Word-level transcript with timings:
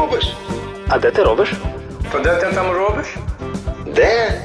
робиш? 0.00 0.36
А 0.88 0.98
де 0.98 1.10
ти 1.10 1.22
робиш? 1.22 1.52
То 2.12 2.18
де 2.18 2.34
ти 2.34 2.46
там 2.54 2.70
робиш? 2.70 3.06
Де? 3.94 4.40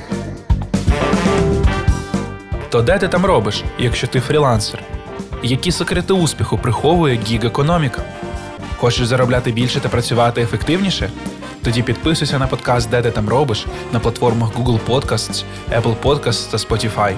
То 2.69 2.81
де 2.81 2.97
ти 2.97 3.07
там 3.07 3.25
робиш, 3.25 3.63
якщо 3.77 4.07
ти 4.07 4.19
фрілансер? 4.19 4.83
Які 5.43 5.71
секрети 5.71 6.13
успіху 6.13 6.57
приховує 6.57 7.19
гіг-економіка? 7.27 8.01
Хочеш 8.77 9.07
заробляти 9.07 9.51
більше 9.51 9.79
та 9.79 9.89
працювати 9.89 10.41
ефективніше? 10.41 11.09
Тоді 11.63 11.83
підписуйся 11.83 12.39
на 12.39 12.47
подкаст 12.47 12.89
Де 12.89 13.01
ти 13.01 13.11
там 13.11 13.29
робиш 13.29 13.65
на 13.91 13.99
платформах 13.99 14.49
Google 14.55 14.79
Podcasts, 14.87 15.43
Apple 15.71 15.95
Podcasts 16.03 16.51
та 16.51 16.57
Spotify. 16.57 17.15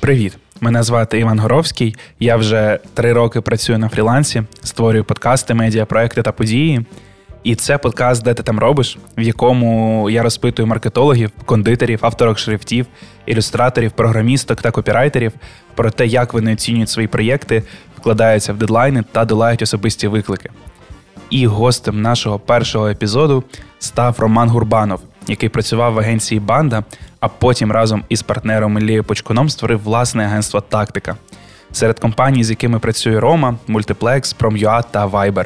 Привіт! 0.00 0.38
Мене 0.62 0.82
звати 0.82 1.18
Іван 1.18 1.38
Горовський. 1.38 1.96
Я 2.20 2.36
вже 2.36 2.78
три 2.94 3.12
роки 3.12 3.40
працюю 3.40 3.78
на 3.78 3.88
фрілансі, 3.88 4.42
створюю 4.62 5.04
подкасти, 5.04 5.54
медіапроекти 5.54 6.22
та 6.22 6.32
події. 6.32 6.86
І 7.42 7.54
це 7.54 7.78
подкаст, 7.78 8.24
де 8.24 8.34
ти 8.34 8.42
там 8.42 8.58
робиш, 8.58 8.98
в 9.18 9.22
якому 9.22 10.10
я 10.10 10.22
розпитую 10.22 10.66
маркетологів, 10.66 11.30
кондитерів, 11.44 11.98
авторок 12.02 12.38
шрифтів, 12.38 12.86
ілюстраторів, 13.26 13.90
програмісток 13.90 14.62
та 14.62 14.70
копірайтерів 14.70 15.32
про 15.74 15.90
те, 15.90 16.06
як 16.06 16.34
вони 16.34 16.52
оцінюють 16.52 16.90
свої 16.90 17.08
проєкти, 17.08 17.62
вкладаються 17.98 18.52
в 18.52 18.56
дедлайни 18.56 19.04
та 19.12 19.24
долають 19.24 19.62
особисті 19.62 20.08
виклики. 20.08 20.50
І 21.30 21.46
гостем 21.46 22.02
нашого 22.02 22.38
першого 22.38 22.88
епізоду 22.88 23.44
став 23.78 24.14
Роман 24.18 24.48
Гурбанов, 24.48 25.00
який 25.28 25.48
працював 25.48 25.92
в 25.92 25.98
агенції 25.98 26.40
Банда, 26.40 26.84
а 27.22 27.28
потім 27.28 27.72
разом 27.72 28.04
із 28.08 28.22
партнером 28.22 28.78
Іллією 28.78 29.04
Почкуном 29.04 29.48
створив 29.48 29.82
власне 29.82 30.24
агентство 30.24 30.60
Тактика. 30.60 31.16
Серед 31.72 31.98
компаній, 31.98 32.44
з 32.44 32.50
якими 32.50 32.78
працює 32.78 33.20
Рома, 33.20 33.54
Multiplex, 33.68 34.36
Prom.ua 34.36 34.84
та 34.90 35.06
Viber. 35.06 35.44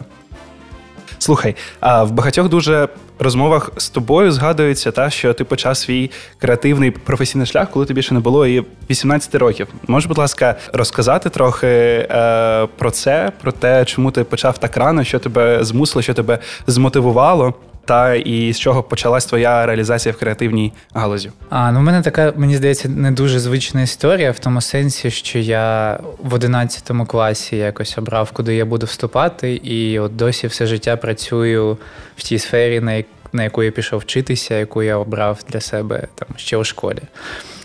Слухай, 1.18 1.56
а 1.80 2.04
в 2.04 2.10
багатьох 2.10 2.48
дуже 2.48 2.88
розмовах 3.18 3.70
з 3.76 3.88
тобою 3.88 4.32
згадується, 4.32 4.90
та, 4.90 5.10
що 5.10 5.34
ти 5.34 5.44
почав 5.44 5.76
свій 5.76 6.10
креативний 6.38 6.90
професійний 6.90 7.46
шлях, 7.46 7.70
коли 7.70 7.86
тобі 7.86 8.02
ще 8.02 8.14
не 8.14 8.20
було 8.20 8.46
і 8.46 8.64
18 8.90 9.34
років. 9.34 9.68
Можеш, 9.86 10.08
будь 10.08 10.18
ласка, 10.18 10.54
розказати 10.72 11.30
трохи 11.30 11.66
е, 11.66 12.68
про 12.78 12.90
це, 12.90 13.32
про 13.42 13.52
те, 13.52 13.84
чому 13.84 14.10
ти 14.10 14.24
почав 14.24 14.58
так 14.58 14.76
рано, 14.76 15.04
що 15.04 15.18
тебе 15.18 15.64
змусило, 15.64 16.02
що 16.02 16.14
тебе 16.14 16.38
змотивувало? 16.66 17.54
Та 17.86 18.14
і 18.14 18.52
з 18.52 18.58
чого 18.58 18.82
почалась 18.82 19.26
твоя 19.26 19.66
реалізація 19.66 20.12
в 20.12 20.18
креативній 20.18 20.72
галузі? 20.94 21.30
А 21.50 21.72
ну 21.72 21.78
в 21.78 21.82
мене 21.82 22.02
така, 22.02 22.32
мені 22.36 22.56
здається, 22.56 22.88
не 22.88 23.10
дуже 23.10 23.38
звична 23.38 23.82
історія 23.82 24.30
в 24.30 24.38
тому 24.38 24.60
сенсі, 24.60 25.10
що 25.10 25.38
я 25.38 25.98
в 26.18 26.34
11 26.34 26.92
класі 27.06 27.56
якось 27.56 27.98
обрав, 27.98 28.30
куди 28.32 28.54
я 28.54 28.64
буду 28.64 28.86
вступати, 28.86 29.54
і 29.54 29.98
от 29.98 30.16
досі 30.16 30.46
все 30.46 30.66
життя 30.66 30.96
працюю 30.96 31.78
в 32.16 32.22
тій 32.22 32.38
сфері, 32.38 32.80
на 32.80 33.02
на 33.32 33.44
яку 33.44 33.62
я 33.62 33.70
пішов 33.70 34.00
вчитися, 34.00 34.54
яку 34.54 34.82
я 34.82 34.96
обрав 34.96 35.38
для 35.48 35.60
себе 35.60 36.08
там 36.14 36.28
ще 36.36 36.56
у 36.56 36.64
школі. 36.64 36.98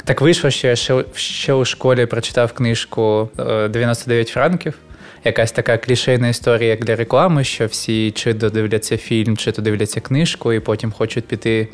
Так 0.03 0.22
вийшло, 0.22 0.50
що 0.50 0.67
я 0.67 0.75
ще, 0.75 1.03
ще 1.16 1.53
у 1.53 1.66
школі 1.66 2.06
прочитав 2.06 2.53
книжку 2.53 3.30
«99 3.38 4.31
франків 4.31 4.78
якась 5.23 5.52
така 5.52 5.77
клішейна 5.77 6.27
історія, 6.27 6.69
як 6.69 6.86
для 6.86 6.95
реклами, 6.95 7.44
що 7.44 7.66
всі 7.66 8.11
чи 8.11 8.33
додивляться 8.33 8.97
фільм, 8.97 9.38
чи 9.38 9.52
то 9.52 9.61
дивляться 9.61 10.00
книжку, 10.00 10.53
і 10.53 10.59
потім 10.59 10.91
хочуть 10.91 11.28
піти 11.28 11.67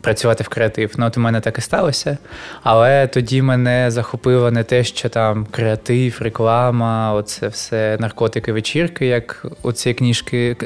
працювати 0.00 0.44
в 0.44 0.48
креатив. 0.48 0.94
Ну, 0.96 1.06
от 1.06 1.16
у 1.16 1.20
мене 1.20 1.40
так 1.40 1.58
і 1.58 1.60
сталося. 1.60 2.18
Але 2.62 3.06
тоді 3.06 3.42
мене 3.42 3.90
захопило 3.90 4.50
не 4.50 4.64
те, 4.64 4.84
що 4.84 5.08
там 5.08 5.46
креатив, 5.50 6.18
реклама, 6.20 7.14
оце 7.14 7.48
все 7.48 7.96
наркотики, 8.00 8.52
вечірки, 8.52 9.06
як 9.06 9.46
у 9.62 9.72
цій 9.72 9.94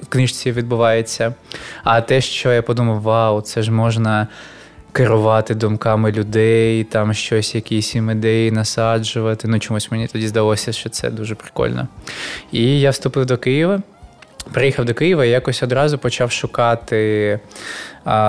книжці 0.08 0.52
відбувається. 0.52 1.34
А 1.84 2.00
те, 2.00 2.20
що 2.20 2.52
я 2.52 2.62
подумав, 2.62 3.00
вау, 3.00 3.40
це 3.40 3.62
ж 3.62 3.72
можна 3.72 4.28
керувати 4.92 5.54
думками 5.54 6.12
людей, 6.12 6.84
там 6.84 7.14
щось, 7.14 7.54
якісь 7.54 7.94
їм 7.94 8.10
ідеї 8.10 8.50
насаджувати. 8.50 9.48
Ну, 9.48 9.58
чомусь 9.58 9.90
мені 9.90 10.06
тоді 10.06 10.28
здалося, 10.28 10.72
що 10.72 10.88
це 10.88 11.10
дуже 11.10 11.34
прикольно. 11.34 11.88
І 12.52 12.80
я 12.80 12.90
вступив 12.90 13.26
до 13.26 13.38
Києва. 13.38 13.82
Приїхав 14.52 14.84
до 14.84 14.94
Києва 14.94 15.24
і 15.24 15.30
якось 15.30 15.62
одразу 15.62 15.98
почав 15.98 16.32
шукати 16.32 17.40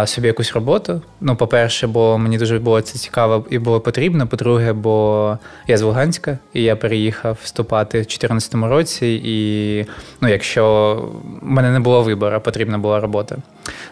собі 0.05 0.27
якусь 0.27 0.53
роботу. 0.53 1.01
Ну, 1.21 1.35
по-перше, 1.35 1.87
бо 1.87 2.17
мені 2.17 2.37
дуже 2.37 2.59
було 2.59 2.81
це 2.81 2.99
цікаво 2.99 3.45
і 3.49 3.59
було 3.59 3.79
потрібно. 3.79 4.27
По-друге, 4.27 4.73
бо 4.73 5.37
я 5.67 5.77
з 5.77 5.81
Луганська, 5.81 6.37
і 6.53 6.63
я 6.63 6.75
переїхав 6.75 7.37
вступати 7.43 7.97
в 7.97 8.01
2014 8.01 8.53
році. 8.55 9.21
І 9.25 9.85
ну, 10.21 10.29
якщо 10.29 10.95
в 11.41 11.45
мене 11.45 11.71
не 11.71 11.79
було 11.79 12.01
вибору, 12.01 12.41
потрібна 12.41 12.77
була 12.77 12.99
робота. 12.99 13.37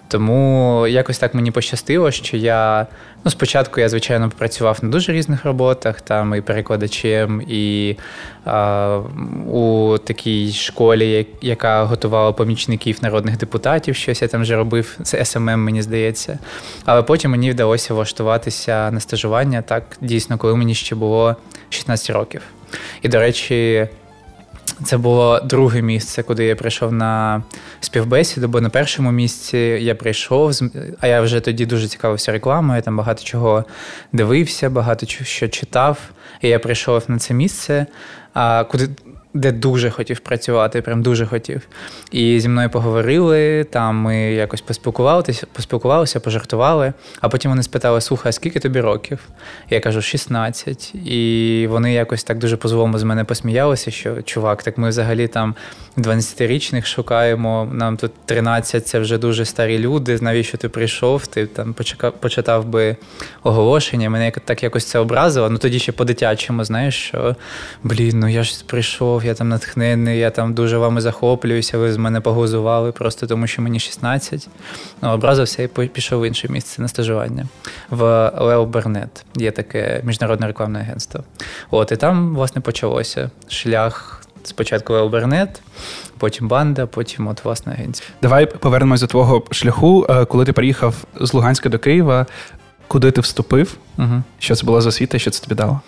Тому 0.07 0.87
якось 0.87 1.19
так 1.19 1.33
мені 1.33 1.51
пощастило, 1.51 2.11
що 2.11 2.37
я 2.37 2.87
ну, 3.25 3.31
спочатку 3.31 3.79
я, 3.79 3.89
звичайно, 3.89 4.31
працював 4.37 4.79
на 4.81 4.89
дуже 4.89 5.13
різних 5.13 5.45
роботах, 5.45 6.01
там 6.01 6.35
і 6.35 6.41
перекладачем, 6.41 7.41
і 7.47 7.95
а, 8.45 8.97
у 9.51 9.97
такій 9.97 10.51
школі, 10.51 11.27
яка 11.41 11.83
готувала 11.83 12.31
помічників 12.31 12.97
народних 13.01 13.37
депутатів, 13.37 13.95
щось 13.95 14.21
я 14.21 14.27
там 14.27 14.41
вже 14.41 14.55
робив. 14.55 14.97
Це 15.03 15.25
СММ, 15.25 15.68
мені 15.69 15.81
здається. 15.81 16.39
Але 16.85 17.03
потім 17.03 17.31
мені 17.31 17.51
вдалося 17.51 17.93
влаштуватися 17.93 18.91
на 18.91 18.99
стажування 18.99 19.61
так 19.61 19.83
дійсно, 20.01 20.37
коли 20.37 20.55
мені 20.55 20.75
ще 20.75 20.95
було 20.95 21.35
16 21.69 22.09
років. 22.09 22.41
І, 23.01 23.07
до 23.09 23.19
речі, 23.19 23.87
це 24.83 24.97
було 24.97 25.39
друге 25.39 25.81
місце, 25.81 26.23
куди 26.23 26.45
я 26.45 26.55
прийшов 26.55 26.93
на 26.93 27.43
співбесіду, 27.79 28.47
бо 28.47 28.61
на 28.61 28.69
першому 28.69 29.11
місці 29.11 29.57
я 29.57 29.95
прийшов, 29.95 30.51
а 30.99 31.07
я 31.07 31.21
вже 31.21 31.39
тоді 31.39 31.65
дуже 31.65 31.87
цікавився 31.87 32.31
рекламою, 32.31 32.75
я 32.75 32.81
там 32.81 32.97
багато 32.97 33.23
чого 33.23 33.65
дивився, 34.13 34.69
багато 34.69 35.05
що 35.05 35.47
читав. 35.47 35.97
І 36.41 36.47
я 36.47 36.59
прийшов 36.59 37.03
на 37.07 37.19
це 37.19 37.33
місце, 37.33 37.85
куди 38.67 38.89
де 39.33 39.51
дуже 39.51 39.89
хотів 39.89 40.19
працювати, 40.19 40.81
прям 40.81 41.01
дуже 41.01 41.25
хотів. 41.25 41.67
І 42.11 42.39
зі 42.39 42.49
мною 42.49 42.69
поговорили, 42.69 43.63
там 43.63 43.95
ми 43.95 44.17
якось 44.17 44.61
поспілкувалися, 44.61 45.47
поспілкувалися, 45.53 46.19
пожартували. 46.19 46.93
А 47.21 47.29
потім 47.29 47.51
вони 47.51 47.63
спитали: 47.63 48.01
слухай, 48.01 48.29
а 48.29 48.33
скільки 48.33 48.59
тобі 48.59 48.81
років? 48.81 49.19
Я 49.69 49.79
кажу, 49.79 50.01
16. 50.01 50.95
І 50.95 51.67
вони 51.69 51.93
якось 51.93 52.23
так 52.23 52.37
дуже 52.37 52.57
по-злому 52.57 52.97
з 52.97 53.03
мене 53.03 53.23
посміялися, 53.23 53.91
що 53.91 54.21
чувак, 54.21 54.63
так 54.63 54.77
ми 54.77 54.89
взагалі 54.89 55.27
там 55.27 55.55
12-річних 55.97 56.85
шукаємо. 56.85 57.69
Нам 57.73 57.97
тут 57.97 58.11
13 58.25 58.87
це 58.87 58.99
вже 58.99 59.17
дуже 59.17 59.45
старі 59.45 59.79
люди. 59.79 60.17
Навіщо 60.21 60.57
ти 60.57 60.69
прийшов? 60.69 61.27
Ти 61.27 61.45
там 61.45 61.73
почекав, 61.73 62.13
почитав 62.13 62.65
би 62.65 62.95
оголошення. 63.43 64.09
Мене 64.09 64.31
так 64.45 64.63
якось 64.63 64.85
це 64.85 64.99
образило. 64.99 65.49
Ну 65.49 65.57
тоді 65.57 65.79
ще 65.79 65.91
по-дитячому, 65.91 66.63
знаєш, 66.63 66.95
що 66.95 67.35
блін, 67.83 68.19
ну 68.19 68.27
я 68.27 68.43
ж 68.43 68.63
прийшов 68.65 69.18
я 69.25 69.33
там 69.33 69.49
натхнений, 69.49 70.19
я 70.19 70.29
там 70.29 70.53
дуже 70.53 70.77
вами 70.77 71.01
захоплююся, 71.01 71.77
ви 71.77 71.93
з 71.93 71.97
мене 71.97 72.21
погузували 72.21 72.91
просто 72.91 73.27
тому, 73.27 73.47
що 73.47 73.61
мені 73.61 73.79
16. 73.79 74.47
Ну, 75.01 75.09
образився 75.09 75.63
і 75.63 75.67
пішов 75.67 76.21
в 76.21 76.27
інше 76.27 76.47
місце 76.49 76.81
на 76.81 76.87
стажування. 76.87 77.47
В 77.89 78.31
Лео 78.37 78.65
Бернет 78.65 79.25
є 79.35 79.51
таке 79.51 80.01
міжнародне 80.03 80.47
рекламне 80.47 80.79
агентство. 80.79 81.23
От, 81.71 81.91
І 81.91 81.95
там, 81.95 82.35
власне, 82.35 82.61
почалося 82.61 83.29
шлях. 83.47 84.15
Спочатку 84.43 84.93
Лео 84.93 85.09
Бернет, 85.09 85.61
потім 86.17 86.47
банда, 86.47 86.85
потім 86.85 87.27
от 87.27 87.45
власна 87.45 87.73
агенція. 87.73 88.09
Давай 88.21 88.45
повернемось 88.45 89.01
до 89.01 89.07
твого 89.07 89.43
шляху. 89.51 90.05
Е, 90.09 90.25
коли 90.25 90.45
ти 90.45 90.53
приїхав 90.53 90.95
з 91.21 91.33
Луганська 91.33 91.69
до 91.69 91.79
Києва, 91.79 92.25
куди 92.87 93.11
ти 93.11 93.21
вступив? 93.21 93.77
Угу. 93.97 94.23
Що 94.39 94.55
це 94.55 94.65
була 94.65 94.81
за 94.81 94.89
освіта, 94.89 95.19
що 95.19 95.31
це 95.31 95.43
тобі 95.43 95.55
дало? 95.55 95.81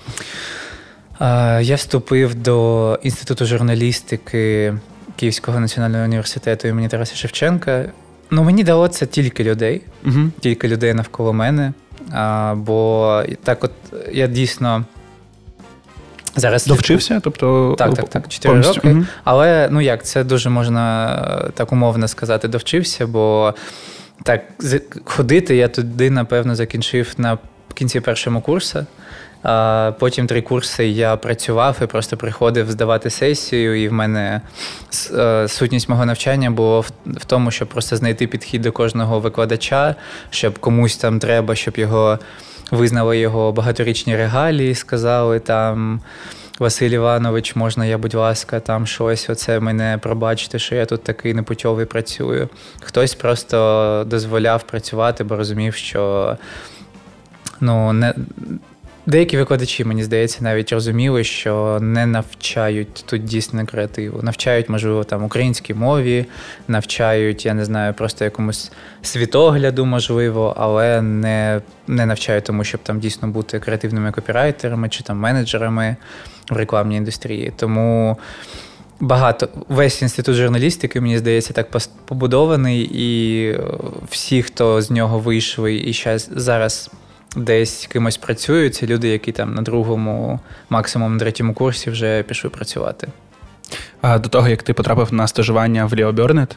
Я 1.61 1.75
вступив 1.75 2.35
до 2.35 2.99
інституту 3.03 3.45
журналістики 3.45 4.73
Київського 5.15 5.59
національного 5.59 6.03
університету 6.03 6.67
імені 6.67 6.87
Тараса 6.87 7.15
Шевченка. 7.15 7.85
Ну, 8.31 8.43
мені 8.43 8.63
дало 8.63 8.87
це 8.87 9.05
тільки 9.05 9.43
людей, 9.43 9.81
угу. 10.05 10.19
тільки 10.39 10.67
людей 10.67 10.93
навколо 10.93 11.33
мене. 11.33 11.73
А, 12.11 12.53
Бо 12.57 13.23
так, 13.43 13.63
от 13.63 13.71
я 14.11 14.27
дійсно 14.27 14.85
зараз 16.35 16.67
довчився, 16.67 17.19
тобто 17.23 17.75
так, 17.77 17.93
так, 17.93 18.09
так, 18.09 18.27
4 18.27 18.53
повністю. 18.53 18.75
роки. 18.75 18.97
Угу. 18.97 19.05
Але 19.23 19.69
ну 19.71 19.81
як 19.81 20.05
це 20.05 20.23
дуже 20.23 20.49
можна 20.49 21.51
так 21.53 21.71
умовно 21.71 22.07
сказати, 22.07 22.47
довчився, 22.47 23.07
бо 23.07 23.53
так 24.23 24.41
ходити 25.05 25.55
я 25.55 25.67
туди, 25.67 26.09
напевно, 26.09 26.55
закінчив 26.55 27.13
на 27.17 27.37
кінці 27.73 27.99
першому 27.99 28.41
курсу. 28.41 28.85
Потім 29.99 30.27
три 30.27 30.41
курси 30.41 30.87
я 30.87 31.15
працював 31.17 31.77
і 31.83 31.85
просто 31.85 32.17
приходив 32.17 32.71
здавати 32.71 33.09
сесію, 33.09 33.83
і 33.83 33.87
в 33.87 33.93
мене 33.93 34.41
е, 35.13 35.47
сутність 35.47 35.89
мого 35.89 36.05
навчання 36.05 36.51
було 36.51 36.81
в 37.05 37.25
тому, 37.25 37.51
щоб 37.51 37.67
просто 37.67 37.97
знайти 37.97 38.27
підхід 38.27 38.61
до 38.61 38.71
кожного 38.71 39.19
викладача, 39.19 39.95
щоб 40.29 40.59
комусь 40.59 40.97
там 40.97 41.19
треба, 41.19 41.55
щоб 41.55 41.77
його 41.77 42.19
визнали 42.71 43.17
його 43.17 43.51
багаторічні 43.51 44.15
регалії, 44.15 44.75
сказали 44.75 45.39
там 45.39 46.01
Василь 46.59 46.89
Іванович, 46.89 47.55
можна 47.55 47.85
я, 47.85 47.97
будь 47.97 48.13
ласка, 48.13 48.59
там 48.59 48.87
щось, 48.87 49.29
оце 49.29 49.59
мене 49.59 49.99
пробачте, 50.01 50.59
що 50.59 50.75
я 50.75 50.85
тут 50.85 51.03
такий 51.03 51.33
непутьовий 51.33 51.85
працюю. 51.85 52.49
Хтось 52.81 53.15
просто 53.15 54.03
дозволяв 54.07 54.63
працювати, 54.63 55.23
бо 55.23 55.35
розумів, 55.35 55.75
що 55.75 56.37
ну, 57.59 57.93
не. 57.93 58.13
Деякі 59.05 59.37
викладачі, 59.37 59.85
мені 59.85 60.03
здається, 60.03 60.43
навіть 60.43 60.71
розуміли, 60.71 61.23
що 61.23 61.79
не 61.81 62.05
навчають 62.05 63.03
тут 63.05 63.23
дійсно 63.23 63.65
креативу. 63.65 64.21
Навчають, 64.21 64.69
можливо, 64.69 65.03
там 65.03 65.23
українській 65.23 65.73
мові, 65.73 66.25
навчають, 66.67 67.45
я 67.45 67.53
не 67.53 67.65
знаю, 67.65 67.93
просто 67.93 68.25
якомусь 68.25 68.71
світогляду, 69.01 69.85
можливо, 69.85 70.55
але 70.57 71.01
не 71.01 71.61
не 71.87 72.05
навчають 72.05 72.43
тому, 72.43 72.63
щоб 72.63 72.81
там 72.83 72.99
дійсно 72.99 73.27
бути 73.27 73.59
креативними 73.59 74.11
копірайтерами 74.11 74.89
чи 74.89 75.03
там 75.03 75.17
менеджерами 75.17 75.95
в 76.49 76.57
рекламній 76.57 76.95
індустрії. 76.95 77.53
Тому. 77.55 78.17
Багато 79.03 79.49
весь 79.69 80.01
інститут 80.01 80.35
журналістики, 80.35 81.01
мені 81.01 81.17
здається, 81.17 81.53
так 81.53 81.67
побудований, 82.05 82.89
і 82.93 83.59
всі, 84.09 84.43
хто 84.43 84.81
з 84.81 84.91
нього 84.91 85.19
вийшли 85.19 85.75
і 85.75 85.93
зараз 86.31 86.91
десь 87.35 87.87
кимось 87.91 88.17
працюють, 88.17 88.75
це 88.75 88.87
люди, 88.87 89.07
які 89.07 89.31
там 89.31 89.53
на 89.53 89.61
другому, 89.61 90.39
максимум 90.69 91.13
на 91.13 91.19
третьому 91.19 91.53
курсі 91.53 91.89
вже 91.89 92.23
пішли 92.23 92.49
працювати. 92.49 93.07
А 94.01 94.19
До 94.19 94.29
того, 94.29 94.47
як 94.47 94.63
ти 94.63 94.73
потрапив 94.73 95.13
на 95.13 95.27
стажування 95.27 95.85
в 95.85 95.93
Leo 95.93 96.13
Burnett, 96.13 96.55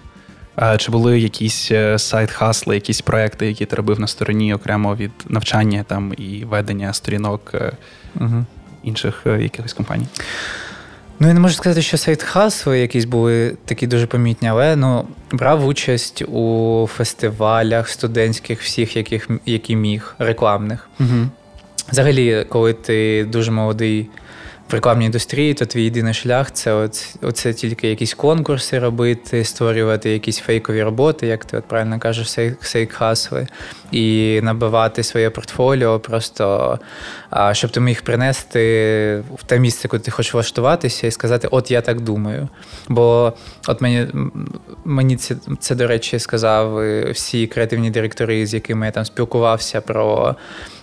чи 0.78 0.90
були 0.90 1.20
якісь 1.20 1.70
е, 1.70 1.98
side 1.98 2.21
hustle 2.21 2.57
-и, 2.57 2.74
якісь 2.74 3.00
проекти, 3.00 3.46
які 3.46 3.66
ти 3.66 3.76
робив 3.76 4.00
на 4.00 4.06
стороні 4.06 4.54
окремо 4.54 4.96
від 4.96 5.10
навчання 5.28 5.84
там 5.88 6.14
і 6.16 6.44
ведення 6.44 6.92
сторінок 6.92 7.52
угу. 8.20 8.44
інших 8.82 9.22
е, 9.26 9.42
якихось 9.42 9.72
компаній? 9.72 10.06
Ну, 11.20 11.28
я 11.28 11.34
не 11.34 11.40
можу 11.40 11.54
сказати, 11.54 11.82
що 11.82 11.96
сайт 11.96 12.22
хасли 12.22 12.78
якісь 12.78 13.04
були 13.04 13.56
такі 13.64 13.86
дуже 13.86 14.06
помітні, 14.06 14.48
але 14.48 14.76
ну, 14.76 15.06
брав 15.32 15.66
участь 15.66 16.22
у 16.22 16.88
фестивалях 16.92 17.88
студентських, 17.88 18.62
всіх, 18.62 18.96
яких, 18.96 19.28
які 19.46 19.76
міг, 19.76 20.14
рекламних. 20.18 20.88
Угу. 21.00 21.28
Взагалі, 21.92 22.46
коли 22.48 22.72
ти 22.72 23.24
дуже 23.24 23.50
молодий 23.50 24.08
в 24.68 24.74
рекламній 24.74 25.06
індустрії, 25.06 25.54
то 25.54 25.66
твій 25.66 25.84
єдиний 25.84 26.14
шлях 26.14 26.52
це 26.52 26.72
оце, 26.72 27.18
оце 27.22 27.52
тільки 27.52 27.88
якісь 27.88 28.14
конкурси 28.14 28.78
робити, 28.78 29.44
створювати 29.44 30.10
якісь 30.10 30.38
фейкові 30.38 30.82
роботи, 30.82 31.26
як 31.26 31.44
ти 31.44 31.56
от 31.56 31.64
правильно 31.64 31.98
кажеш, 31.98 32.28
сейк-хасли, 32.62 33.46
і 33.92 34.40
набивати 34.42 35.02
своє 35.02 35.30
портфоліо, 35.30 36.00
просто 36.00 36.78
щоб 37.52 37.70
ти 37.70 37.80
міг 37.80 38.02
принести 38.02 39.22
в 39.36 39.44
те 39.46 39.58
місце, 39.58 39.88
куди 39.88 40.02
ти 40.02 40.10
хочеш 40.10 40.34
влаштуватися, 40.34 41.06
і 41.06 41.10
сказати, 41.10 41.48
от 41.50 41.70
я 41.70 41.80
так 41.80 42.00
думаю. 42.00 42.48
Бо 42.88 43.32
от 43.68 43.80
мені 43.80 44.06
мені 44.84 45.16
це, 45.16 45.36
це 45.60 45.74
до 45.74 45.86
речі, 45.86 46.18
сказав 46.18 46.80
всі 47.12 47.46
креативні 47.46 47.90
директори, 47.90 48.46
з 48.46 48.54
якими 48.54 48.86
я 48.86 48.92
там 48.92 49.04
спілкувався 49.04 49.80
про 49.80 50.36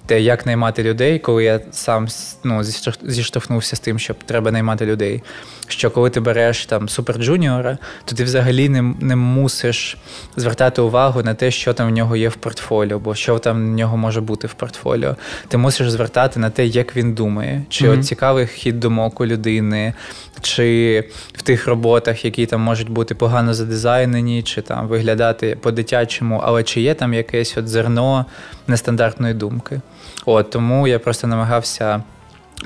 те, 0.06 0.22
як 0.22 0.46
наймати 0.46 0.84
людей, 0.84 1.20
коли 1.20 1.44
я 1.44 1.60
сам 1.72 2.08
ну, 2.44 2.64
зіштовхнувся 3.04 3.76
з 3.76 3.80
тим, 3.80 4.00
що 4.00 4.14
треба 4.14 4.52
наймати 4.52 4.86
людей. 4.86 5.24
Що 5.72 5.92
коли 5.92 6.10
ти 6.10 6.20
береш 6.20 6.66
там 6.66 6.90
суперджуніора, 6.90 7.78
то 8.06 8.16
ти 8.16 8.24
взагалі 8.24 8.70
не 8.70 8.82
не 8.82 9.16
мусиш 9.16 9.98
звертати 10.36 10.82
увагу 10.82 11.24
на 11.24 11.34
те, 11.34 11.52
що 11.52 11.74
там 11.74 11.88
в 11.88 11.92
нього 11.92 12.16
є 12.16 12.30
в 12.30 12.36
портфоліо, 12.36 13.00
бо 13.00 13.16
що 13.16 13.40
там 13.40 13.72
в 13.72 13.76
нього 13.76 13.98
може 13.98 14.22
бути 14.22 14.48
в 14.48 14.54
портфоліо. 14.54 15.16
Ти 15.48 15.58
мусиш 15.58 15.92
звертати 15.92 16.40
на 16.40 16.50
те, 16.50 16.66
як 16.66 16.96
він 16.96 17.14
думає, 17.14 17.66
чи 17.70 17.86
mm-hmm. 17.86 18.00
от 18.00 18.06
цікавий 18.06 18.48
хід 18.48 18.80
думок 18.80 19.22
у 19.22 19.26
людини, 19.26 19.94
чи 20.42 21.04
в 21.34 21.42
тих 21.42 21.68
роботах, 21.68 22.26
які 22.26 22.46
там 22.46 22.62
можуть 22.62 22.90
бути 22.90 23.16
погано 23.16 23.54
задизайнені, 23.54 24.44
чи 24.44 24.62
там 24.62 24.88
виглядати 24.88 25.58
по-дитячому, 25.62 26.42
але 26.44 26.64
чи 26.64 26.82
є 26.82 26.94
там 26.94 27.14
якесь 27.14 27.58
от 27.58 27.68
зерно 27.68 28.26
нестандартної 28.68 29.34
думки. 29.34 29.82
От 30.26 30.50
Тому 30.50 30.88
я 30.88 31.00
просто 31.00 31.28
намагався. 31.28 32.04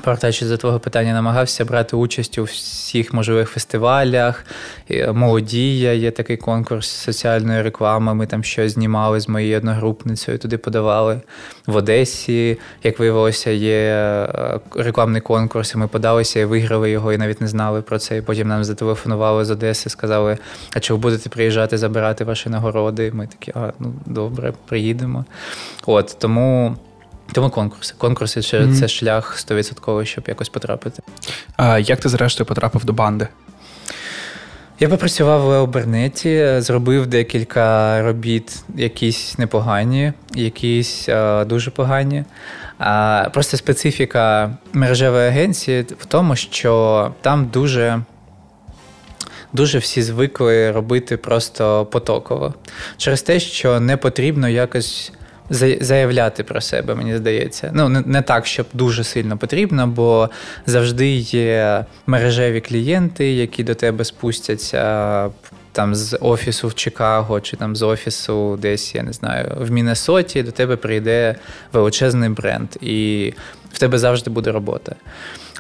Повертаючись 0.04 0.48
до 0.48 0.58
твого 0.58 0.80
питання, 0.80 1.14
намагався 1.14 1.66
брати 1.66 1.96
участь 1.96 2.38
у 2.38 2.44
всіх 2.44 3.14
можливих 3.14 3.50
фестивалях. 3.50 4.46
Молодія 5.14 5.94
є 5.94 6.12
такий 6.12 6.38
конкурс 6.38 6.90
соціальної 6.90 7.62
реклами. 7.62 8.14
Ми 8.14 8.26
там 8.26 8.44
щось 8.44 8.72
знімали 8.72 9.20
з 9.20 9.30
моєю 9.30 9.58
одногрупницею, 9.58 10.38
туди 10.38 10.58
подавали 10.58 11.22
в 11.68 11.76
Одесі. 11.76 12.58
Як 12.84 13.00
виявилося, 13.00 13.52
є 13.52 13.78
е, 13.78 14.60
рекламний 14.76 15.22
конкурс. 15.22 15.74
і 15.74 15.78
Ми 15.78 15.88
подалися 15.88 16.40
і 16.40 16.46
виграли 16.46 16.92
його, 16.92 17.14
і 17.14 17.18
навіть 17.18 17.42
не 17.42 17.48
знали 17.48 17.82
про 17.82 18.00
це. 18.00 18.18
І 18.18 18.22
Потім 18.22 18.48
нам 18.48 18.64
зателефонували 18.64 19.46
з 19.46 19.52
Одеси, 19.52 19.90
сказали: 19.90 20.38
А 20.76 20.80
чи 20.80 20.94
ви 20.94 21.00
будете 21.00 21.30
приїжджати 21.30 21.78
забирати 21.78 22.24
ваші 22.24 22.50
нагороди? 22.50 23.12
Ми 23.12 23.28
такі, 23.28 23.52
а 23.56 23.72
ну 23.80 23.94
добре, 24.06 24.54
приїдемо. 24.66 25.26
От 25.86 26.16
тому. 26.20 26.76
Тому 27.32 27.50
конкурси. 27.50 27.94
Конкурси 27.98 28.42
це, 28.42 28.60
mm-hmm. 28.60 28.80
це 28.80 28.88
шлях 28.88 29.38
100%, 29.50 30.06
щоб 30.06 30.24
якось 30.28 30.50
потрапити. 30.50 31.04
А 31.58 31.80
Як 31.80 32.00
ти, 32.00 32.10
зрештою, 32.10 32.48
потрапив 32.48 32.86
до 32.86 32.94
банди? 32.94 33.28
Я 34.80 34.90
попрацював 34.90 35.42
в 35.42 35.46
Леобернеті, 35.46 36.56
зробив 36.58 37.08
декілька 37.08 38.02
робіт, 38.02 38.64
якісь 38.76 39.38
непогані, 39.38 40.14
якісь 40.34 41.10
а, 41.10 41.46
дуже 41.46 41.72
погані. 41.72 42.24
А, 42.78 43.30
Просто 43.34 43.58
специфіка 43.58 44.58
мережевої 44.74 45.28
агенції 45.28 45.86
в 46.00 46.06
тому, 46.06 46.36
що 46.36 47.12
там 47.22 47.46
дуже. 47.46 48.02
Дуже 49.54 49.78
всі 49.78 50.02
звикли 50.02 50.72
робити 50.72 51.18
просто 51.18 51.86
потоково 51.86 52.54
через 52.98 53.22
те, 53.22 53.40
що 53.40 53.80
не 53.80 53.98
потрібно 53.98 54.50
якось 54.50 55.12
заявляти 55.50 56.44
про 56.44 56.62
себе, 56.62 56.96
мені 56.96 57.18
здається. 57.18 57.72
Ну, 57.74 57.90
не, 57.90 58.22
так, 58.22 58.46
щоб 58.46 58.66
дуже 58.74 59.04
сильно 59.04 59.38
потрібно, 59.38 59.88
бо 59.88 60.30
завжди 60.66 61.10
є 61.16 61.86
мережеві 62.08 62.62
клієнти, 62.62 63.34
які 63.34 63.64
до 63.64 63.76
тебе 63.76 64.06
спустяться. 64.06 65.30
Там 65.76 65.96
з 65.96 66.18
офісу 66.22 66.68
в 66.68 66.76
Чикаго 66.76 67.42
чи 67.42 67.58
там 67.58 67.76
з 67.76 67.82
офісу 67.82 68.58
десь, 68.58 68.96
я 68.96 69.04
не 69.04 69.14
знаю, 69.14 69.58
в 69.60 69.72
Міннесоті 69.72 70.44
до 70.44 70.52
тебе 70.52 70.76
прийде 70.76 71.36
величезний 71.74 72.30
бренд, 72.30 72.70
і 72.82 73.34
в 73.74 73.80
тебе 73.80 73.98
завжди 73.98 74.30
буде 74.30 74.52
робота. 74.52 74.96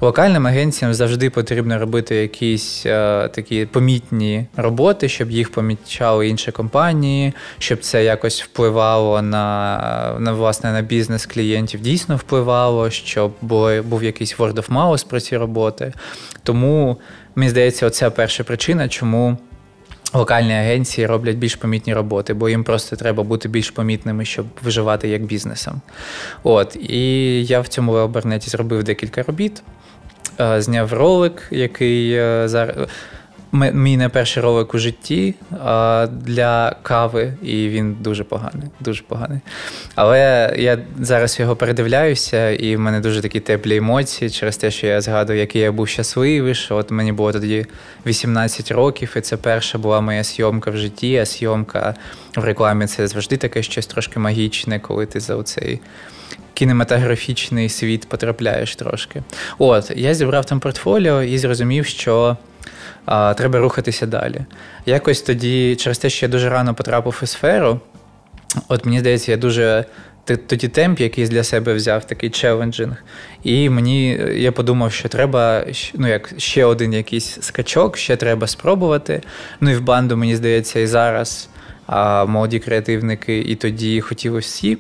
Локальним 0.02 0.48
агенціям 0.48 0.94
завжди 0.94 1.30
потрібно 1.30 1.80
робити 1.80 2.16
якісь 2.16 2.86
е, 2.86 3.28
такі 3.28 3.66
помітні 3.66 4.46
роботи, 4.58 5.10
щоб 5.10 5.32
їх 5.32 5.52
помічали 5.52 6.28
інші 6.28 6.52
компанії, 6.52 7.34
щоб 7.60 7.80
це 7.80 8.04
якось 8.04 8.44
впливало 8.44 9.22
на 9.22 10.16
на 10.20 10.34
власне 10.34 10.72
на 10.72 10.82
бізнес 10.82 11.26
клієнтів, 11.26 11.80
дійсно 11.80 12.16
впливало, 12.16 12.90
щоб 12.90 13.32
було, 13.42 13.84
був 13.84 14.04
якийсь 14.04 14.38
word 14.38 14.54
of 14.54 14.70
mouth 14.70 15.08
про 15.08 15.20
ці 15.20 15.38
роботи. 15.38 15.94
Тому 16.44 16.98
мені 17.36 17.50
здається, 17.50 17.88
оця 17.88 18.10
перша 18.10 18.44
причина, 18.44 18.90
чому. 18.90 19.38
Локальні 20.16 20.54
агенції 20.54 21.08
роблять 21.08 21.36
більш 21.36 21.56
помітні 21.56 21.94
роботи, 21.94 22.34
бо 22.34 22.50
їм 22.50 22.64
просто 22.64 22.96
треба 22.96 23.24
бути 23.24 23.50
більш 23.50 23.72
помітними, 23.72 24.26
щоб 24.26 24.46
виживати 24.64 25.08
як 25.08 25.24
бізнесом. 25.24 25.82
От 26.44 26.76
і 26.76 27.46
я 27.46 27.62
в 27.62 27.68
цьому 27.68 27.92
вебернеті 27.92 28.50
зробив 28.50 28.84
декілька 28.84 29.24
робіт. 29.24 29.64
Е, 30.40 30.62
зняв 30.62 30.94
ролик, 30.94 31.48
який 31.52 32.14
е, 32.14 32.44
зараз. 32.48 32.76
Мій 33.56 33.98
не 33.98 34.10
перший 34.10 34.44
ролик 34.44 34.74
у 34.74 34.78
житті 34.78 35.36
для 36.12 36.76
кави, 36.82 37.34
і 37.44 37.70
він 37.70 37.98
дуже 38.00 38.24
поганий. 38.24 38.68
дуже 38.80 39.04
поганий. 39.04 39.40
Але 39.96 40.54
я 40.58 40.80
зараз 41.00 41.40
його 41.40 41.56
передивляюся, 41.56 42.50
і 42.50 42.76
в 42.76 42.80
мене 42.80 43.00
дуже 43.00 43.22
такі 43.22 43.40
теплі 43.40 43.76
емоції 43.76 44.30
через 44.30 44.58
те, 44.58 44.72
що 44.72 44.88
я 44.88 45.02
згадую, 45.02 45.40
який 45.40 45.62
я 45.62 45.72
був 45.72 45.88
щасливий. 45.88 46.56
що 46.56 46.76
От 46.76 46.92
мені 46.92 47.12
було 47.12 47.32
тоді 47.32 47.66
18 48.06 48.72
років, 48.72 49.14
і 49.18 49.22
це 49.22 49.38
перша 49.38 49.78
була 49.78 50.02
моя 50.02 50.24
зйомка 50.24 50.72
в 50.72 50.78
житті, 50.78 51.18
а 51.18 51.26
зйомка 51.26 51.96
в 52.36 52.44
рекламі 52.44 52.88
це 52.88 53.08
завжди 53.08 53.38
таке 53.38 53.64
щось 53.64 53.88
трошки 53.88 54.20
магічне, 54.20 54.80
коли 54.80 55.06
ти 55.06 55.20
за 55.20 55.36
оцей 55.36 55.80
кінематографічний 56.54 57.70
світ 57.70 58.10
потрапляєш 58.10 58.76
трошки. 58.76 59.24
От, 59.58 59.92
я 59.96 60.14
зібрав 60.14 60.46
там 60.46 60.60
портфоліо 60.60 61.24
і 61.24 61.38
зрозумів, 61.38 61.86
що 61.86 62.38
а, 63.06 63.34
треба 63.34 63.60
рухатися 63.60 64.06
далі. 64.06 64.42
Якось 64.86 65.22
тоді, 65.22 65.76
через 65.76 65.98
те, 65.98 66.10
що 66.10 66.26
я 66.26 66.32
дуже 66.32 66.50
рано 66.50 66.74
потрапив 66.74 67.20
у 67.24 67.26
сферу, 67.26 67.80
от 68.68 68.86
мені 68.86 69.00
здається, 69.00 69.32
я 69.32 69.38
дуже. 69.38 69.86
Тоді 70.48 70.68
темп 70.68 71.00
якийсь 71.00 71.30
для 71.30 71.44
себе 71.44 71.74
взяв, 71.74 72.08
такий 72.08 72.30
челенджинг. 72.30 73.04
І 73.44 73.70
мені 73.70 74.10
я 74.36 74.52
подумав, 74.52 74.92
що 74.92 75.10
треба 75.10 75.66
ну, 75.94 76.08
як 76.08 76.34
ще 76.38 76.66
один 76.66 76.94
якийсь 76.94 77.38
скачок, 77.42 77.98
ще 77.98 78.16
треба 78.16 78.48
спробувати. 78.48 79.22
Ну 79.62 79.72
і 79.72 79.76
в 79.76 79.82
банду, 79.82 80.18
мені 80.18 80.36
здається, 80.36 80.80
і 80.80 80.88
зараз 80.88 81.50
а, 81.86 82.26
молоді 82.26 82.60
креативники, 82.60 83.40
і 83.40 83.56
тоді 83.56 84.02
хотіли 84.02 84.40
всі 84.40 84.78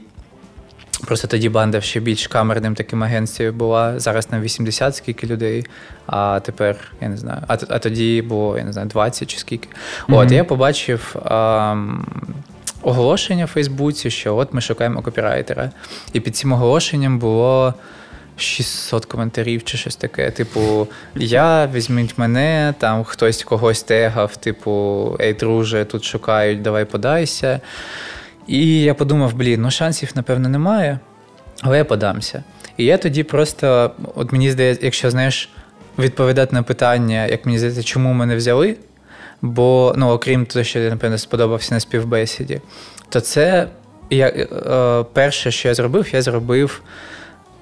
Просто 1.05 1.27
тоді 1.27 1.49
банда 1.49 1.81
ще 1.81 1.99
більш 1.99 2.27
камерним 2.27 2.75
таким 2.75 3.03
агенцією 3.03 3.53
була. 3.53 3.99
Зараз 3.99 4.31
на 4.31 4.39
80 4.39 4.95
скільки 4.95 5.27
людей, 5.27 5.65
а 6.05 6.39
тепер 6.39 6.75
я 7.01 7.09
не 7.09 7.17
знаю. 7.17 7.41
А 7.47 7.57
а 7.69 7.79
тоді 7.79 8.21
було, 8.21 8.57
я 8.57 8.63
не 8.63 8.73
знаю, 8.73 8.87
20 8.87 9.29
чи 9.29 9.37
скільки. 9.37 9.67
Mm-hmm. 9.67 10.17
От 10.17 10.31
я 10.31 10.43
побачив 10.43 11.15
а, 11.25 11.75
оголошення 12.81 13.45
в 13.45 13.47
Фейсбуці, 13.47 14.09
що 14.09 14.35
от 14.35 14.53
ми 14.53 14.61
шукаємо 14.61 15.01
копірайтера. 15.01 15.71
І 16.13 16.19
під 16.19 16.35
цим 16.35 16.51
оголошенням 16.51 17.19
було. 17.19 17.73
600 18.37 19.05
коментарів 19.05 19.63
чи 19.63 19.77
щось 19.77 19.95
таке. 19.95 20.31
Типу, 20.31 20.87
я 21.15 21.67
візьміть 21.67 22.17
мене, 22.17 22.73
там 22.77 23.03
хтось 23.03 23.43
когось 23.43 23.83
тегав, 23.83 24.35
типу, 24.37 25.17
ей, 25.21 25.33
друже, 25.33 25.85
тут 25.85 26.03
шукають, 26.03 26.61
давай 26.61 26.85
подайся. 26.85 27.61
І 28.47 28.81
я 28.81 28.93
подумав, 28.93 29.33
блін, 29.33 29.61
ну 29.61 29.71
шансів, 29.71 30.11
напевно, 30.15 30.49
немає, 30.49 30.99
але 31.61 31.77
я 31.77 31.85
подамся. 31.85 32.43
І 32.77 32.85
я 32.85 32.97
тоді 32.97 33.23
просто, 33.23 33.91
от 34.15 34.31
мені 34.31 34.51
здається, 34.51 34.85
якщо 34.85 35.11
знаєш, 35.11 35.49
відповідати 35.99 36.55
на 36.55 36.63
питання, 36.63 37.25
як 37.25 37.45
мені 37.45 37.57
здається, 37.57 37.83
чому 37.83 38.13
мене 38.13 38.35
взяли, 38.35 38.75
бо, 39.41 39.93
ну, 39.97 40.09
окрім 40.09 40.45
того, 40.45 40.63
що 40.63 40.79
я, 40.79 40.89
напевно, 40.89 41.17
сподобався 41.17 41.73
на 41.73 41.79
співбесіді, 41.79 42.61
то 43.09 43.19
це 43.19 43.67
я, 44.09 44.27
е, 44.27 45.05
перше, 45.13 45.51
що 45.51 45.67
я 45.67 45.73
зробив, 45.73 46.09
я 46.13 46.21
зробив 46.21 46.81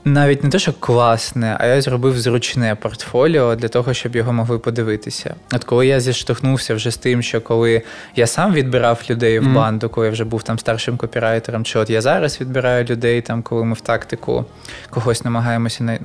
навіть 0.05 0.43
не 0.43 0.50
те, 0.50 0.60
що 0.60 0.74
класне, 0.74 1.57
а 1.60 1.65
я 1.65 1.81
зробив 1.81 2.19
зручне 2.19 2.75
портфоліо 2.75 3.55
для 3.55 3.67
того, 3.67 3.93
щоб 3.93 4.15
його 4.15 4.33
могли 4.33 4.60
подивитися. 4.60 5.36
От 5.53 5.63
коли 5.63 5.88
я 5.88 6.00
зіштовхнувся 6.00 6.75
вже 6.75 6.91
з 6.91 6.98
тим, 6.98 7.22
що 7.22 7.41
коли 7.41 7.81
я 8.15 8.27
сам 8.27 8.53
відбирав 8.53 9.01
людей 9.10 9.39
в 9.39 9.53
банду, 9.53 9.89
коли 9.89 10.07
я 10.07 10.12
вже 10.12 10.24
був 10.24 10.43
там 10.43 10.60
старшим 10.60 10.98
копірайтером, 10.98 11.63
чи 11.65 11.79
от 11.79 11.89
я 11.89 12.01
зараз 12.01 12.41
відбираю 12.41 12.86
людей, 12.86 13.22
там, 13.22 13.41
коли 13.41 13.65
ми 13.65 13.74
в 13.74 13.81
тактику 13.81 14.45
когось 14.89 15.24
намагаємося 15.24 15.83
на... 15.83 16.00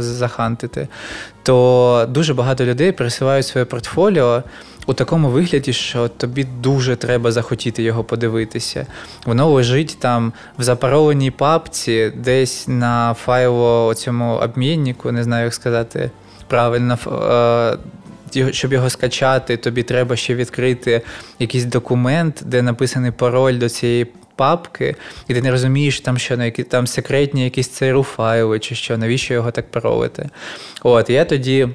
захантити, 0.00 0.88
то 1.42 2.06
дуже 2.10 2.34
багато 2.34 2.64
людей 2.64 2.92
присилають 2.92 3.46
своє 3.46 3.64
портфоліо 3.64 4.42
у 4.86 4.94
такому 4.94 5.28
вигляді, 5.28 5.72
що 5.72 6.08
тобі 6.08 6.46
дуже 6.62 6.96
треба 6.96 7.32
захотіти 7.32 7.82
його 7.82 8.04
подивитися. 8.04 8.86
Воно 9.26 9.50
лежить 9.50 9.96
там 10.00 10.32
в 10.58 10.62
запароленій 10.62 11.30
папці, 11.30 12.12
десь 12.16 12.68
на 12.68 13.14
файло 13.14 13.94
цьому 13.94 14.34
обміннику, 14.34 15.12
не 15.12 15.22
знаю, 15.22 15.44
як 15.44 15.54
сказати 15.54 16.10
правильно. 16.48 16.98
Е, 17.06 17.78
щоб 18.50 18.72
його 18.72 18.90
скачати, 18.90 19.56
тобі 19.56 19.82
треба 19.82 20.16
ще 20.16 20.34
відкрити 20.34 21.02
якийсь 21.38 21.64
документ, 21.64 22.42
де 22.46 22.62
написаний 22.62 23.10
пароль 23.10 23.58
до 23.58 23.68
цієї 23.68 24.06
папки, 24.36 24.96
і 25.28 25.34
ти 25.34 25.42
не 25.42 25.50
розумієш, 25.50 26.00
там 26.00 26.18
що 26.18 26.34
які 26.34 26.62
там 26.62 26.86
секретні 26.86 27.44
якісь 27.44 27.82
cru 27.82 28.02
файли 28.02 28.58
чи 28.58 28.74
що, 28.74 28.98
навіщо 28.98 29.34
його 29.34 29.50
так 29.50 29.70
паролити. 29.70 30.28
От, 30.82 31.10
я 31.10 31.24
тоді 31.24 31.68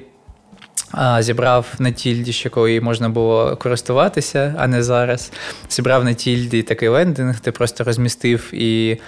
Зібрав 1.18 1.66
на 1.78 1.90
тільді, 1.90 2.32
ще 2.32 2.48
коли 2.48 2.80
можна 2.80 3.08
було 3.08 3.56
користуватися, 3.56 4.54
а 4.58 4.66
не 4.66 4.82
зараз. 4.82 5.32
Зібрав 5.70 6.04
на 6.04 6.14
тільді 6.14 6.62
такий 6.62 6.88
лендинг, 6.88 7.40
ти 7.40 7.52
просто 7.52 7.84
розмістив 7.84 8.54
і 8.54 9.00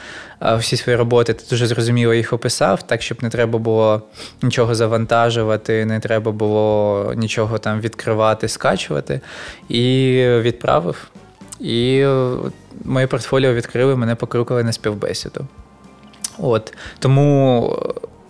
всі 0.59 0.77
свої 0.77 0.99
роботи 0.99 1.35
ти 1.35 1.45
дуже 1.51 1.67
зрозуміло 1.67 2.15
їх 2.15 2.33
описав, 2.33 2.83
так 2.83 3.03
щоб 3.03 3.23
не 3.23 3.31
треба 3.31 3.59
було 3.59 4.03
нічого 4.43 4.75
завантажувати, 4.75 5.85
не 5.85 6.01
треба 6.01 6.33
було 6.33 7.13
нічого 7.17 7.59
там 7.59 7.81
відкривати, 7.81 8.49
скачувати. 8.49 9.21
І 9.69 10.13
відправив. 10.41 11.11
І 11.61 12.07
моє 12.85 13.07
портфоліо 13.07 13.55
відкрили, 13.55 13.97
мене 13.97 14.15
покрукали 14.15 14.65
на 14.65 14.73
співбесіду. 14.73 15.47
От 16.39 16.75
Тому 16.99 17.79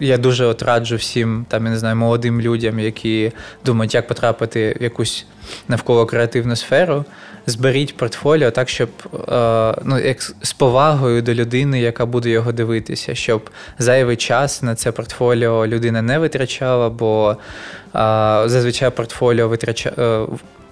я 0.01 0.19
дуже 0.19 0.45
от 0.45 0.63
раджу 0.63 0.97
всім 0.97 1.47
там, 1.49 1.65
я 1.65 1.71
не 1.71 1.79
знаю, 1.79 1.97
молодим 1.97 2.41
людям, 2.41 2.79
які 2.79 3.33
думають, 3.65 3.95
як 3.95 4.09
потрапити 4.09 4.77
в 4.81 4.83
якусь 4.83 5.27
навколо 5.69 6.07
креативну 6.07 6.57
сферу. 6.57 7.05
Зберіть 7.47 7.97
портфоліо 7.97 8.51
так, 8.51 8.69
щоб 8.69 8.89
е, 9.29 9.75
ну, 9.85 9.99
як 9.99 10.23
з 10.43 10.53
повагою 10.53 11.23
до 11.23 11.35
людини, 11.35 11.81
яка 11.81 12.07
буде 12.07 12.31
його 12.31 12.53
дивитися, 12.53 13.15
щоб 13.15 13.51
зайвий 13.79 14.17
час 14.17 14.63
на 14.63 14.75
це 14.75 14.93
портфоліо 14.93 15.67
людина 15.67 16.03
не 16.03 16.19
витрачала, 16.19 16.91
бо 16.91 17.31
е, 17.31 17.37
зазвичай 18.47 18.91
портфоліо 18.91 19.49
витрача, 19.49 19.93
е, 19.99 20.27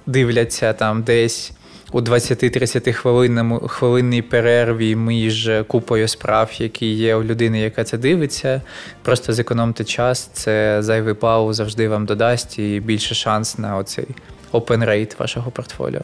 дивляться 0.07 0.73
там 0.73 1.03
десь 1.03 1.53
у 1.93 2.01
20-30 2.01 3.69
хвилинній 3.69 4.23
перерві 4.23 4.97
між 4.97 5.51
купою 5.67 6.09
справ, 6.09 6.51
які 6.59 6.87
є 6.87 7.15
у 7.17 7.25
людини, 7.25 7.61
яка 7.61 7.85
це 7.85 7.99
дивиться. 7.99 8.61
Просто 9.03 9.33
зекономте 9.33 9.85
час, 9.85 10.31
це 10.33 10.83
зайвий 10.83 11.15
пау 11.15 11.53
завжди 11.53 11.89
вам 11.89 12.07
додасть 12.07 12.59
і 12.59 12.81
більше 12.81 13.15
шанс 13.15 13.59
на 13.59 13.77
оцей 13.77 14.07
open 14.53 14.89
rate 14.89 15.19
вашого 15.19 15.51
портфоліо. 15.51 16.01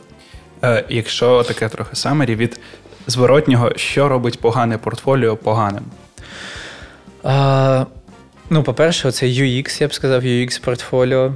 Е, 0.65 0.85
Якщо 0.89 1.43
таке 1.43 1.69
трохи 1.69 1.97
самері 1.97 2.35
від 2.35 2.61
зворотнього, 3.07 3.73
що 3.77 4.09
робить 4.09 4.41
погане 4.41 4.79
портфоліо 4.79 5.37
поганим? 5.37 5.85
А, 7.23 7.85
Ну, 8.51 8.63
по-перше, 8.63 9.13
це 9.13 9.27
UX, 9.27 9.83
я 9.83 9.89
б 9.89 9.95
сказав, 9.95 10.23
UX 10.23 10.65
портфоліо. 10.65 11.33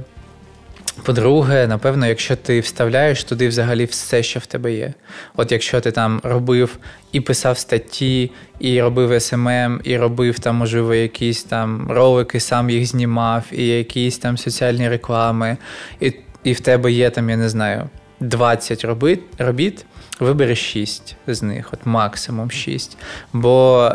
По-друге, 1.03 1.67
напевно, 1.67 2.07
якщо 2.07 2.35
ти 2.35 2.59
вставляєш 2.59 3.23
туди 3.23 3.47
взагалі 3.47 3.85
все, 3.85 4.23
що 4.23 4.39
в 4.39 4.45
тебе 4.45 4.73
є. 4.73 4.93
От 5.35 5.51
якщо 5.51 5.81
ти 5.81 5.91
там 5.91 6.21
робив 6.23 6.77
і 7.11 7.21
писав 7.21 7.57
статті, 7.57 8.31
і 8.59 8.81
робив 8.81 9.11
SMM, 9.11 9.79
і 9.83 9.97
робив 9.97 10.39
там, 10.39 10.55
можливо, 10.55 10.95
якісь 10.95 11.43
там 11.43 11.87
ролики, 11.91 12.39
сам 12.39 12.69
їх 12.69 12.85
знімав, 12.85 13.43
і 13.51 13.67
якісь 13.67 14.17
там 14.17 14.37
соціальні 14.37 14.89
реклами, 14.89 15.57
і 15.99 16.13
і 16.43 16.53
в 16.53 16.59
тебе 16.59 16.91
є 16.91 17.09
там, 17.09 17.29
я 17.29 17.37
не 17.37 17.49
знаю, 17.49 17.89
20 18.19 18.85
робіт, 18.85 19.21
робіт 19.37 19.85
вибери 20.19 20.55
6 20.55 21.15
з 21.27 21.43
них, 21.43 21.69
от 21.73 21.79
максимум 21.85 22.51
6. 22.51 22.97
Бо 23.33 23.91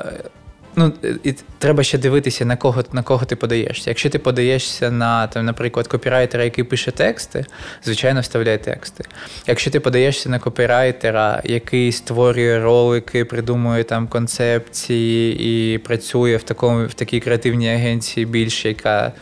Ну, 0.78 0.92
і 1.24 1.34
треба 1.58 1.82
ще 1.82 1.98
дивитися, 1.98 2.44
на 2.44 2.56
кого 2.56 2.84
на 2.92 3.02
кого 3.02 3.24
ти 3.24 3.36
подаєшся. 3.36 3.90
Якщо 3.90 4.10
ти 4.10 4.18
подаєшся 4.18 4.90
на, 4.90 5.26
там, 5.26 5.44
наприклад, 5.44 5.86
копірайтера, 5.86 6.44
який 6.44 6.64
пише 6.64 6.90
тексти, 6.90 7.46
звичайно, 7.84 8.20
вставляй 8.20 8.64
тексти. 8.64 9.04
Якщо 9.46 9.70
ти 9.70 9.80
подаєшся 9.80 10.28
на 10.28 10.38
копірайтера, 10.38 11.42
який 11.44 11.92
створює 11.92 12.60
ролики, 12.60 13.24
придумує 13.24 13.84
там 13.84 14.08
концепції 14.08 15.74
і 15.74 15.78
працює 15.78 16.36
в 16.36 16.42
такому, 16.42 16.86
в 16.86 16.94
такій 16.94 17.20
креативній 17.20 17.70
агенції 17.74 18.26
більше, 18.26 18.68
яка 18.68 19.12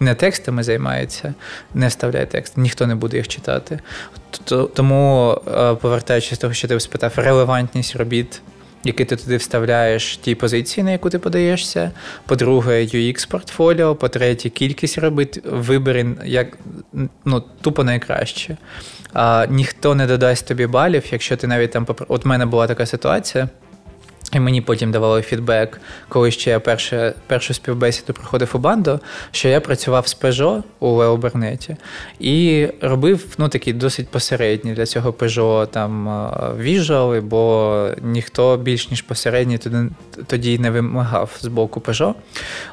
не 0.00 0.14
текстами 0.14 0.62
займається, 0.62 1.34
не 1.74 1.88
вставляй 1.88 2.26
текст, 2.30 2.56
ніхто 2.56 2.86
не 2.86 2.94
буде 2.94 3.16
їх 3.16 3.28
читати. 3.28 3.78
Тому, 4.74 5.36
е, 5.48 5.74
повертаючись 5.74 6.38
до 6.38 6.42
того, 6.42 6.54
що 6.54 6.68
ти 6.68 6.80
спитав, 6.80 7.12
релевантність 7.16 7.96
робіт 7.96 8.42
який 8.86 9.06
ти 9.06 9.16
туди 9.16 9.36
вставляєш 9.36 10.16
ті 10.16 10.34
позиції, 10.34 10.84
на 10.84 10.90
яку 10.90 11.10
ти 11.10 11.18
подаєшся. 11.18 11.90
По-друге, 12.26 12.72
UX 12.72 13.30
портфоліо, 13.30 13.94
по-третє, 13.94 14.48
кількість 14.48 14.98
робить, 14.98 15.40
вибери 15.44 16.06
як 16.24 16.58
ну, 17.24 17.44
тупо 17.60 17.84
найкраще. 17.84 18.56
А, 19.12 19.46
Ніхто 19.50 19.94
не 19.94 20.06
додасть 20.06 20.48
тобі 20.48 20.66
балів, 20.66 21.04
якщо 21.10 21.36
ти 21.36 21.46
навіть 21.46 21.70
там 21.70 21.86
От 22.08 22.24
в 22.24 22.28
мене 22.28 22.46
була 22.46 22.66
така 22.66 22.86
ситуація. 22.86 23.48
І 24.32 24.40
мені 24.40 24.60
потім 24.60 24.90
давали 24.90 25.22
фідбек, 25.22 25.80
коли 26.08 26.30
ще 26.30 26.50
я 26.50 26.60
перше, 26.60 27.14
першу 27.26 27.54
співбесіду 27.54 28.12
проходив 28.12 28.50
у 28.54 28.58
банду, 28.58 29.00
що 29.30 29.48
я 29.48 29.60
працював 29.60 30.08
з 30.08 30.20
Peugeot 30.20 30.62
у 30.80 30.88
Леобернеті 30.88 31.76
і 32.20 32.68
робив 32.80 33.26
ну, 33.38 33.48
такі 33.48 33.72
досить 33.72 34.08
посередні 34.08 34.72
для 34.72 34.86
цього 34.86 35.10
Peugeot 35.10 35.66
там 35.66 36.08
віжуали, 36.58 37.20
бо 37.20 37.88
ніхто 38.02 38.56
більш 38.56 38.90
ніж 38.90 39.02
посередній 39.02 39.58
тоді, 39.58 39.76
тоді 40.26 40.58
не 40.58 40.70
вимагав 40.70 41.36
з 41.40 41.46
боку 41.46 41.80
Peugeot. 41.80 42.14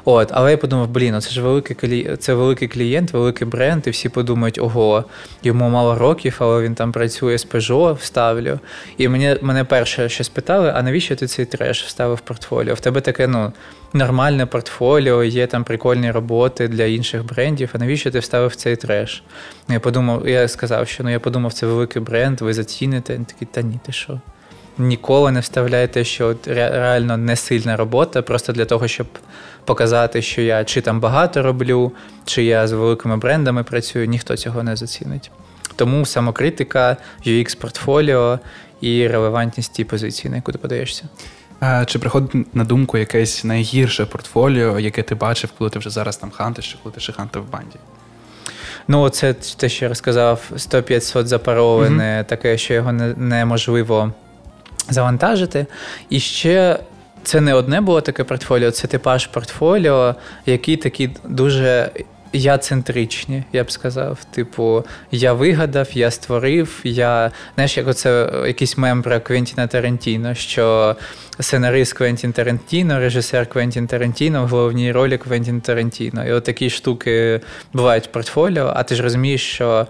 От, 0.04 0.28
Але 0.32 0.50
я 0.50 0.56
подумав, 0.56 0.88
блін, 0.88 1.20
це 1.20 1.30
ж 1.30 1.42
великий 1.42 1.76
клі... 1.76 2.16
це 2.18 2.34
великий 2.34 2.68
клієнт, 2.68 3.12
великий 3.12 3.48
бренд, 3.48 3.82
і 3.86 3.90
всі 3.90 4.08
подумають, 4.08 4.58
ого, 4.58 5.04
йому 5.42 5.68
мало 5.68 5.94
років, 5.94 6.36
але 6.38 6.62
він 6.62 6.74
там 6.74 6.92
працює 6.92 7.38
з 7.38 7.46
Peugeot, 7.46 7.94
вставлю. 7.94 8.58
І 8.98 9.08
мені, 9.08 9.36
мене 9.42 9.64
перше 9.64 10.08
що 10.08 10.24
спитали, 10.24 10.72
а 10.74 10.82
навіщо 10.82 11.16
ти 11.16 11.28
цей 11.44 11.58
треш 11.58 11.84
вставив 11.84 12.20
портфоліо. 12.20 12.74
В 12.74 12.80
тебе 12.80 13.00
таке 13.00 13.26
ну, 13.26 13.52
нормальне 13.92 14.46
портфоліо, 14.46 15.24
є 15.24 15.46
там 15.46 15.64
прикольні 15.64 16.10
роботи 16.10 16.68
для 16.68 16.84
інших 16.84 17.24
брендів. 17.24 17.70
А 17.72 17.78
навіщо 17.78 18.10
ти 18.10 18.18
вставив 18.18 18.56
цей 18.56 18.76
треш? 18.76 19.22
Я 19.68 19.80
подумав, 19.80 20.28
я 20.28 20.48
сказав, 20.48 20.88
що 20.88 21.04
ну 21.04 21.10
я 21.10 21.20
подумав, 21.20 21.52
це 21.52 21.66
великий 21.66 22.02
бренд, 22.02 22.40
ви 22.40 22.54
заціните. 22.54 23.14
Він 23.14 23.24
такий, 23.24 23.48
та 23.50 23.62
ні, 23.62 23.78
ти 23.86 23.92
що? 23.92 24.20
Ніколи 24.78 25.30
не 25.30 25.40
вставляйте, 25.40 26.04
що 26.04 26.34
реально 26.46 27.16
не 27.16 27.36
сильна 27.36 27.76
робота, 27.76 28.22
просто 28.22 28.52
для 28.52 28.64
того, 28.64 28.88
щоб 28.88 29.06
показати, 29.64 30.22
що 30.22 30.42
я 30.42 30.64
чи 30.64 30.80
там 30.80 31.00
багато 31.00 31.42
роблю, 31.42 31.92
чи 32.24 32.44
я 32.44 32.66
з 32.66 32.72
великими 32.72 33.16
брендами 33.16 33.62
працюю, 33.62 34.06
ніхто 34.06 34.36
цього 34.36 34.62
не 34.62 34.76
зацінить. 34.76 35.30
Тому 35.76 36.06
самокритика, 36.06 36.96
UX 37.26 37.58
портфоліо 37.58 38.38
і 38.84 39.08
релевантність 39.08 39.72
тієї 39.72 39.88
позиції, 39.88 40.30
на 40.30 40.36
яку 40.36 40.52
ти 40.52 40.58
подаєшся. 40.58 41.04
А, 41.60 41.84
Чи 41.84 41.98
приходить 41.98 42.54
на 42.54 42.64
думку 42.64 42.98
якесь 42.98 43.44
найгірше 43.44 44.06
портфоліо, 44.06 44.78
яке 44.78 45.02
ти 45.02 45.14
бачив, 45.14 45.50
коли 45.58 45.70
ти 45.70 45.78
вже 45.78 45.90
зараз 45.90 46.16
там 46.16 46.30
хантиш, 46.30 46.72
чи 46.72 46.78
коли 46.82 46.94
ти 46.94 47.00
ще 47.00 47.12
хантив 47.12 47.42
в 47.42 47.50
банді? 47.50 47.76
Ну, 48.88 49.08
це 49.08 49.32
те, 49.32 49.68
що 49.68 49.84
я 49.84 49.88
розказав, 49.88 50.42
100-500 50.52 51.24
запароване, 51.24 52.20
mm-hmm. 52.20 52.28
таке, 52.28 52.58
що 52.58 52.74
його 52.74 52.92
не, 52.92 53.14
неможливо 53.14 54.12
завантажити. 54.90 55.66
І 56.10 56.20
ще 56.20 56.78
це 57.22 57.40
не 57.40 57.54
одне 57.54 57.80
було 57.80 58.00
таке 58.00 58.24
портфоліо, 58.24 58.70
це 58.70 58.86
типаж 58.86 59.26
портфоліо, 59.26 60.14
які 60.46 60.76
такі 60.76 61.10
дуже 61.24 61.90
я 62.34 62.58
центричні, 62.58 63.44
я 63.52 63.64
б 63.64 63.70
сказав. 63.70 64.24
Типу, 64.24 64.84
я 65.10 65.32
вигадав, 65.32 65.88
я 65.92 66.10
створив, 66.10 66.80
я. 66.84 67.30
Знаєш, 67.54 67.76
як 67.76 67.88
оце 67.88 68.30
якийсь 68.46 68.78
мем 68.78 69.02
про 69.02 69.20
Квентіна 69.20 69.66
Тарантіно, 69.66 70.34
що 70.34 70.96
сценарист 71.40 71.92
Квентін 71.92 72.32
Тарантіно, 72.32 72.98
режисер 73.00 73.46
Квентін 73.46 73.86
Тарантіно, 73.86 74.44
в 74.44 74.48
головній 74.48 74.92
ролі 74.92 75.18
Квентін 75.18 75.60
Тарантіно. 75.60 76.28
І 76.28 76.32
от 76.32 76.44
такі 76.44 76.70
штуки 76.70 77.40
бувають 77.72 78.06
в 78.06 78.10
портфоліо, 78.10 78.72
а 78.76 78.82
ти 78.82 78.94
ж 78.94 79.02
розумієш, 79.02 79.42
що 79.42 79.86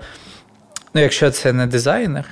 ну, 0.95 1.01
якщо 1.01 1.31
це 1.31 1.53
не 1.53 1.67
дизайнер. 1.67 2.25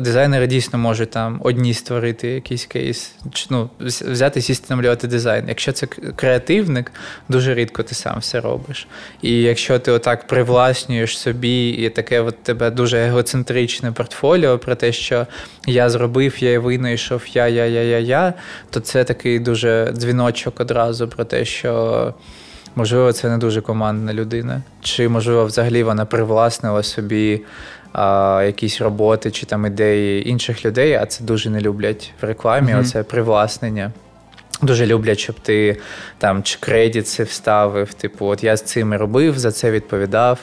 Дизайнери 0.00 0.46
дійсно 0.46 0.78
можуть 0.78 1.10
там 1.10 1.40
одні 1.44 1.74
створити 1.74 2.28
якийсь 2.28 2.66
кейс, 2.66 3.14
ну, 3.50 3.70
взяти 3.80 4.40
сісти 4.40 4.66
намалювати 4.70 5.08
дизайн. 5.08 5.44
Якщо 5.48 5.72
це 5.72 5.86
креативник, 5.86 6.92
дуже 7.28 7.54
рідко 7.54 7.82
ти 7.82 7.94
сам 7.94 8.18
все 8.18 8.40
робиш. 8.40 8.86
І 9.22 9.42
якщо 9.42 9.78
ти 9.78 9.92
отак 9.92 10.26
привласнюєш 10.26 11.18
собі, 11.18 11.68
і 11.68 11.90
таке 11.90 12.20
от 12.20 12.42
тебе 12.42 12.70
дуже 12.70 12.98
егоцентричне 12.98 13.92
портфоліо 13.92 14.58
про 14.58 14.74
те, 14.74 14.92
що 14.92 15.26
я 15.66 15.90
зробив, 15.90 16.42
я 16.42 16.60
винайшов, 16.60 17.22
я, 17.32 17.48
я, 17.48 17.66
я, 17.66 17.82
я, 17.82 17.98
я, 17.98 18.34
то 18.70 18.80
це 18.80 19.04
такий 19.04 19.38
дуже 19.38 19.92
дзвіночок 19.92 20.60
одразу 20.60 21.08
про 21.08 21.24
те, 21.24 21.44
що. 21.44 22.14
Можливо, 22.76 23.12
це 23.12 23.28
не 23.28 23.38
дуже 23.38 23.60
командна 23.60 24.14
людина, 24.14 24.62
чи 24.82 25.08
можливо, 25.08 25.44
взагалі 25.44 25.82
вона 25.82 26.04
привласнила 26.04 26.82
собі 26.82 27.42
якісь 28.46 28.80
роботи 28.80 29.30
чи 29.30 29.46
там 29.46 29.66
ідеї 29.66 30.28
інших 30.28 30.64
людей, 30.64 30.94
а 30.94 31.06
це 31.06 31.24
дуже 31.24 31.50
не 31.50 31.60
люблять 31.60 32.12
в 32.22 32.24
рекламі. 32.24 32.72
Mm-hmm. 32.72 32.80
Оце 32.80 33.02
привласнення. 33.02 33.92
Дуже 34.64 34.86
люблять, 34.86 35.18
щоб 35.18 35.40
ти 35.40 35.76
там 36.18 36.42
чи 36.42 36.58
кредит 36.60 37.08
це 37.08 37.22
вставив. 37.22 37.94
Типу, 37.94 38.26
от 38.26 38.44
я 38.44 38.56
з 38.56 38.62
цим 38.62 38.94
робив, 38.94 39.38
за 39.38 39.52
це 39.52 39.70
відповідав. 39.70 40.38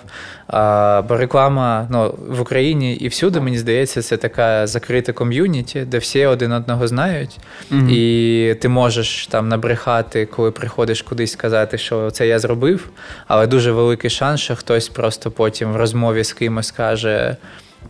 А, 0.48 1.01
Бо 1.10 1.18
реклама 1.18 1.88
ну, 1.92 2.16
в 2.28 2.42
Україні 2.42 2.94
і 2.94 3.08
всюди, 3.08 3.40
мені 3.40 3.58
здається, 3.58 4.01
це 4.01 4.18
така 4.18 4.68
закрита 4.68 5.13
ком'юніті, 5.13 5.82
де 5.82 5.98
всі 5.98 6.25
один 6.25 6.51
одного 6.51 6.88
знають. 6.88 7.38
Mm-hmm. 7.72 7.90
І 7.90 8.56
ти 8.56 8.70
можеш 8.70 9.28
там 9.28 9.50
набрехати, 9.50 10.25
коли 10.25 10.51
приходиш 10.51 11.01
кудись 11.01 11.32
сказати, 11.32 11.78
що 11.78 12.12
це 12.12 12.28
я 12.28 12.40
зробив. 12.40 12.90
Але 13.28 13.48
дуже 13.48 13.72
великий 13.72 14.10
шанс, 14.10 14.42
що 14.42 14.56
хтось 14.56 14.90
просто 14.90 15.32
потім 15.32 15.72
в 15.74 15.75
розмові 15.75 16.24
з 16.24 16.34
кимось 16.34 16.68
скаже. 16.68 17.38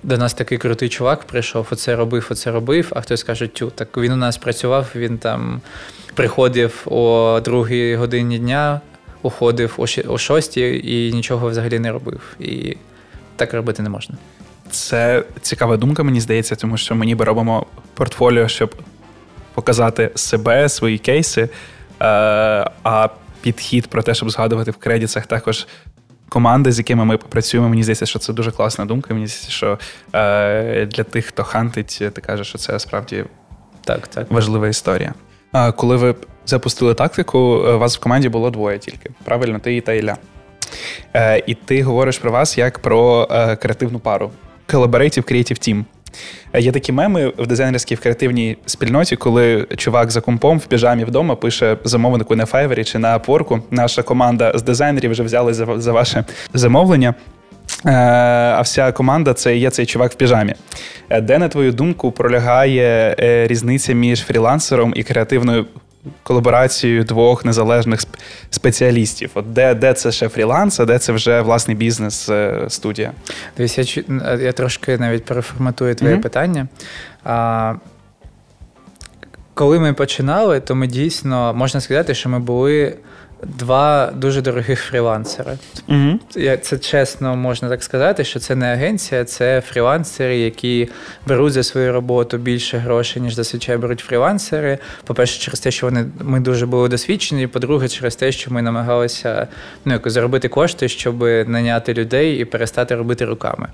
До 0.03 0.17
нас 0.17 0.33
такий 0.33 0.57
крутий 0.57 0.89
чувак 0.89 1.23
прийшов, 1.23 1.67
оце 1.71 1.95
робив, 1.95 2.27
оце 2.31 2.51
робив, 2.51 2.91
а 2.95 3.01
хтось 3.01 3.23
каже, 3.23 3.47
тю, 3.47 3.69
так 3.69 3.97
він 3.97 4.11
у 4.11 4.15
нас 4.15 4.37
працював, 4.37 4.91
він 4.95 5.17
там 5.17 5.61
приходив 6.13 6.83
о 6.85 7.39
другій 7.45 7.95
годині 7.95 8.39
дня, 8.39 8.81
уходив 9.21 9.75
о 10.07 10.17
шостій 10.17 10.81
і 10.83 11.13
нічого 11.13 11.49
взагалі 11.49 11.79
не 11.79 11.91
робив. 11.91 12.21
І 12.39 12.77
так 13.35 13.53
робити 13.53 13.83
не 13.83 13.89
можна. 13.89 14.15
Це 14.71 15.23
цікава 15.41 15.77
думка, 15.77 16.03
мені 16.03 16.21
здається, 16.21 16.55
тому 16.55 16.77
що 16.77 16.95
мені 16.95 17.15
би 17.15 17.25
робимо 17.25 17.65
портфоліо, 17.93 18.47
щоб 18.47 18.75
показати 19.53 20.11
себе, 20.15 20.69
свої 20.69 20.97
кейси. 20.97 21.41
Е, 21.41 21.49
а 22.83 23.09
підхід 23.41 23.87
про 23.87 24.03
те, 24.03 24.13
щоб 24.13 24.29
згадувати 24.29 24.71
в 24.71 24.77
кредитах, 24.77 25.25
також 25.25 25.67
команди, 26.29 26.71
з 26.71 26.77
якими 26.77 27.05
ми 27.05 27.17
працюємо. 27.17 27.69
Мені 27.69 27.83
здається, 27.83 28.05
що 28.05 28.19
це 28.19 28.33
дуже 28.33 28.51
класна 28.51 28.85
думка. 28.85 29.13
Мені 29.13 29.27
здається, 29.27 29.51
що 29.51 29.79
е, 30.13 30.85
для 30.85 31.03
тих, 31.03 31.25
хто 31.25 31.43
хантить, 31.43 32.01
ти 32.13 32.21
кажеш, 32.21 32.47
що 32.47 32.57
це 32.57 32.79
справді 32.79 33.25
так, 33.83 34.07
так. 34.07 34.31
важлива 34.31 34.67
історія. 34.67 35.13
Коли 35.75 35.95
ви 35.95 36.15
запустили 36.45 36.93
тактику, 36.93 37.63
вас 37.77 37.97
в 37.97 37.99
команді 37.99 38.29
було 38.29 38.49
двоє 38.49 38.77
тільки. 38.79 39.09
Правильно, 39.23 39.59
ти 39.59 39.75
і 39.75 39.81
та 39.81 39.93
Ілля. 39.93 40.17
Е, 41.13 41.43
І 41.47 41.53
ти 41.53 41.83
говориш 41.83 42.17
про 42.17 42.31
вас 42.31 42.57
як 42.57 42.79
про 42.79 43.27
е, 43.31 43.55
креативну 43.55 43.99
пару. 43.99 44.31
Collaborative 44.67 45.31
Creative 45.31 45.69
Team. 45.69 45.83
Е, 46.53 46.61
є 46.61 46.71
такі 46.71 46.91
меми 46.91 47.33
в 47.37 47.47
дизайнерській 47.47 47.95
в 47.95 47.99
креативній 47.99 48.57
спільноті, 48.65 49.15
коли 49.15 49.67
чувак 49.77 50.11
за 50.11 50.21
компом 50.21 50.59
в 50.59 50.65
піжамі 50.65 51.03
вдома 51.03 51.35
пише 51.35 51.77
замовнику 51.83 52.35
на 52.35 52.45
Fiverr 52.45 52.83
чи 52.83 52.99
на 52.99 53.19
Upwork. 53.19 53.61
Наша 53.71 54.03
команда 54.03 54.51
з 54.55 54.63
дизайнерів 54.63 55.11
вже 55.11 55.23
взяли 55.23 55.53
за 55.53 55.91
ваше 55.91 56.25
замовлення. 56.53 57.13
Е, 57.85 57.91
а 57.91 58.61
вся 58.61 58.91
команда 58.91 59.33
це 59.33 59.57
є 59.57 59.69
цей 59.69 59.85
чувак 59.85 60.11
в 60.11 60.15
піжамі. 60.15 60.53
Е, 61.09 61.21
де, 61.21 61.37
на 61.37 61.47
твою 61.47 61.71
думку, 61.71 62.11
пролягає 62.11 63.15
різниця 63.47 63.93
між 63.93 64.23
фрілансером 64.23 64.93
і 64.95 65.03
креативною 65.03 65.65
колаборацією 66.23 67.03
двох 67.03 67.45
незалежних 67.45 67.99
спеціалістів? 68.49 69.31
От 69.33 69.53
Де 69.53 69.73
де 69.75 69.93
це 69.93 70.11
ще 70.11 70.29
фріланс, 70.29 70.79
а 70.79 70.85
де 70.85 70.99
це 70.99 71.13
вже 71.13 71.41
власний 71.41 71.77
бізнес-студія? 71.77 73.11
Дивись, 73.57 73.95
я 73.97 74.03
я 74.41 74.51
трошки 74.51 74.97
навіть 74.97 75.25
переформатую 75.25 75.95
твоє 75.95 76.15
mm-hmm. 76.15 76.21
питання. 76.21 76.67
А, 77.23 77.73
Коли 79.53 79.79
ми 79.79 79.93
починали, 79.93 80.59
то 80.59 80.75
ми 80.75 80.87
дійсно 80.87 81.53
можна 81.53 81.81
сказати, 81.81 82.13
що 82.13 82.29
ми 82.29 82.39
були 82.39 82.97
два 83.43 84.11
дуже 84.15 84.41
дорогих 84.41 84.81
фрілансери. 84.81 85.57
Угу. 85.87 86.19
Це 86.61 86.77
чесно 86.77 87.35
можна 87.35 87.69
так 87.69 87.83
сказати, 87.83 88.23
що 88.23 88.39
це 88.39 88.55
не 88.55 88.73
агенція, 88.73 89.25
це 89.25 89.61
фрілансери, 89.61 90.37
які 90.37 90.89
беруть 91.27 91.53
за 91.53 91.63
свою 91.63 91.93
роботу 91.93 92.37
більше 92.37 92.77
грошей, 92.77 93.21
ніж 93.21 93.33
зазвичай 93.33 93.77
беруть 93.77 93.99
фрілансери. 93.99 94.77
По-перше, 95.05 95.39
через 95.39 95.59
те, 95.59 95.71
що 95.71 95.87
вони 95.87 96.05
ми 96.19 96.39
дуже 96.39 96.65
були 96.65 96.89
досвідчені. 96.89 97.47
По-друге, 97.47 97.87
через 97.87 98.15
те, 98.15 98.31
що 98.31 98.53
ми 98.53 98.61
намагалися 98.61 99.47
ну, 99.85 99.93
якось 99.93 100.13
заробити 100.13 100.47
кошти, 100.47 100.89
щоб 100.89 101.21
наняти 101.47 101.93
людей 101.93 102.39
і 102.39 102.45
перестати 102.45 102.95
робити 102.95 103.25
руками. 103.25 103.67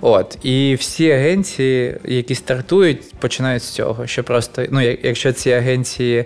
От. 0.00 0.38
І 0.42 0.76
всі 0.80 1.10
агенції, 1.10 1.96
які 2.04 2.34
стартують, 2.34 3.14
починають 3.14 3.62
з 3.62 3.68
цього. 3.68 4.06
Що 4.06 4.24
просто, 4.24 4.64
ну, 4.70 4.80
якщо 5.02 5.32
ці 5.32 5.52
агенції 5.52 6.24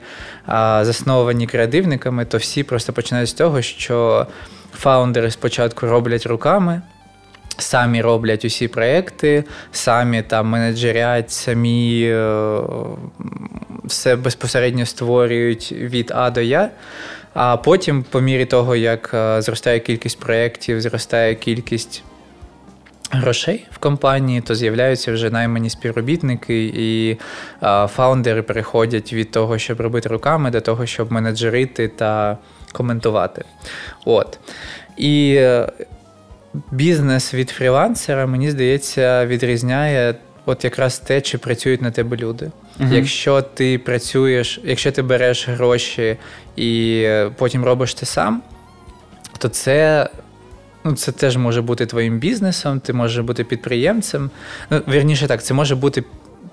засновані 0.82 1.46
креативниками, 1.46 2.24
то 2.24 2.38
всі 2.38 2.62
просто 2.62 2.92
починають 2.92 3.28
з 3.28 3.32
того, 3.32 3.62
що 3.62 4.26
фаундери 4.74 5.30
спочатку 5.30 5.86
роблять 5.86 6.26
руками. 6.26 6.82
Самі 7.58 8.02
роблять 8.02 8.44
усі 8.44 8.68
проекти, 8.68 9.44
самі 9.72 10.22
там 10.22 10.46
менеджерять, 10.46 11.30
самі 11.30 12.02
е, 12.04 12.60
все 13.84 14.16
безпосередньо 14.16 14.86
створюють 14.86 15.72
від 15.72 16.12
А 16.14 16.30
до 16.30 16.40
Я. 16.40 16.70
А 17.34 17.56
потім, 17.56 18.04
по 18.10 18.20
мірі 18.20 18.44
того, 18.44 18.76
як 18.76 19.10
е, 19.14 19.42
зростає 19.42 19.80
кількість 19.80 20.20
проєктів, 20.20 20.80
зростає 20.80 21.34
кількість 21.34 22.02
грошей 23.12 23.66
в 23.70 23.78
компанії, 23.78 24.40
то 24.40 24.54
з'являються 24.54 25.12
вже 25.12 25.30
наймані 25.30 25.70
співробітники, 25.70 26.64
і 26.74 27.18
а, 27.60 27.86
фаундери 27.86 28.42
переходять 28.42 29.12
від 29.12 29.30
того, 29.30 29.58
щоб 29.58 29.80
робити 29.80 30.08
руками, 30.08 30.50
до 30.50 30.60
того, 30.60 30.86
щоб 30.86 31.12
менеджерити 31.12 31.88
та 31.88 32.38
коментувати. 32.72 33.44
От. 34.04 34.38
І 34.96 35.34
е, 35.38 35.68
бізнес 36.70 37.34
від 37.34 37.50
фрілансера, 37.50 38.26
мені 38.26 38.50
здається, 38.50 39.26
відрізняє. 39.26 40.14
От 40.46 40.64
якраз 40.64 40.98
те, 40.98 41.20
чи 41.20 41.38
працюють 41.38 41.82
на 41.82 41.90
тебе 41.90 42.16
люди. 42.16 42.50
uh 42.80 42.94
Якщо 42.94 43.42
ти 43.42 43.78
працюєш, 43.78 44.60
якщо 44.64 44.92
ти 44.92 45.02
береш 45.02 45.48
гроші 45.48 46.16
і 46.56 47.02
е, 47.04 47.30
потім 47.36 47.64
робиш 47.64 47.94
це 47.94 48.06
сам, 48.06 48.42
то 49.38 49.48
це 49.48 50.08
Ну, 50.84 50.92
це 50.92 51.12
теж 51.12 51.36
може 51.36 51.62
бути 51.62 51.86
твоїм 51.86 52.18
бізнесом, 52.18 52.80
ти 52.80 52.92
можеш 52.92 53.24
бути 53.24 53.44
підприємцем. 53.44 54.30
Ну, 54.70 54.82
Вірніше 54.88 55.26
так, 55.26 55.42
це 55.42 55.54
може 55.54 55.76
бути 55.76 56.04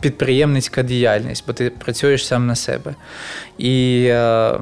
підприємницька 0.02 0.84
діяльність, 0.84 1.44
бо 1.48 1.54
ти 1.54 1.70
працюєш 1.70 2.28
сам 2.28 2.48
на 2.48 2.56
себе. 2.56 2.96
І, 3.58 4.06
е, 4.10 4.54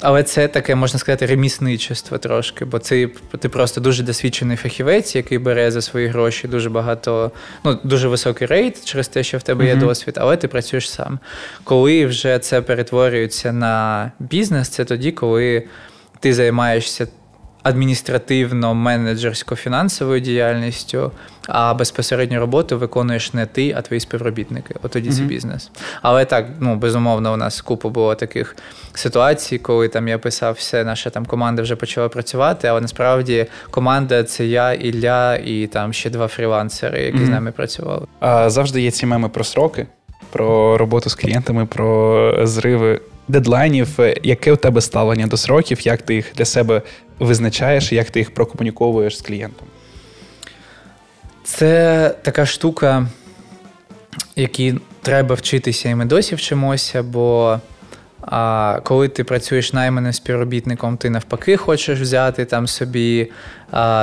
Але 0.00 0.22
це 0.22 0.48
таке, 0.48 0.74
можна 0.74 0.98
сказати, 0.98 1.26
ремісничество 1.26 2.18
трошки, 2.18 2.64
бо 2.64 2.78
це, 2.78 3.08
ти 3.38 3.48
просто 3.48 3.80
дуже 3.80 4.02
досвідчений 4.02 4.56
фахівець, 4.56 5.16
який 5.16 5.38
бере 5.38 5.70
за 5.70 5.82
свої 5.82 6.06
гроші 6.06 6.48
дуже 6.48 6.70
багато, 6.70 7.30
ну, 7.64 7.78
дуже 7.84 8.08
високий 8.08 8.46
рейд 8.46 8.82
через 8.84 9.08
те, 9.08 9.22
що 9.22 9.38
в 9.38 9.42
тебе 9.42 9.66
є 9.66 9.74
mm-hmm. 9.74 9.80
досвід, 9.80 10.14
але 10.18 10.36
ти 10.36 10.48
працюєш 10.48 10.90
сам. 10.90 11.18
Коли 11.64 12.06
вже 12.06 12.38
це 12.38 12.62
перетворюється 12.62 13.52
на 13.52 14.12
бізнес, 14.18 14.68
це 14.68 14.84
тоді, 14.84 15.12
коли 15.12 15.64
ти 16.20 16.34
займаєшся 16.34 17.06
адміністративно-менеджерсько-фінансовою 17.66 20.20
діяльністю, 20.20 21.12
а 21.48 21.74
безпосередню 21.74 22.40
роботу 22.40 22.78
виконуєш 22.78 23.34
не 23.34 23.46
ти, 23.46 23.74
а 23.78 23.82
твої 23.82 24.00
співробітники. 24.00 24.74
От 24.82 24.90
тоді 24.90 25.10
це 25.10 25.22
бізнес. 25.22 25.70
Але 26.02 26.24
так, 26.24 26.46
ну 26.60 26.76
безумовно, 26.76 27.32
у 27.32 27.36
нас 27.36 27.60
купа 27.60 27.88
було 27.88 28.14
таких 28.14 28.56
ситуацій, 28.94 29.58
коли 29.58 29.88
там 29.88 30.08
я 30.08 30.18
писав, 30.18 30.54
все, 30.54 30.84
наша 30.84 31.10
там 31.10 31.26
команда 31.26 31.62
вже 31.62 31.76
почала 31.76 32.08
працювати, 32.08 32.68
але 32.68 32.80
насправді 32.80 33.46
команда 33.70 34.24
це 34.24 34.46
я, 34.46 34.72
Ілля 34.72 35.36
і 35.36 35.66
там 35.66 35.92
ще 35.92 36.10
два 36.10 36.28
фрілансери, 36.28 37.02
які 37.02 37.18
mm-hmm. 37.18 37.26
з 37.26 37.28
нами 37.28 37.52
працювали. 37.52 38.06
А 38.20 38.50
завжди 38.50 38.82
є 38.82 38.90
ці 38.90 39.06
меми 39.06 39.28
про 39.28 39.44
сроки, 39.44 39.86
про 40.30 40.78
роботу 40.78 41.10
з 41.10 41.14
клієнтами, 41.14 41.66
про 41.66 42.46
зриви 42.46 43.00
дедлайнів. 43.28 43.98
Яке 44.22 44.52
у 44.52 44.56
тебе 44.56 44.80
ставлення 44.80 45.26
до 45.26 45.36
сроків? 45.36 45.86
Як 45.86 46.02
ти 46.02 46.14
їх 46.14 46.32
для 46.34 46.44
себе 46.44 46.82
визначаєш, 47.18 47.92
як 47.92 48.10
ти 48.10 48.18
їх 48.18 48.34
прокомуніковуєш 48.34 49.18
з 49.18 49.22
клієнтом? 49.22 49.66
Це 51.44 52.14
така 52.22 52.46
штука, 52.46 53.06
якій 54.36 54.74
треба 55.02 55.34
вчитися, 55.34 55.88
і 55.88 55.94
ми 55.94 56.04
досі 56.04 56.34
вчимося, 56.34 57.02
бо 57.02 57.60
а 58.20 58.80
коли 58.84 59.08
ти 59.08 59.24
працюєш 59.24 59.72
найманим 59.72 60.12
співробітником, 60.12 60.96
ти 60.96 61.10
навпаки 61.10 61.56
хочеш 61.56 62.00
взяти 62.00 62.44
там 62.44 62.66
собі 62.66 63.30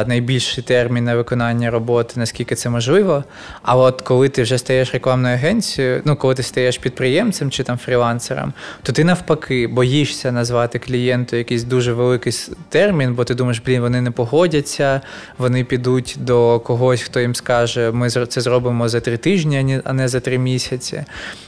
найбільший 0.07 0.63
термін 0.63 1.03
на 1.03 1.15
виконання 1.15 1.71
роботи, 1.71 2.13
наскільки 2.15 2.55
це 2.55 2.69
можливо. 2.69 3.23
А 3.61 3.77
от 3.77 4.01
коли 4.01 4.29
ти 4.29 4.43
вже 4.43 4.57
стаєш 4.57 4.93
рекламною 4.93 5.35
агенцією, 5.35 6.01
ну 6.05 6.15
коли 6.15 6.35
ти 6.35 6.43
стаєш 6.43 6.77
підприємцем 6.77 7.51
чи 7.51 7.63
там 7.63 7.77
фрілансером, 7.77 8.53
то 8.83 8.91
ти 8.91 9.03
навпаки 9.03 9.67
боїшся 9.67 10.31
назвати 10.31 10.79
клієнту 10.79 11.35
якийсь 11.35 11.63
дуже 11.63 11.93
великий 11.93 12.33
термін, 12.69 13.13
бо 13.13 13.23
ти 13.23 13.35
думаєш, 13.35 13.61
блін, 13.65 13.81
вони 13.81 14.01
не 14.01 14.11
погодяться, 14.11 15.01
вони 15.37 15.63
підуть 15.63 16.15
до 16.19 16.59
когось, 16.59 17.01
хто 17.01 17.19
їм 17.19 17.35
скаже, 17.35 17.91
ми 17.91 18.09
це 18.09 18.41
зробимо 18.41 18.89
за 18.89 18.99
три 18.99 19.17
тижні, 19.17 19.81
а 19.83 19.93
не 19.93 20.07
за 20.07 20.19
три 20.19 20.37
місяці. 20.37 21.03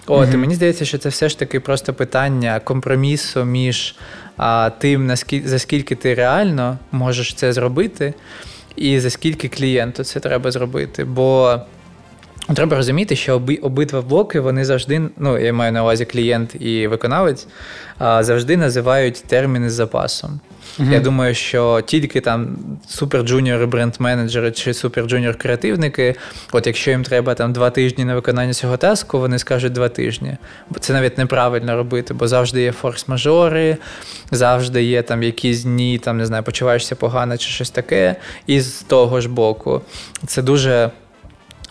От, 0.08 0.30
mm-hmm. 0.30 0.34
і 0.34 0.38
мені 0.38 0.56
здається, 0.56 0.86
що 0.86 0.98
це 0.98 1.10
все 1.10 1.30
ж 1.30 1.40
таки 1.40 1.60
просто 1.60 1.94
питання 1.94 2.60
компромісу 2.60 3.46
між 3.46 3.96
а, 4.38 4.70
тим, 4.78 5.06
наскільки 5.06 5.48
за 5.48 5.60
скільки 5.60 5.96
ти 5.96 6.14
реально 6.14 6.78
можеш 6.92 7.34
це 7.34 7.54
зробити, 7.54 8.14
і 8.76 9.00
за 9.00 9.10
скільки 9.10 9.48
клієнту 9.48 10.04
це 10.04 10.20
треба 10.20 10.52
зробити. 10.52 11.04
Бо 11.04 11.60
треба 12.54 12.78
розуміти, 12.78 13.16
що 13.16 13.36
оби, 13.36 13.56
обидва 13.56 14.02
блоки 14.02 14.40
вони 14.40 14.66
завжди, 14.66 15.02
ну 15.18 15.38
я 15.38 15.54
маю 15.54 15.72
на 15.72 15.82
увазі 15.82 16.06
клієнт 16.06 16.56
і 16.60 16.88
виконавець, 16.88 17.48
завжди 18.00 18.58
називають 18.58 19.24
терміни 19.28 19.70
з 19.70 19.74
запасом. 19.74 20.40
Uh-huh. 20.80 20.94
Я 20.94 21.00
думаю, 21.00 21.36
що 21.36 21.82
тільки 21.82 22.22
там 22.22 22.58
супер-джуніори 22.90 23.66
бренд-менеджери 23.68 24.52
чи 24.52 24.72
супер-джуніор 24.72 25.38
креативники, 25.38 26.16
от 26.52 26.68
якщо 26.68 26.92
їм 26.92 27.04
треба 27.04 27.34
там 27.34 27.54
два 27.54 27.70
тижні 27.70 28.06
на 28.06 28.16
виконання 28.16 28.54
цього 28.54 28.78
таску, 28.78 29.20
вони 29.20 29.40
скажуть 29.40 29.74
два 29.74 29.90
тижні. 29.90 30.38
Бо 30.70 30.80
це 30.80 30.94
навіть 30.94 31.18
неправильно 31.18 31.76
робити, 31.76 32.14
бо 32.14 32.28
завжди 32.28 32.62
є 32.62 32.74
форс-мажори, 32.84 33.78
завжди 34.32 34.84
є 34.84 35.02
там 35.02 35.24
якісь 35.24 35.64
дні, 35.64 35.98
там 35.98 36.18
не 36.18 36.26
знаю, 36.26 36.44
почуваєшся 36.44 36.96
погано 36.96 37.38
чи 37.38 37.50
щось 37.50 37.70
таке. 37.70 38.16
І 38.48 38.62
з 38.62 38.82
того 38.82 39.22
ж 39.22 39.30
боку, 39.30 39.82
це 40.28 40.42
дуже. 40.42 40.92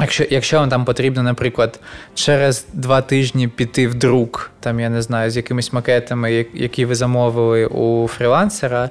Якщо 0.00 0.24
якщо 0.30 0.58
вам 0.58 0.68
там 0.68 0.84
потрібно, 0.84 1.22
наприклад, 1.22 1.80
через 2.14 2.66
два 2.72 3.02
тижні 3.02 3.48
піти 3.48 3.88
в 3.88 3.94
друк, 3.94 4.50
там 4.60 4.80
я 4.80 4.90
не 4.90 5.02
знаю, 5.02 5.30
з 5.30 5.36
якимись 5.36 5.72
макетами, 5.72 6.46
які 6.54 6.84
ви 6.84 6.94
замовили 6.94 7.66
у 7.66 8.08
фрілансера, 8.08 8.90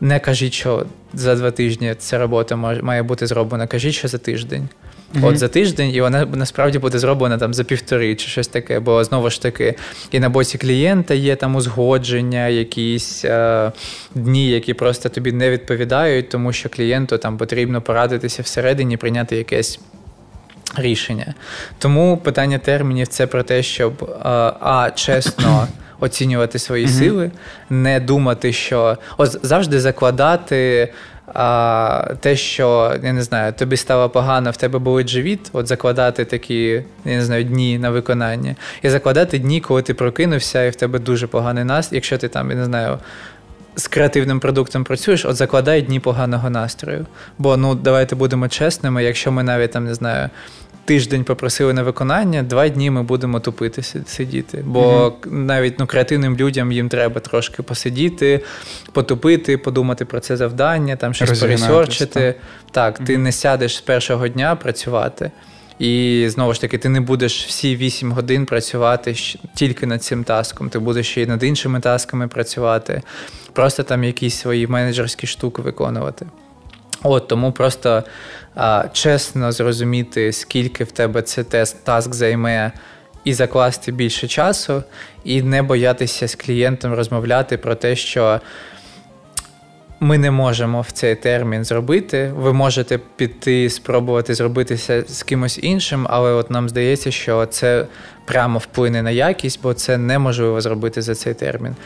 не 0.00 0.20
кажіть, 0.20 0.52
що 0.52 0.86
за 1.14 1.34
два 1.34 1.50
тижні 1.50 1.94
ця 1.98 2.18
робота 2.18 2.56
має 2.56 3.02
бути 3.02 3.26
зроблена. 3.26 3.66
Кажіть, 3.66 3.94
що 3.94 4.08
за 4.08 4.18
тиждень. 4.18 4.68
Mm-hmm. 5.14 5.26
От 5.26 5.38
за 5.38 5.48
тиждень, 5.48 5.90
і 5.90 6.00
вона 6.00 6.26
насправді 6.26 6.78
буде 6.78 6.98
зроблена 6.98 7.38
там 7.38 7.54
за 7.54 7.64
півтори 7.64 8.14
чи 8.14 8.28
щось 8.28 8.48
таке. 8.48 8.80
Бо 8.80 9.04
знову 9.04 9.30
ж 9.30 9.42
таки, 9.42 9.74
і 10.10 10.20
на 10.20 10.28
боці 10.28 10.58
клієнта 10.58 11.14
є 11.14 11.36
там 11.36 11.56
узгодження, 11.56 12.48
якісь 12.48 13.24
е, 13.24 13.72
дні, 14.14 14.48
які 14.48 14.74
просто 14.74 15.08
тобі 15.08 15.32
не 15.32 15.50
відповідають, 15.50 16.28
тому 16.28 16.52
що 16.52 16.68
клієнту 16.68 17.18
там 17.18 17.38
потрібно 17.38 17.82
порадитися 17.82 18.42
всередині, 18.42 18.96
прийняти 18.96 19.36
якесь 19.36 19.80
рішення. 20.76 21.34
Тому 21.78 22.16
питання 22.16 22.58
термінів 22.58 23.08
це 23.08 23.26
про 23.26 23.42
те, 23.42 23.62
щоб 23.62 24.02
е, 24.02 24.28
а 24.60 24.90
чесно. 24.94 25.68
Оцінювати 26.02 26.58
свої 26.58 26.86
mm-hmm. 26.86 26.98
сили, 26.98 27.30
не 27.70 28.00
думати, 28.00 28.52
що 28.52 28.98
От 29.16 29.38
завжди 29.42 29.80
закладати 29.80 30.92
а, 31.34 32.14
те, 32.20 32.36
що 32.36 32.96
я 33.02 33.12
не 33.12 33.22
знаю, 33.22 33.52
тобі 33.52 33.76
стало 33.76 34.10
погано, 34.10 34.50
в 34.50 34.56
тебе 34.56 34.78
болить 34.78 35.08
живіт, 35.08 35.50
от 35.52 35.66
закладати 35.66 36.24
такі 36.24 36.82
я 37.04 37.16
не 37.16 37.24
знаю, 37.24 37.44
дні 37.44 37.78
на 37.78 37.90
виконання, 37.90 38.56
і 38.82 38.90
закладати 38.90 39.38
дні, 39.38 39.60
коли 39.60 39.82
ти 39.82 39.94
прокинувся, 39.94 40.64
і 40.64 40.70
в 40.70 40.74
тебе 40.74 40.98
дуже 40.98 41.26
поганий 41.26 41.64
настрій, 41.64 41.96
якщо 41.96 42.18
ти 42.18 42.28
там, 42.28 42.50
я 42.50 42.56
не 42.56 42.64
знаю, 42.64 42.98
з 43.80 43.88
креативним 43.88 44.40
продуктом 44.40 44.84
працюєш, 44.84 45.24
от 45.24 45.36
закладай 45.36 45.82
дні 45.82 46.00
поганого 46.00 46.50
настрою. 46.50 47.06
Бо 47.38 47.56
ну 47.56 47.74
давайте 47.74 48.16
будемо 48.16 48.48
чесними, 48.48 49.04
якщо 49.04 49.32
ми 49.32 49.42
навіть 49.42 49.72
там 49.72 49.84
не 49.84 49.94
знаю. 49.94 50.30
Тиждень 50.84 51.24
попросили 51.24 51.72
на 51.72 51.82
виконання, 51.82 52.42
два 52.42 52.68
дні 52.68 52.90
ми 52.90 53.02
будемо 53.02 53.40
тупити 53.40 53.82
сидіти. 54.06 54.62
Бо 54.66 54.82
mm-hmm. 54.82 55.32
навіть 55.32 55.78
ну, 55.78 55.86
креативним 55.86 56.36
людям 56.36 56.72
їм 56.72 56.88
треба 56.88 57.20
трошки 57.20 57.62
посидіти, 57.62 58.40
потупити, 58.92 59.58
подумати 59.58 60.04
про 60.04 60.20
це 60.20 60.36
завдання, 60.36 60.96
там 60.96 61.14
щось 61.14 61.40
пересорчити. 61.40 62.34
Так, 62.70 63.00
mm-hmm. 63.00 63.04
ти 63.04 63.18
не 63.18 63.32
сядеш 63.32 63.76
з 63.76 63.80
першого 63.80 64.28
дня 64.28 64.56
працювати. 64.56 65.30
І 65.80 66.26
знову 66.28 66.54
ж 66.54 66.60
таки, 66.60 66.78
ти 66.78 66.88
не 66.88 67.00
будеш 67.00 67.46
всі 67.46 67.76
8 67.76 68.12
годин 68.12 68.46
працювати 68.46 69.14
тільки 69.54 69.86
над 69.86 70.02
цим 70.02 70.24
таском, 70.24 70.68
ти 70.68 70.78
будеш 70.78 71.08
ще 71.10 71.22
й 71.22 71.26
над 71.26 71.42
іншими 71.42 71.80
тасками 71.80 72.28
працювати, 72.28 73.02
просто 73.52 73.82
там 73.82 74.04
якісь 74.04 74.34
свої 74.34 74.66
менеджерські 74.66 75.26
штуки 75.26 75.62
виконувати. 75.62 76.26
От 77.02 77.28
тому 77.28 77.52
просто 77.52 78.02
а, 78.54 78.84
чесно 78.92 79.52
зрозуміти, 79.52 80.32
скільки 80.32 80.84
в 80.84 80.92
тебе 80.92 81.22
цей 81.22 81.44
тест 81.44 81.84
таск 81.84 82.14
займе, 82.14 82.72
і 83.24 83.34
закласти 83.34 83.92
більше 83.92 84.28
часу, 84.28 84.82
і 85.24 85.42
не 85.42 85.62
боятися 85.62 86.28
з 86.28 86.34
клієнтом 86.34 86.94
розмовляти 86.94 87.56
про 87.56 87.74
те, 87.74 87.96
що 87.96 88.40
ми 90.00 90.18
не 90.18 90.30
можемо 90.30 90.80
в 90.80 90.90
цей 90.90 91.14
термін 91.14 91.64
зробити. 91.64 92.32
Ви 92.36 92.52
можете 92.52 92.98
піти, 93.16 93.70
спробувати 93.70 94.34
зробитися 94.34 95.04
з 95.08 95.22
кимось 95.22 95.58
іншим, 95.62 96.06
але 96.10 96.32
от 96.32 96.50
нам 96.50 96.68
здається, 96.68 97.10
що 97.10 97.46
це 97.46 97.86
прямо 98.24 98.58
вплине 98.58 99.02
на 99.02 99.10
якість, 99.10 99.60
бо 99.62 99.74
це 99.74 99.98
неможливо 99.98 100.60
зробити 100.60 101.02
за 101.02 101.14
цей 101.14 101.34
термін. 101.34 101.76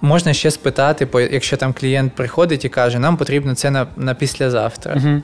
Можна 0.00 0.32
ще 0.32 0.50
спитати, 0.50 1.08
якщо 1.30 1.56
там 1.56 1.72
клієнт 1.72 2.14
приходить 2.14 2.64
і 2.64 2.68
каже, 2.68 2.98
нам 2.98 3.16
потрібно 3.16 3.54
це 3.54 3.70
на 3.70 3.86
на 3.96 4.14
післязавтра. 4.14 4.94
Uh-huh. 4.94 5.20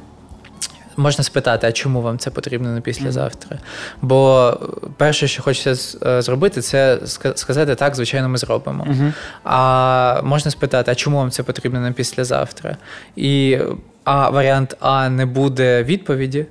Можна 0.99 1.25
спитати, 1.25 1.67
а 1.67 1.73
чому 1.73 2.03
вам 2.03 2.19
це 2.19 2.31
потрібно 2.31 2.69
на 2.69 2.81
післязавтра? 2.81 3.59
Бо 4.03 4.53
перше, 4.97 5.29
що 5.29 5.43
хочеться 5.43 5.99
е, 6.07 6.23
зробити, 6.23 6.61
це 6.61 6.99
сказати 7.35 7.75
так, 7.75 7.95
звичайно, 7.95 8.29
ми 8.29 8.39
зробимо. 8.39 8.85
Mm-hmm. 8.85 9.13
А 9.45 10.21
можна 10.25 10.51
спитати, 10.51 10.91
а 10.91 10.95
чому 10.95 11.17
вам 11.17 11.31
це 11.31 11.43
потрібно 11.43 11.81
на 11.81 11.93
післязавтра? 11.93 12.77
І 13.17 13.59
а 14.05 14.31
варіант 14.31 14.77
А 14.81 15.09
не 15.09 15.27
буде 15.27 15.83
відповіді. 15.83 16.47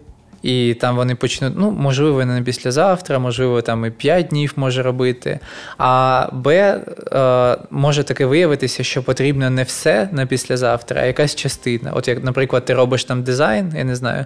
І 0.48 0.74
там 0.74 0.96
вони 0.96 1.16
почнуть, 1.16 1.54
ну, 1.56 1.72
можливо, 1.72 2.26
не 2.26 2.42
післязавтра, 2.42 3.20
можливо, 3.20 3.62
там 3.62 3.86
і 3.86 3.90
5 3.90 4.28
днів 4.28 4.54
може 4.56 4.84
робити. 4.84 5.40
А 5.78 6.30
Б 6.32 6.48
е, 6.52 7.58
може 7.72 8.04
таке 8.04 8.26
виявитися, 8.26 8.84
що 8.84 9.04
потрібно 9.04 9.50
не 9.50 9.64
все 9.64 10.10
на 10.12 10.26
післязавтра, 10.26 11.02
а 11.02 11.06
якась 11.06 11.36
частина. 11.36 11.92
От 11.92 12.08
як, 12.08 12.24
наприклад, 12.24 12.66
ти 12.66 12.74
робиш 12.74 13.04
там 13.04 13.24
дизайн, 13.24 13.74
я 13.78 13.84
не 13.84 13.96
знаю, 13.96 14.26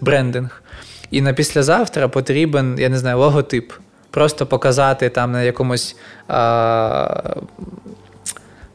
брендинг, 0.00 0.62
і 1.10 1.20
на 1.20 1.32
післязавтра 1.32 2.08
потрібен, 2.08 2.76
я 2.78 2.88
не 2.88 2.98
знаю, 2.98 3.18
логотип. 3.18 3.72
Просто 4.10 4.46
показати 4.46 5.08
там 5.08 5.32
на 5.32 5.42
якомусь. 5.42 5.96
Е, 6.30 6.34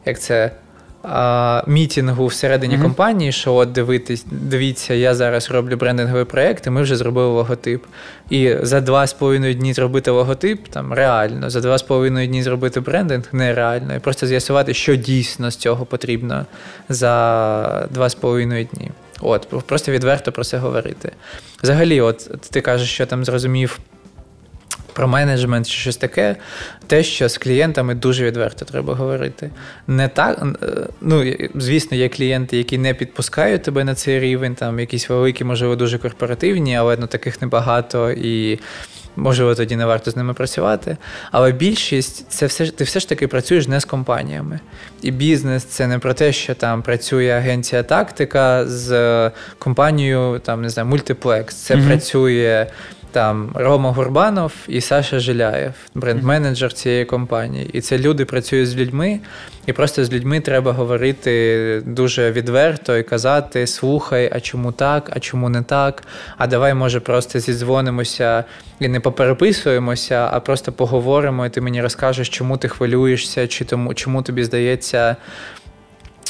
як 0.06 0.19
це 0.19 0.51
мітінгу 1.67 2.27
всередині 2.27 2.77
mm-hmm. 2.77 2.81
компанії, 2.81 3.31
що 3.31 3.53
от 3.53 3.71
дивитись, 3.71 4.25
дивіться, 4.31 4.93
я 4.93 5.15
зараз 5.15 5.51
роблю 5.51 5.77
брендинговий 5.77 6.25
проєкт, 6.25 6.67
і 6.67 6.69
ми 6.69 6.81
вже 6.81 6.95
зробили 6.95 7.27
логотип. 7.27 7.83
І 8.29 8.55
за 8.61 8.81
два 8.81 9.07
з 9.07 9.13
половиною 9.13 9.53
дні 9.53 9.73
зробити 9.73 10.11
логотип 10.11 10.67
там 10.67 10.93
реально, 10.93 11.49
за 11.49 11.61
два 11.61 11.77
з 11.77 11.81
половиною 11.81 12.27
дні 12.27 12.43
зробити 12.43 12.79
брендинг 12.79 13.23
нереально. 13.31 13.95
І 13.95 13.99
просто 13.99 14.27
з'ясувати, 14.27 14.73
що 14.73 14.95
дійсно 14.95 15.51
з 15.51 15.55
цього 15.55 15.85
потрібно 15.85 16.45
за 16.89 17.87
два 17.91 18.09
з 18.09 18.15
половиною 18.15 18.67
дні. 18.73 18.91
От, 19.21 19.47
просто 19.65 19.91
відверто 19.91 20.31
про 20.31 20.43
це 20.43 20.57
говорити. 20.57 21.11
Взагалі, 21.63 22.01
от 22.01 22.31
ти 22.51 22.61
кажеш, 22.61 22.89
що 22.93 23.05
там 23.05 23.25
зрозумів 23.25 23.79
про 24.93 25.08
менеджмент 25.08 25.69
чи 25.69 25.77
щось 25.77 25.97
таке, 25.97 26.36
те, 26.88 27.04
що 27.04 27.30
з 27.30 27.38
клієнтами 27.38 27.95
дуже 27.95 28.25
відверто 28.25 28.65
треба 28.65 28.93
говорити. 28.93 29.49
Не 29.88 30.08
так, 30.08 30.43
е, 30.63 30.67
ну, 31.01 31.34
Звісно, 31.56 31.97
є 31.97 32.10
клієнти, 32.10 32.58
які 32.58 32.77
не 32.77 32.93
підпускають 32.93 33.63
тебе 33.63 33.84
на 33.84 33.95
цей 33.95 34.19
рівень, 34.19 34.56
там 34.56 34.80
якісь 34.80 35.10
великі, 35.10 35.43
можливо, 35.43 35.75
дуже 35.75 35.97
корпоративні, 35.97 36.75
але 36.75 36.97
ну, 36.99 37.08
таких 37.08 37.41
небагато 37.41 38.12
і. 38.12 38.60
Можливо, 39.15 39.56
тоді 39.56 39.75
не 39.75 39.86
варто 39.86 40.12
з 40.12 40.15
ними 40.15 40.34
працювати. 40.34 40.97
Але 41.32 41.51
більшість 41.51 42.25
це 42.30 42.45
все 42.45 42.67
ти 42.67 42.84
все 42.84 42.99
ж 42.99 43.10
таки 43.10 43.27
працюєш 43.27 43.67
не 43.67 43.80
з 43.80 43.86
компаніями. 43.86 44.60
І 45.01 45.12
бізнес 45.12 45.63
це 45.63 45.88
не 45.88 45.99
про 45.99 46.13
те, 46.13 46.34
що 46.34 46.56
там 46.56 46.82
працює 46.82 47.30
агенція 47.30 47.84
тактика 47.84 48.65
з 48.67 49.32
компанією, 49.60 50.41
там 50.45 50.62
не 50.62 50.69
знаю, 50.69 50.89
мультиплекс. 50.89 51.56
Це 51.56 51.75
mm 51.75 51.88
працює 51.88 52.67
там 53.12 53.52
Рома 53.56 53.91
Гурбанов 53.91 54.54
і 54.67 54.82
Саша 54.82 55.19
Жиляєв, 55.19 55.74
бренд-менеджер 55.95 56.74
цієї 56.74 57.06
компанії. 57.06 57.69
І 57.74 57.82
це 57.82 57.97
люди 57.97 58.26
працюють 58.26 58.69
з 58.69 58.76
людьми, 58.76 59.19
і 59.65 59.74
просто 59.74 60.06
з 60.06 60.13
людьми 60.13 60.39
треба 60.39 60.71
говорити 60.71 61.82
дуже 61.86 62.32
відверто 62.32 62.97
і 62.97 63.04
казати: 63.04 63.67
слухай, 63.67 64.30
а 64.34 64.39
чому 64.39 64.71
так, 64.71 65.12
а 65.15 65.19
чому 65.19 65.50
не 65.50 65.62
так? 65.62 66.04
А 66.38 66.47
давай, 66.47 66.74
може, 66.74 67.00
просто 67.00 67.39
зідзвонимося 67.39 68.43
і 68.80 68.88
не 68.88 69.00
попереписуємося, 69.00 70.30
а 70.32 70.39
просто 70.39 70.71
поговоримо, 70.71 71.45
і 71.45 71.50
ти 71.50 71.62
мені 71.62 71.82
розкажеш, 71.82 72.30
чому 72.30 72.58
ти 72.58 72.67
хвилюєшся, 72.67 73.47
чи 73.47 73.65
тому, 73.65 73.93
чому 73.93 74.21
тобі 74.21 74.43
здається 74.43 75.15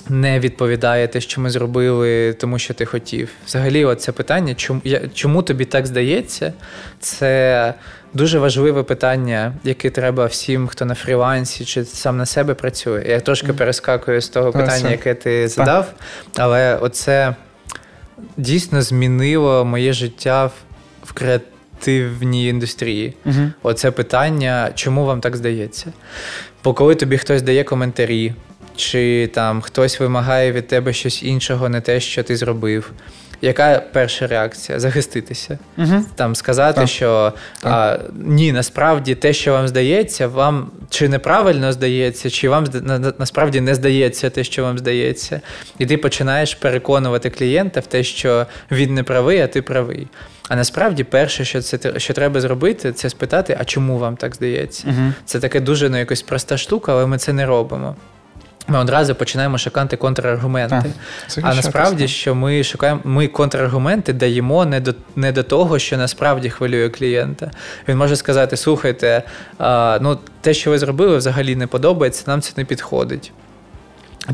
не 0.09 0.39
відповідає 0.39 1.07
те, 1.07 1.21
що 1.21 1.41
ми 1.41 1.49
зробили, 1.49 2.33
тому 2.33 2.59
що 2.59 2.73
ти 2.73 2.85
хотів. 2.85 3.29
Взагалі, 3.45 3.95
це 3.95 4.11
питання, 4.11 4.55
чому 4.55 4.81
чому 5.13 5.43
тобі 5.43 5.65
так 5.65 5.87
здається, 5.87 6.53
це 6.99 7.73
дуже 8.13 8.39
важливе 8.39 8.83
питання, 8.83 9.53
яке 9.63 9.89
треба 9.89 10.25
всім, 10.25 10.67
хто 10.67 10.85
на 10.85 10.95
фрілансі 10.95 11.65
чи 11.65 11.85
сам 11.85 12.17
на 12.17 12.25
себе 12.25 12.53
працює. 12.53 13.05
Я 13.09 13.19
трошки 13.19 13.53
перескакую 13.53 14.21
з 14.21 14.29
того 14.29 14.51
питання, 14.51 14.89
яке 14.89 15.13
ти 15.13 15.47
задав, 15.47 15.93
але 16.37 16.75
оце 16.75 17.35
дійсно 18.37 18.81
змінило 18.81 19.65
моє 19.65 19.93
життя 19.93 20.51
в 21.03 21.13
креативній 21.13 22.47
індустрії. 22.47 23.13
Угу. 23.25 23.51
Оце 23.63 23.91
питання, 23.91 24.71
чому 24.75 25.05
вам 25.05 25.21
так 25.21 25.35
здається? 25.35 25.93
Бо 26.63 26.73
коли 26.73 26.95
тобі 26.95 27.17
хтось 27.17 27.41
дає 27.41 27.63
коментарі, 27.63 28.33
чи 28.81 29.27
там 29.33 29.61
хтось 29.61 29.99
вимагає 29.99 30.51
від 30.51 30.67
тебе 30.67 30.93
щось 30.93 31.23
іншого, 31.23 31.69
не 31.69 31.81
те, 31.81 31.99
що 31.99 32.23
ти 32.23 32.35
зробив. 32.35 32.91
Яка 33.41 33.83
перша 33.91 34.27
реакція? 34.27 34.79
Захиститися, 34.79 35.59
угу. 35.77 36.05
там 36.15 36.35
сказати, 36.35 36.81
так. 36.81 36.89
що 36.89 37.33
так. 37.61 37.73
А, 37.73 37.99
ні, 38.13 38.51
насправді 38.51 39.15
те, 39.15 39.33
що 39.33 39.51
вам 39.51 39.67
здається, 39.67 40.27
вам 40.27 40.71
чи 40.89 41.09
неправильно 41.09 41.71
здається, 41.71 42.29
чи 42.29 42.49
вам 42.49 42.67
на, 42.81 43.13
насправді 43.19 43.61
не 43.61 43.75
здається 43.75 44.29
те, 44.29 44.43
що 44.43 44.63
вам 44.63 44.77
здається, 44.77 45.41
і 45.79 45.85
ти 45.85 45.97
починаєш 45.97 46.55
переконувати 46.55 47.29
клієнта 47.29 47.79
в 47.79 47.85
те, 47.85 48.03
що 48.03 48.45
він 48.71 48.93
не 48.93 49.03
правий, 49.03 49.41
а 49.41 49.47
ти 49.47 49.61
правий. 49.61 50.07
А 50.49 50.55
насправді, 50.55 51.03
перше, 51.03 51.45
що 51.45 51.61
це 51.61 51.99
що 51.99 52.13
треба 52.13 52.41
зробити, 52.41 52.93
це 52.93 53.09
спитати, 53.09 53.57
а 53.59 53.65
чому 53.65 53.97
вам 53.97 54.17
так 54.17 54.35
здається? 54.35 54.87
Угу. 54.87 55.13
Це 55.25 55.39
таке 55.39 55.59
дуже 55.59 55.89
ну, 55.89 55.97
якось 55.97 56.21
проста 56.21 56.57
штука, 56.57 56.91
але 56.91 57.05
ми 57.05 57.17
це 57.17 57.33
не 57.33 57.45
робимо. 57.45 57.95
Ми 58.67 58.79
одразу 58.79 59.15
починаємо 59.15 59.57
шукати 59.57 59.97
контраргументи. 59.97 60.93
А, 61.37 61.41
а 61.41 61.55
насправді, 61.55 62.07
що 62.07 62.35
ми 62.35 62.63
шукаємо, 62.63 63.01
ми 63.03 63.27
контраргументи 63.27 64.13
даємо 64.13 64.65
не 64.65 64.79
до 64.79 64.93
не 65.15 65.31
до 65.31 65.43
того, 65.43 65.79
що 65.79 65.97
насправді 65.97 66.49
хвилює 66.49 66.89
клієнта. 66.89 67.51
Він 67.87 67.97
може 67.97 68.15
сказати: 68.15 68.57
слухайте, 68.57 69.23
а, 69.57 69.99
ну 70.01 70.19
те, 70.41 70.53
що 70.53 70.69
ви 70.71 70.79
зробили, 70.79 71.17
взагалі 71.17 71.55
не 71.55 71.67
подобається, 71.67 72.23
нам 72.27 72.41
це 72.41 72.53
не 72.57 72.65
підходить. 72.65 73.31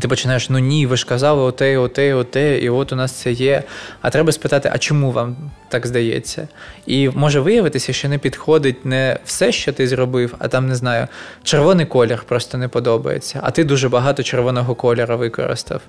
Ти 0.00 0.08
починаєш, 0.08 0.50
ну 0.50 0.58
ні, 0.58 0.86
ви 0.86 0.96
ж 0.96 1.06
казали 1.06 1.42
оте, 1.42 1.78
оте, 1.78 2.14
оте, 2.14 2.58
і 2.58 2.70
от 2.70 2.92
у 2.92 2.96
нас 2.96 3.12
це 3.12 3.32
є. 3.32 3.62
А 4.02 4.10
треба 4.10 4.32
спитати, 4.32 4.70
а 4.72 4.78
чому 4.78 5.12
вам 5.12 5.36
так 5.68 5.86
здається? 5.86 6.48
І 6.86 7.08
може 7.08 7.40
виявитися, 7.40 7.92
що 7.92 8.08
не 8.08 8.18
підходить 8.18 8.84
не 8.84 9.18
все, 9.24 9.52
що 9.52 9.72
ти 9.72 9.88
зробив, 9.88 10.34
а 10.38 10.48
там 10.48 10.68
не 10.68 10.74
знаю, 10.74 11.06
червоний 11.42 11.86
колір 11.86 12.22
просто 12.28 12.58
не 12.58 12.68
подобається, 12.68 13.40
а 13.42 13.50
ти 13.50 13.64
дуже 13.64 13.88
багато 13.88 14.22
червоного 14.22 14.74
кольора 14.74 15.16
використав. 15.16 15.80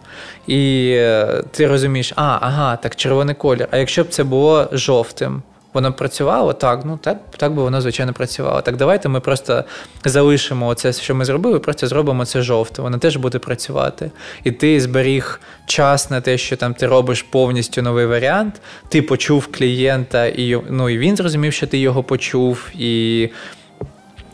І 0.48 0.92
е, 0.98 1.44
ти 1.52 1.68
розумієш, 1.68 2.14
а, 2.16 2.38
ага, 2.42 2.76
так 2.76 2.96
червоний 2.96 3.36
колір. 3.36 3.68
А 3.72 3.78
якщо 3.78 4.04
б 4.04 4.08
це 4.08 4.24
було 4.24 4.70
жовтим? 4.72 5.42
Воно 5.74 5.94
працювало 5.94 6.54
так, 6.54 6.86
ну 6.86 7.00
так 7.02 7.18
так 7.38 7.54
би 7.54 7.64
воно, 7.64 7.82
звичайно, 7.82 8.14
працювало. 8.14 8.62
Так 8.62 8.78
давайте 8.78 9.10
ми 9.10 9.20
просто 9.20 9.64
залишимо 10.06 10.74
це, 10.74 10.94
що 10.94 11.16
ми 11.16 11.26
зробили, 11.26 11.60
просто 11.60 11.88
зробимо 11.88 12.26
це 12.26 12.42
жовте. 12.42 12.82
Воно 12.82 12.98
теж 12.98 13.18
буде 13.18 13.40
працювати. 13.40 14.12
І 14.44 14.52
ти 14.52 14.82
зберіг 14.82 15.42
час 15.66 16.10
на 16.10 16.22
те, 16.22 16.38
що 16.38 16.58
там 16.58 16.74
ти 16.74 16.88
робиш 16.88 17.24
повністю 17.24 17.82
новий 17.82 18.06
варіант. 18.06 18.62
Ти 18.90 19.02
почув 19.02 19.48
клієнта, 19.52 20.26
і 20.26 20.62
ну, 20.70 20.90
і 20.90 20.98
він 20.98 21.16
зрозумів, 21.16 21.54
що 21.54 21.68
ти 21.68 21.78
його 21.78 22.04
почув. 22.04 22.70
і 22.80 23.30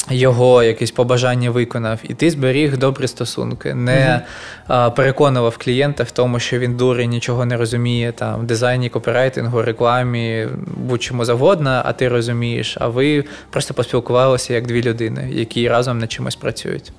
його 0.09 0.63
якесь 0.63 0.91
побажання 0.91 1.49
виконав, 1.51 1.99
і 2.03 2.13
ти 2.13 2.29
зберіг 2.29 2.77
добрі 2.77 3.07
стосунки, 3.07 3.73
не 3.73 4.21
mm-hmm. 4.69 4.95
переконував 4.95 5.57
клієнта 5.57 6.03
в 6.03 6.11
тому, 6.11 6.39
що 6.39 6.59
він 6.59 6.77
дурий, 6.77 7.07
нічого 7.07 7.45
не 7.45 7.57
розуміє 7.57 8.11
там 8.11 8.39
в 8.39 8.43
дизайні, 8.43 8.89
копірайтингу, 8.89 9.61
рекламі, 9.61 10.47
будь-чому 10.77 11.25
завгодно, 11.25 11.81
а 11.85 11.93
ти 11.93 12.07
розумієш. 12.07 12.77
А 12.79 12.87
ви 12.87 13.25
просто 13.49 13.73
поспілкувалися 13.73 14.53
як 14.53 14.67
дві 14.67 14.83
людини, 14.83 15.29
які 15.33 15.69
разом 15.69 15.99
над 15.99 16.11
чимось 16.11 16.35
працюють. 16.35 16.91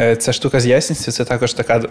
Е, 0.00 0.16
ця 0.16 0.32
штука 0.32 0.60
з 0.60 0.66
ясністю 0.66 1.12
це 1.12 1.24
також 1.24 1.52
така 1.52 1.82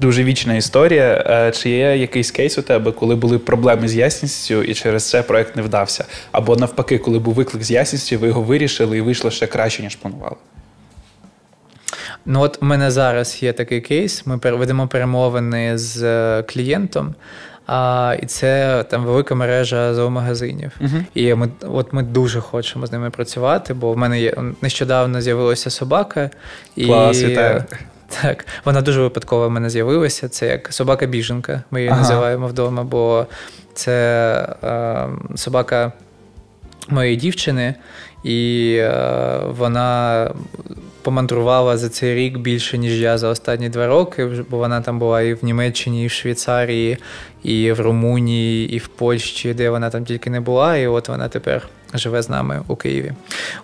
дуже 0.00 0.24
вічна 0.24 0.54
історія. 0.54 1.24
Е, 1.26 1.50
чи 1.52 1.70
є 1.70 1.96
якийсь 1.96 2.30
кейс 2.30 2.58
у 2.58 2.62
тебе, 2.62 2.92
коли 2.92 3.14
були 3.14 3.38
проблеми 3.38 3.88
з 3.88 3.94
ясністю, 3.94 4.62
і 4.62 4.74
через 4.74 5.10
це 5.10 5.22
проект 5.22 5.56
не 5.56 5.62
вдався? 5.62 6.04
Або 6.32 6.56
навпаки, 6.56 6.98
коли 6.98 7.18
був 7.18 7.34
виклик 7.34 7.62
з 7.62 7.70
ясністю, 7.70 8.18
ви 8.18 8.26
його 8.26 8.42
вирішили 8.42 8.98
і 8.98 9.00
вийшло 9.00 9.30
ще 9.30 9.46
краще, 9.46 9.82
ніж 9.82 9.96
планували? 9.96 10.36
Ну, 12.26 12.40
от 12.40 12.58
у 12.62 12.66
мене 12.66 12.90
зараз 12.90 13.42
є 13.42 13.52
такий 13.52 13.80
кейс. 13.80 14.26
Ми 14.26 14.36
ведемо 14.36 14.88
перемовини 14.88 15.78
з 15.78 16.02
е, 16.02 16.42
клієнтом. 16.42 17.14
А, 17.66 18.16
І 18.22 18.26
це 18.26 18.84
там 18.90 19.04
велика 19.04 19.34
мережа 19.34 19.94
зоомагазинів. 19.94 20.72
Uh-huh. 20.80 21.04
І 21.14 21.34
ми 21.34 21.48
от 21.62 21.92
ми 21.92 22.02
дуже 22.02 22.40
хочемо 22.40 22.86
з 22.86 22.92
ними 22.92 23.10
працювати, 23.10 23.74
бо 23.74 23.92
в 23.92 23.96
мене 23.96 24.20
є 24.20 24.34
нещодавно 24.62 25.20
з'явилася 25.20 25.70
собака. 25.70 26.30
Клас, 26.74 27.22
і 27.22 27.26
вітаю. 27.26 27.64
Так, 28.22 28.46
вона 28.64 28.82
дуже 28.82 29.00
випадково 29.00 29.48
в 29.48 29.50
мене 29.50 29.70
з'явилася. 29.70 30.28
Це 30.28 30.46
як 30.48 30.72
собака-біженка. 30.72 31.62
Ми 31.70 31.80
її 31.80 31.90
ага. 31.90 32.00
називаємо 32.00 32.46
вдома, 32.46 32.84
бо 32.84 33.26
це 33.74 34.56
е, 34.64 35.08
собака 35.36 35.92
моєї 36.88 37.16
дівчини, 37.16 37.74
і 38.24 38.76
е, 38.78 39.40
вона 39.48 40.30
помандрувала 41.02 41.76
за 41.76 41.88
цей 41.88 42.14
рік 42.14 42.38
більше, 42.38 42.78
ніж 42.78 43.00
я 43.00 43.18
за 43.18 43.28
останні 43.28 43.68
два 43.68 43.86
роки, 43.86 44.26
бо 44.50 44.58
вона 44.58 44.80
там 44.80 44.98
була 44.98 45.22
і 45.22 45.34
в 45.34 45.44
Німеччині, 45.44 46.04
і 46.04 46.06
в 46.06 46.10
Швейцарії, 46.10 46.98
і 47.42 47.72
в 47.72 47.80
Румунії, 47.80 48.70
і 48.72 48.78
в 48.78 48.88
Польщі, 48.88 49.54
де 49.54 49.70
вона 49.70 49.90
там 49.90 50.04
тільки 50.04 50.30
не 50.30 50.40
була, 50.40 50.76
і 50.76 50.86
от 50.86 51.08
вона 51.08 51.28
тепер 51.28 51.68
живе 51.94 52.22
з 52.22 52.28
нами 52.28 52.62
у 52.68 52.76
Києві. 52.76 53.12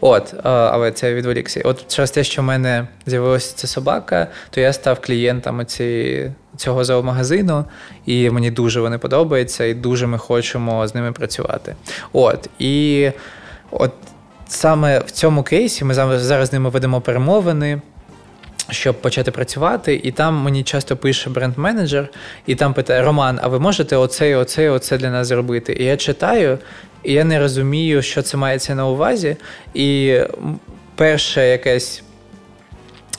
От, 0.00 0.34
але 0.44 0.92
це 0.92 1.14
відволікся. 1.14 1.60
От 1.64 1.94
через 1.94 2.10
те, 2.10 2.24
що 2.24 2.42
в 2.42 2.44
мене 2.44 2.88
з'явилася 3.06 3.56
ця 3.56 3.66
собака, 3.66 4.26
то 4.50 4.60
я 4.60 4.72
став 4.72 5.00
клієнтом 5.00 5.66
цієї. 5.66 6.32
Цього 6.56 6.84
зоомагазину, 6.84 7.64
і 8.06 8.30
мені 8.30 8.50
дуже 8.50 8.80
вони 8.80 8.98
подобаються, 8.98 9.64
і 9.64 9.74
дуже 9.74 10.06
ми 10.06 10.18
хочемо 10.18 10.88
з 10.88 10.94
ними 10.94 11.12
працювати. 11.12 11.74
От 12.12 12.50
і 12.58 13.10
от 13.70 13.92
саме 14.48 14.98
в 14.98 15.10
цьому 15.10 15.42
кейсі 15.42 15.84
ми 15.84 15.94
зараз 15.94 16.48
з 16.48 16.52
ними 16.52 16.70
ведемо 16.70 17.00
перемовини. 17.00 17.80
Щоб 18.70 19.00
почати 19.00 19.30
працювати, 19.30 20.00
і 20.04 20.12
там 20.12 20.34
мені 20.34 20.62
часто 20.62 20.96
пише 20.96 21.30
бренд-менеджер, 21.30 22.08
і 22.46 22.54
там 22.54 22.74
питає: 22.74 23.02
Роман, 23.02 23.38
а 23.42 23.48
ви 23.48 23.60
можете 23.60 23.96
оце, 23.96 24.36
оце, 24.36 24.70
оце 24.70 24.98
для 24.98 25.10
нас 25.10 25.26
зробити? 25.26 25.76
І 25.80 25.84
я 25.84 25.96
читаю, 25.96 26.58
і 27.06 27.12
я 27.12 27.24
не 27.24 27.38
розумію, 27.38 28.02
що 28.02 28.22
це 28.22 28.36
мається 28.36 28.74
на 28.74 28.86
увазі. 28.86 29.36
І 29.74 30.18
перше 30.96 31.48
якесь 31.48 32.02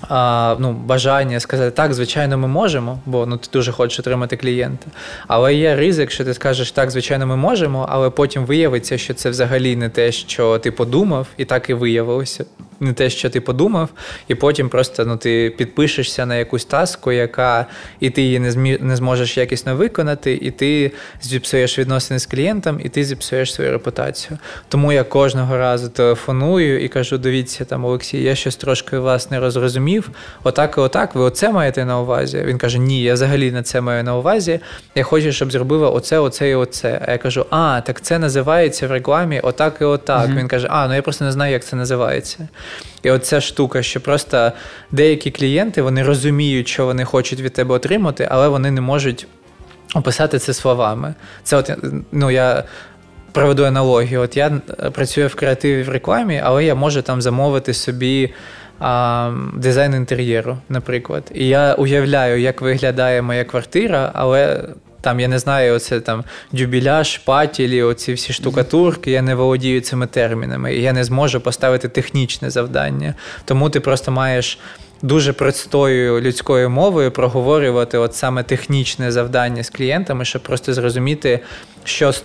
а, 0.01 0.55
ну, 0.59 0.73
Бажання 0.73 1.39
сказати, 1.39 1.71
так, 1.71 1.93
звичайно, 1.93 2.37
ми 2.37 2.47
можемо, 2.47 2.99
бо 3.05 3.25
ну, 3.25 3.37
ти 3.37 3.49
дуже 3.53 3.71
хочеш 3.71 3.99
отримати 3.99 4.37
клієнта. 4.37 4.87
Але 5.27 5.55
є 5.55 5.75
ризик, 5.75 6.11
що 6.11 6.25
ти 6.25 6.33
скажеш, 6.33 6.71
так, 6.71 6.91
звичайно, 6.91 7.27
ми 7.27 7.35
можемо, 7.35 7.85
але 7.89 8.09
потім 8.09 8.45
виявиться, 8.45 8.97
що 8.97 9.13
це 9.13 9.29
взагалі 9.29 9.75
не 9.75 9.89
те, 9.89 10.11
що 10.11 10.59
ти 10.59 10.71
подумав, 10.71 11.27
і 11.37 11.45
так 11.45 11.69
і 11.69 11.73
виявилося. 11.73 12.45
Не 12.79 12.93
те, 12.93 13.09
що 13.09 13.29
ти 13.29 13.41
подумав, 13.41 13.89
і 14.27 14.35
потім 14.35 14.69
просто 14.69 15.05
ну, 15.05 15.17
ти 15.17 15.53
підпишешся 15.57 16.25
на 16.25 16.35
якусь 16.35 16.65
таску, 16.65 17.11
яка 17.11 17.65
і 17.99 18.09
ти 18.09 18.21
її 18.21 18.39
не 18.39 18.51
змі... 18.51 18.77
не 18.81 18.95
зможеш 18.95 19.37
якісно 19.37 19.75
виконати, 19.75 20.39
і 20.41 20.51
ти 20.51 20.91
зіпсуєш 21.21 21.79
відносини 21.79 22.19
з 22.19 22.25
клієнтом, 22.25 22.79
і 22.83 22.89
ти 22.89 23.03
зіпсуєш 23.03 23.53
свою 23.53 23.71
репутацію. 23.71 24.37
Тому 24.69 24.91
я 24.91 25.03
кожного 25.03 25.57
разу 25.57 25.89
телефоную 25.89 26.83
і 26.83 26.87
кажу: 26.87 27.17
дивіться, 27.17 27.65
там 27.65 27.85
Олексій, 27.85 28.23
я 28.23 28.35
щось 28.35 28.55
трошки 28.55 28.97
вас 28.97 29.31
не 29.31 29.39
розрозумів. 29.39 30.09
Отак 30.43 30.75
і 30.77 30.79
отак, 30.79 31.15
ви 31.15 31.21
оце 31.21 31.49
маєте 31.49 31.85
на 31.85 31.99
увазі. 31.99 32.43
Він 32.45 32.57
каже: 32.57 32.79
Ні, 32.79 33.01
я 33.01 33.13
взагалі 33.13 33.51
на 33.51 33.63
це 33.63 33.81
маю 33.81 34.03
на 34.03 34.17
увазі. 34.17 34.59
Я 34.95 35.03
хочу, 35.03 35.31
щоб 35.31 35.51
зробила 35.51 35.89
оце, 35.89 36.19
оце 36.19 36.49
і 36.49 36.55
оце. 36.55 37.01
А 37.05 37.11
я 37.11 37.17
кажу, 37.17 37.45
а 37.49 37.81
так 37.81 38.01
це 38.01 38.19
називається 38.19 38.87
в 38.87 38.91
рекламі 38.91 39.39
отак 39.39 39.77
і 39.81 39.83
отак. 39.83 40.29
Mm-hmm. 40.29 40.37
Він 40.37 40.47
каже, 40.47 40.67
а 40.71 40.87
ну 40.87 40.95
я 40.95 41.01
просто 41.01 41.25
не 41.25 41.31
знаю, 41.31 41.53
як 41.53 41.63
це 41.65 41.75
називається. 41.75 42.47
І 43.03 43.11
оця 43.11 43.41
штука, 43.41 43.83
що 43.83 44.01
просто 44.01 44.51
деякі 44.91 45.31
клієнти 45.31 45.81
вони 45.81 46.03
розуміють, 46.03 46.67
що 46.67 46.85
вони 46.85 47.05
хочуть 47.05 47.41
від 47.41 47.53
тебе 47.53 47.75
отримати, 47.75 48.27
але 48.31 48.47
вони 48.47 48.71
не 48.71 48.81
можуть 48.81 49.27
описати 49.95 50.39
це 50.39 50.53
словами. 50.53 51.13
Це 51.43 51.57
от 51.57 51.71
ну 52.11 52.31
я. 52.31 52.63
Проведу 53.31 53.63
аналогію. 53.63 54.21
От 54.21 54.37
я 54.37 54.49
працюю 54.93 55.27
в 55.27 55.35
креативі 55.35 55.83
в 55.83 55.89
рекламі, 55.89 56.41
але 56.43 56.65
я 56.65 56.75
можу 56.75 57.01
там 57.01 57.21
замовити 57.21 57.73
собі 57.73 58.33
а, 58.79 59.31
дизайн 59.53 59.93
інтер'єру, 59.93 60.57
наприклад. 60.69 61.31
І 61.33 61.47
я 61.47 61.73
уявляю, 61.73 62.39
як 62.39 62.61
виглядає 62.61 63.21
моя 63.21 63.43
квартира, 63.43 64.11
але 64.13 64.63
там, 65.01 65.19
я 65.19 65.27
не 65.27 65.39
знаю, 65.39 65.75
оце 65.75 65.99
там 65.99 66.23
дюбіляж, 66.51 67.07
шпатілі, 67.07 67.83
оці 67.83 68.13
всі 68.13 68.33
штукатурки, 68.33 69.11
я 69.11 69.21
не 69.21 69.35
володію 69.35 69.81
цими 69.81 70.07
термінами, 70.07 70.75
і 70.75 70.81
я 70.81 70.93
не 70.93 71.03
зможу 71.03 71.41
поставити 71.41 71.89
технічне 71.89 72.49
завдання. 72.49 73.13
Тому 73.45 73.69
ти 73.69 73.79
просто 73.79 74.11
маєш. 74.11 74.59
Дуже 75.01 75.33
простою 75.33 76.21
людською 76.21 76.69
мовою 76.69 77.11
проговорювати 77.11 77.97
от 77.97 78.15
саме 78.15 78.43
технічне 78.43 79.11
завдання 79.11 79.63
з 79.63 79.69
клієнтами, 79.69 80.25
щоб 80.25 80.43
просто 80.43 80.73
зрозуміти, 80.73 81.39
що 81.83 82.11
з 82.11 82.23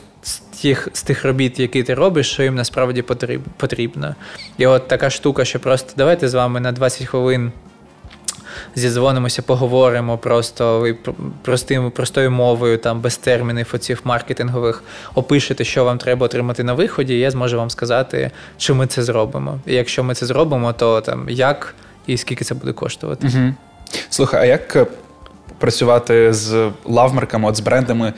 тих 0.63 0.89
з 0.93 1.03
тих 1.03 1.25
робіт, 1.25 1.61
які 1.61 1.83
ти 1.83 1.95
робиш, 1.95 2.33
що 2.33 2.43
їм 2.43 2.55
насправді 2.55 3.05
потрібно. 3.57 4.15
І 4.59 4.67
от 4.67 4.89
така 4.89 5.11
штука, 5.11 5.45
що 5.45 5.61
просто 5.61 5.93
давайте 5.97 6.29
з 6.29 6.35
вами 6.35 6.61
на 6.61 6.73
20 6.73 7.07
хвилин 7.07 7.53
зідзвонимося, 8.75 9.43
поговоримо 9.43 10.19
просто 10.19 10.95
простим, 11.43 11.91
простою 11.91 12.31
мовою, 12.31 12.79
там 12.79 13.01
без 13.01 13.17
термінів 13.17 13.71
оцих 13.75 14.07
маркетингових, 14.07 14.85
опишете, 15.15 15.65
що 15.65 15.85
вам 15.85 15.99
треба 15.99 16.27
отримати 16.27 16.65
на 16.65 16.75
виході, 16.75 17.15
і 17.15 17.19
я 17.19 17.31
зможу 17.31 17.57
вам 17.57 17.71
сказати, 17.71 18.31
чи 18.57 18.75
ми 18.75 18.87
це 18.87 19.03
зробимо. 19.03 19.59
І 19.67 19.75
якщо 19.75 20.05
ми 20.05 20.15
це 20.15 20.27
зробимо, 20.27 20.73
то 20.73 21.01
там 21.01 21.29
як 21.29 21.75
і 22.07 22.17
скільки 22.17 22.45
це 22.45 22.55
буде 22.55 22.73
коштувати. 22.73 23.27
Угу. 23.27 23.55
Слухай, 24.11 24.41
а 24.41 24.45
як 24.45 24.77
е, 24.77 24.87
працювати 25.59 26.33
з 26.33 26.71
лавмарками, 26.85 27.49
от 27.49 27.57
з 27.57 27.61
брендами, 27.61 28.13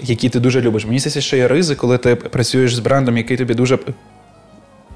які 0.00 0.28
ти 0.28 0.40
дуже 0.40 0.60
любиш? 0.60 0.84
Мені 0.84 0.98
здається, 0.98 1.20
що 1.20 1.36
є 1.36 1.48
ризик, 1.48 1.78
коли 1.78 1.98
ти 1.98 2.14
працюєш 2.14 2.74
з 2.74 2.78
брендом, 2.78 3.16
який 3.16 3.36
тобі 3.36 3.54
дуже 3.54 3.78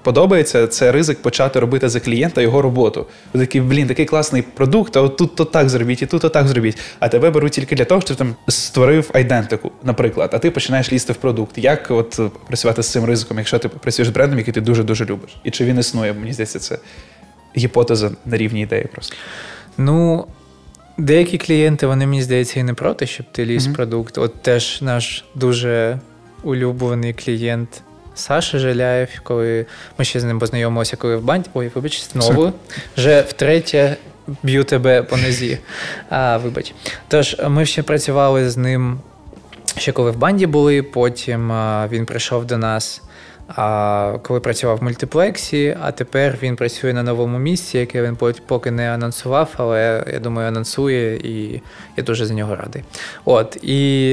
подобається, 0.08 0.66
це 0.66 0.92
ризик 0.92 1.22
почати 1.22 1.60
робити 1.60 1.88
за 1.88 2.00
клієнта 2.00 2.40
його 2.40 2.62
роботу. 2.62 3.06
Ви 3.32 3.40
такий, 3.40 3.60
блін, 3.60 3.88
такий 3.88 4.04
класний 4.04 4.42
продукт, 4.42 4.96
а 4.96 5.00
от 5.00 5.16
тут 5.16 5.36
то 5.36 5.44
так 5.44 5.68
зробіть, 5.68 6.02
і 6.02 6.06
тут 6.06 6.22
то 6.22 6.28
так 6.28 6.48
зробіть. 6.48 6.78
А 6.98 7.08
тебе 7.08 7.30
беруть 7.30 7.52
тільки 7.52 7.76
для 7.76 7.84
того, 7.84 8.00
щоб 8.00 8.16
ти 8.16 8.24
там 8.24 8.36
створив 8.48 9.10
айдентику, 9.14 9.72
наприклад, 9.82 10.30
а 10.32 10.38
ти 10.38 10.50
починаєш 10.50 10.92
лізти 10.92 11.12
в 11.12 11.16
продукт. 11.16 11.58
Як 11.58 11.90
от 11.90 12.20
працювати 12.46 12.82
з 12.82 12.88
цим 12.88 13.04
ризиком, 13.04 13.38
якщо 13.38 13.58
ти 13.58 13.68
працюєш 13.68 14.08
з 14.08 14.10
брендом, 14.10 14.38
який 14.38 14.54
ти 14.54 14.60
дуже 14.60 14.82
дуже 14.84 15.04
любиш? 15.04 15.36
І 15.44 15.50
чи 15.50 15.64
він 15.64 15.78
існує? 15.78 16.12
Мені 16.12 16.32
здається, 16.32 16.58
це 16.58 16.78
гіпотеза 17.56 18.10
на 18.26 18.36
рівні 18.36 18.60
ідеї 18.60 18.84
просто. 18.92 19.16
Ну. 19.78 20.26
Деякі 20.98 21.38
клієнти, 21.38 21.86
вони 21.86 22.06
мені 22.06 22.22
здається, 22.22 22.60
і 22.60 22.62
не 22.62 22.74
проти, 22.74 23.06
щоб 23.06 23.26
ти 23.32 23.44
ліз 23.44 23.66
mm-hmm. 23.66 23.74
продукт. 23.74 24.18
От 24.18 24.42
теж 24.42 24.82
наш 24.82 25.24
дуже 25.34 25.98
улюблений 26.42 27.12
клієнт 27.12 27.82
Саша 28.18 28.58
Желяєв, 28.58 29.08
коли 29.22 29.66
ми 29.98 30.04
ще 30.04 30.20
з 30.20 30.24
ним 30.24 30.38
познайомилися, 30.38 30.96
коли 30.96 31.16
в 31.16 31.22
банді. 31.22 31.50
Ой, 31.54 31.70
вибач, 31.74 32.02
знову. 32.12 32.52
Вже 32.96 33.20
втретє 33.20 33.96
б'ю 34.42 34.64
тебе 34.64 35.02
по 35.02 35.16
нозі. 35.16 35.58
А, 36.10 36.36
Вибач. 36.36 36.74
Тож, 37.08 37.36
ми 37.48 37.66
ще 37.66 37.82
працювали 37.82 38.50
з 38.50 38.56
ним 38.56 39.00
ще 39.76 39.92
коли 39.92 40.10
в 40.10 40.16
банді 40.16 40.46
були, 40.46 40.82
потім 40.82 41.52
а, 41.52 41.88
він 41.88 42.06
прийшов 42.06 42.44
до 42.44 42.58
нас. 42.58 43.02
А 43.56 44.18
коли 44.22 44.40
працював 44.40 44.78
в 44.78 44.82
мультиплексі, 44.82 45.76
а 45.82 45.92
тепер 45.92 46.38
він 46.42 46.56
працює 46.56 46.92
на 46.92 47.02
новому 47.02 47.38
місці, 47.38 47.78
яке 47.78 48.02
він 48.02 48.16
поки 48.46 48.70
не 48.70 48.94
анонсував, 48.94 49.50
але 49.56 50.04
я 50.12 50.18
думаю, 50.18 50.48
анонсує, 50.48 51.16
і 51.16 51.62
я 51.96 52.04
дуже 52.04 52.26
за 52.26 52.34
нього 52.34 52.56
радий. 52.56 52.82
От 53.24 53.56
і 53.62 54.10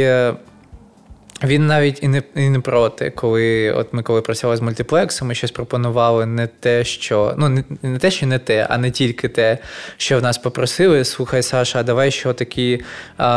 він 1.43 1.67
навіть 1.67 2.03
і 2.03 2.07
не 2.07 2.23
і 2.35 2.49
не 2.49 2.59
проти, 2.59 3.09
коли 3.09 3.71
от 3.71 3.93
ми 3.93 4.03
коли 4.03 4.21
працювали 4.21 4.57
з 4.57 4.61
мультиплексом, 4.61 5.27
ми 5.27 5.35
щось 5.35 5.51
пропонували 5.51 6.25
не 6.25 6.47
те, 6.47 6.83
що 6.83 7.35
ну 7.37 7.49
не, 7.49 7.63
не 7.81 7.97
те, 7.97 8.11
що 8.11 8.27
не 8.27 8.39
те, 8.39 8.67
а 8.69 8.77
не 8.77 8.91
тільки 8.91 9.27
те, 9.27 9.57
що 9.97 10.19
в 10.19 10.21
нас 10.21 10.37
попросили. 10.37 11.05
Слухай, 11.05 11.43
Саша, 11.43 11.79
а 11.79 11.83
давай 11.83 12.11
що 12.11 12.33
такий 12.33 12.83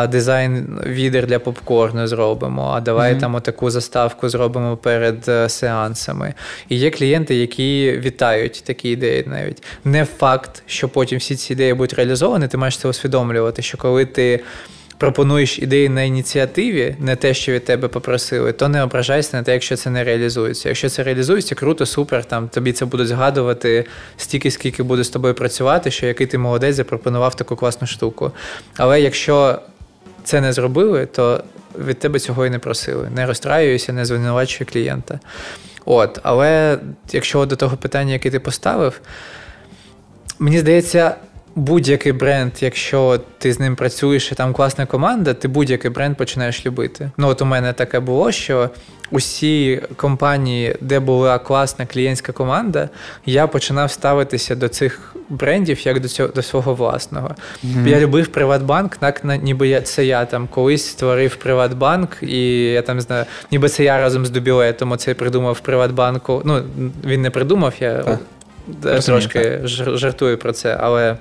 дизайн 0.08 0.80
відер 0.86 1.26
для 1.26 1.38
попкорну 1.38 2.06
зробимо, 2.06 2.72
а 2.76 2.80
давай 2.80 3.14
mm-hmm. 3.14 3.20
там 3.20 3.34
отаку 3.34 3.70
заставку 3.70 4.28
зробимо 4.28 4.76
перед 4.76 5.28
а, 5.28 5.32
е, 5.32 5.48
сеансами. 5.48 6.34
І 6.68 6.76
є 6.76 6.90
клієнти, 6.90 7.34
які 7.34 8.00
вітають 8.04 8.62
такі 8.66 8.90
ідеї 8.90 9.24
навіть. 9.26 9.62
Не 9.84 10.04
факт, 10.04 10.62
що 10.66 10.88
потім 10.88 11.18
всі 11.18 11.36
ці 11.36 11.52
ідеї 11.52 11.74
будуть 11.74 11.94
реалізовані, 11.94 12.48
ти 12.48 12.56
маєш 12.56 12.78
це 12.78 12.88
усвідомлювати, 12.88 13.62
що 13.62 13.78
коли 13.78 14.06
ти 14.06 14.40
пропонуєш 14.98 15.58
ідеї 15.58 15.88
на 15.88 16.02
ініціативі, 16.02 16.96
не 16.98 17.16
те, 17.16 17.34
що 17.34 17.52
від 17.52 17.64
тебе 17.64 17.88
попросили, 17.88 18.52
то 18.52 18.68
не 18.68 18.82
ображайся 18.82 19.36
на 19.36 19.42
те, 19.42 19.52
якщо 19.52 19.76
це 19.76 19.90
не 19.90 20.04
реалізується. 20.04 20.68
Якщо 20.68 20.88
це 20.88 21.02
реалізується, 21.02 21.54
круто, 21.54 21.86
супер. 21.86 22.24
Там 22.24 22.48
тобі 22.48 22.72
це 22.72 22.84
будуть 22.84 23.08
згадувати 23.08 23.84
стільки, 24.16 24.50
скільки 24.50 24.82
буде 24.82 25.04
з 25.04 25.08
тобою 25.08 25.34
працювати, 25.34 25.90
що 25.90 26.06
який 26.06 26.26
ти 26.26 26.38
молодець 26.38 26.76
запропонував 26.76 27.34
таку 27.34 27.56
класну 27.56 27.86
штуку. 27.86 28.32
Але 28.76 29.00
якщо 29.00 29.58
це 30.24 30.40
не 30.40 30.52
зробили, 30.52 31.06
то 31.06 31.44
від 31.86 31.98
тебе 31.98 32.18
цього 32.18 32.46
і 32.46 32.50
не 32.50 32.58
просили. 32.58 33.10
Не 33.14 33.26
розстраююся, 33.26 33.92
не 33.92 34.04
звинувачую 34.04 34.68
клієнта. 34.72 35.20
От, 35.84 36.18
але 36.22 36.78
якщо 37.12 37.46
до 37.46 37.56
того 37.56 37.76
питання, 37.76 38.12
яке 38.12 38.30
ти 38.30 38.40
поставив, 38.40 39.00
мені 40.38 40.58
здається, 40.58 41.16
будь-який 41.56 42.12
бренд, 42.12 42.52
якщо 42.60 43.20
ти 43.38 43.52
з 43.52 43.60
ним 43.60 43.76
працюєш 43.76 44.32
і 44.32 44.34
там 44.34 44.52
класна 44.52 44.86
команда, 44.86 45.34
ти 45.34 45.48
будь-який 45.48 45.90
бренд 45.90 46.16
починаєш 46.16 46.66
любити. 46.66 47.10
Ну 47.16 47.28
от 47.28 47.42
у 47.42 47.44
мене 47.44 47.72
таке 47.72 48.00
було, 48.00 48.32
що 48.32 48.70
усі 49.10 49.82
компанії, 49.96 50.76
де 50.80 51.00
була 51.00 51.38
класна 51.38 51.86
клієнтська 51.86 52.32
команда, 52.32 52.88
я 53.26 53.46
починав 53.46 53.90
ставитися 53.90 54.54
до 54.54 54.68
цих 54.68 55.14
брендів 55.28 55.86
як 55.86 56.00
до 56.00 56.08
цього 56.08 56.28
до 56.28 56.42
свого 56.42 56.74
власного. 56.74 57.30
Mm-hmm. 57.64 57.88
Я 57.88 58.00
любив 58.00 58.28
Приватбанк, 58.28 58.96
так 58.96 59.24
ніби 59.42 59.68
я 59.68 59.80
це 59.80 60.04
я 60.04 60.24
там 60.24 60.48
колись 60.50 60.86
створив 60.86 61.36
Приватбанк, 61.36 62.16
і 62.22 62.62
я 62.62 62.82
там 62.82 63.00
знаю, 63.00 63.24
ніби 63.50 63.68
це 63.68 63.84
я 63.84 64.00
разом 64.00 64.26
з 64.26 64.30
Дубілетом 64.30 64.92
оце 64.92 65.14
придумав 65.14 65.60
Приватбанку. 65.60 66.42
Ну 66.44 66.62
він 67.04 67.22
не 67.22 67.30
придумав, 67.30 67.74
я. 67.80 68.18
Трошки 68.82 69.60
жартую 69.64 70.38
про 70.38 70.52
це, 70.52 70.76
але 70.80 71.16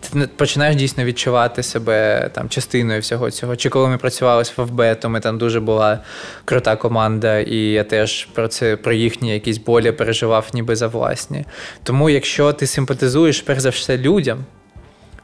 ти 0.00 0.28
починаєш 0.36 0.76
дійсно 0.76 1.04
відчувати 1.04 1.62
себе 1.62 2.30
там 2.32 2.48
частиною 2.48 3.00
всього 3.00 3.30
цього. 3.30 3.56
Чи 3.56 3.68
коли 3.68 3.88
ми 3.88 3.98
працювали 3.98 4.44
з 4.44 4.48
ФФБ, 4.48 5.00
то 5.00 5.08
ми 5.08 5.20
там 5.20 5.38
дуже 5.38 5.60
була 5.60 5.98
крута 6.44 6.76
команда, 6.76 7.38
і 7.38 7.56
я 7.56 7.84
теж 7.84 8.24
про 8.24 8.48
це 8.48 8.76
про 8.76 8.92
їхні 8.92 9.32
якісь 9.32 9.58
болі 9.58 9.92
переживав, 9.92 10.48
ніби 10.54 10.76
за 10.76 10.86
власні. 10.86 11.44
Тому, 11.82 12.10
якщо 12.10 12.52
ти 12.52 12.66
симпатизуєш 12.66 13.40
перш 13.40 13.60
за 13.60 13.70
все 13.70 13.98
людям, 13.98 14.38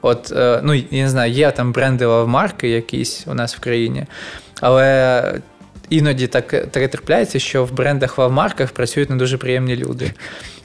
от 0.03 0.33
е, 0.37 0.61
ну 0.63 0.75
я 0.75 1.03
не 1.03 1.09
знаю, 1.09 1.33
є 1.33 1.51
там 1.51 1.73
бренди 1.73 2.07
лавмарки 2.07 2.69
якісь 2.69 3.25
у 3.27 3.35
нас 3.35 3.57
в 3.57 3.61
країні, 3.61 4.07
але 4.61 5.23
іноді 5.91 6.27
так 6.27 6.47
таке 6.47 6.89
трапляється, 6.89 7.39
що 7.39 7.65
в 7.65 7.73
брендах 7.73 8.19
лавмарках 8.19 8.73
працюють 8.73 9.11
не 9.11 9.17
дуже 9.17 9.39
приємні 9.39 9.77
люди. 9.77 10.13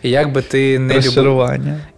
І 0.04 0.10
як 0.10 0.32
би 0.32 0.42
ти 0.42 0.80
не 0.80 1.02
любив, 1.02 1.50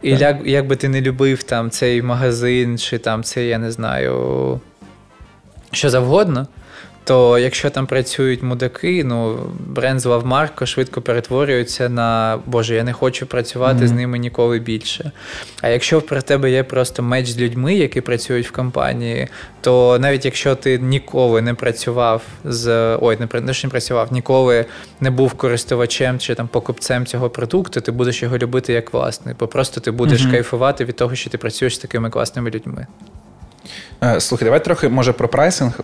і 0.02 0.12
як, 0.12 0.38
як 0.46 0.68
би 0.68 0.76
ти 0.76 0.90
не 0.90 1.02
любив 1.02 1.44
там 1.44 1.70
цей 1.70 2.02
магазин, 2.02 2.78
чи 2.78 2.98
там 2.98 3.24
цей, 3.24 3.48
я 3.48 3.58
не 3.58 3.72
знаю, 3.72 4.62
що 5.72 5.90
завгодно, 5.90 6.48
то 7.08 7.40
якщо 7.40 7.70
там 7.70 7.88
працюють 7.88 8.44
мудаки, 8.44 9.04
ну 9.04 9.40
бренд 9.60 10.00
злав 10.00 10.26
Марко 10.26 10.66
швидко 10.66 11.02
перетворюється 11.02 11.90
на 11.90 12.40
Боже, 12.46 12.76
я 12.76 12.84
не 12.84 12.94
хочу 12.94 13.26
працювати 13.26 13.84
mm-hmm. 13.84 13.88
з 13.88 13.92
ними 13.92 14.18
ніколи 14.18 14.60
більше. 14.60 15.12
А 15.62 15.70
якщо 15.70 16.02
про 16.02 16.22
тебе 16.22 16.52
є 16.52 16.64
просто 16.64 17.04
меч 17.04 17.28
з 17.28 17.40
людьми, 17.40 17.76
які 17.76 18.02
працюють 18.02 18.48
в 18.48 18.52
компанії, 18.52 19.28
то 19.62 19.98
навіть 20.00 20.26
якщо 20.26 20.56
ти 20.56 20.80
ніколи 20.80 21.42
не 21.42 21.54
працював 21.54 22.22
з 22.44 22.96
ой, 23.02 23.18
не 23.20 23.42
не 23.64 23.70
працював, 23.70 24.14
ніколи 24.14 24.66
не 25.02 25.12
був 25.12 25.34
користувачем 25.34 26.20
чи 26.20 26.36
там 26.36 26.48
покупцем 26.48 27.06
цього 27.06 27.30
продукту, 27.30 27.82
ти 27.82 27.92
будеш 27.92 28.24
його 28.24 28.38
любити 28.38 28.74
як 28.74 28.94
власний, 28.94 29.36
бо 29.40 29.48
просто 29.48 29.82
ти 29.82 29.92
будеш 29.92 30.22
mm-hmm. 30.22 30.32
кайфувати 30.32 30.86
від 30.86 30.96
того, 30.96 31.16
що 31.16 31.30
ти 31.30 31.38
працюєш 31.38 31.76
з 31.76 31.80
такими 31.80 32.10
класними 32.10 32.50
людьми. 32.50 32.88
Е, 34.04 34.20
слухай, 34.20 34.46
давай 34.46 34.64
трохи 34.64 34.90
може 34.90 35.14
про 35.14 35.28
прайсинг 35.28 35.80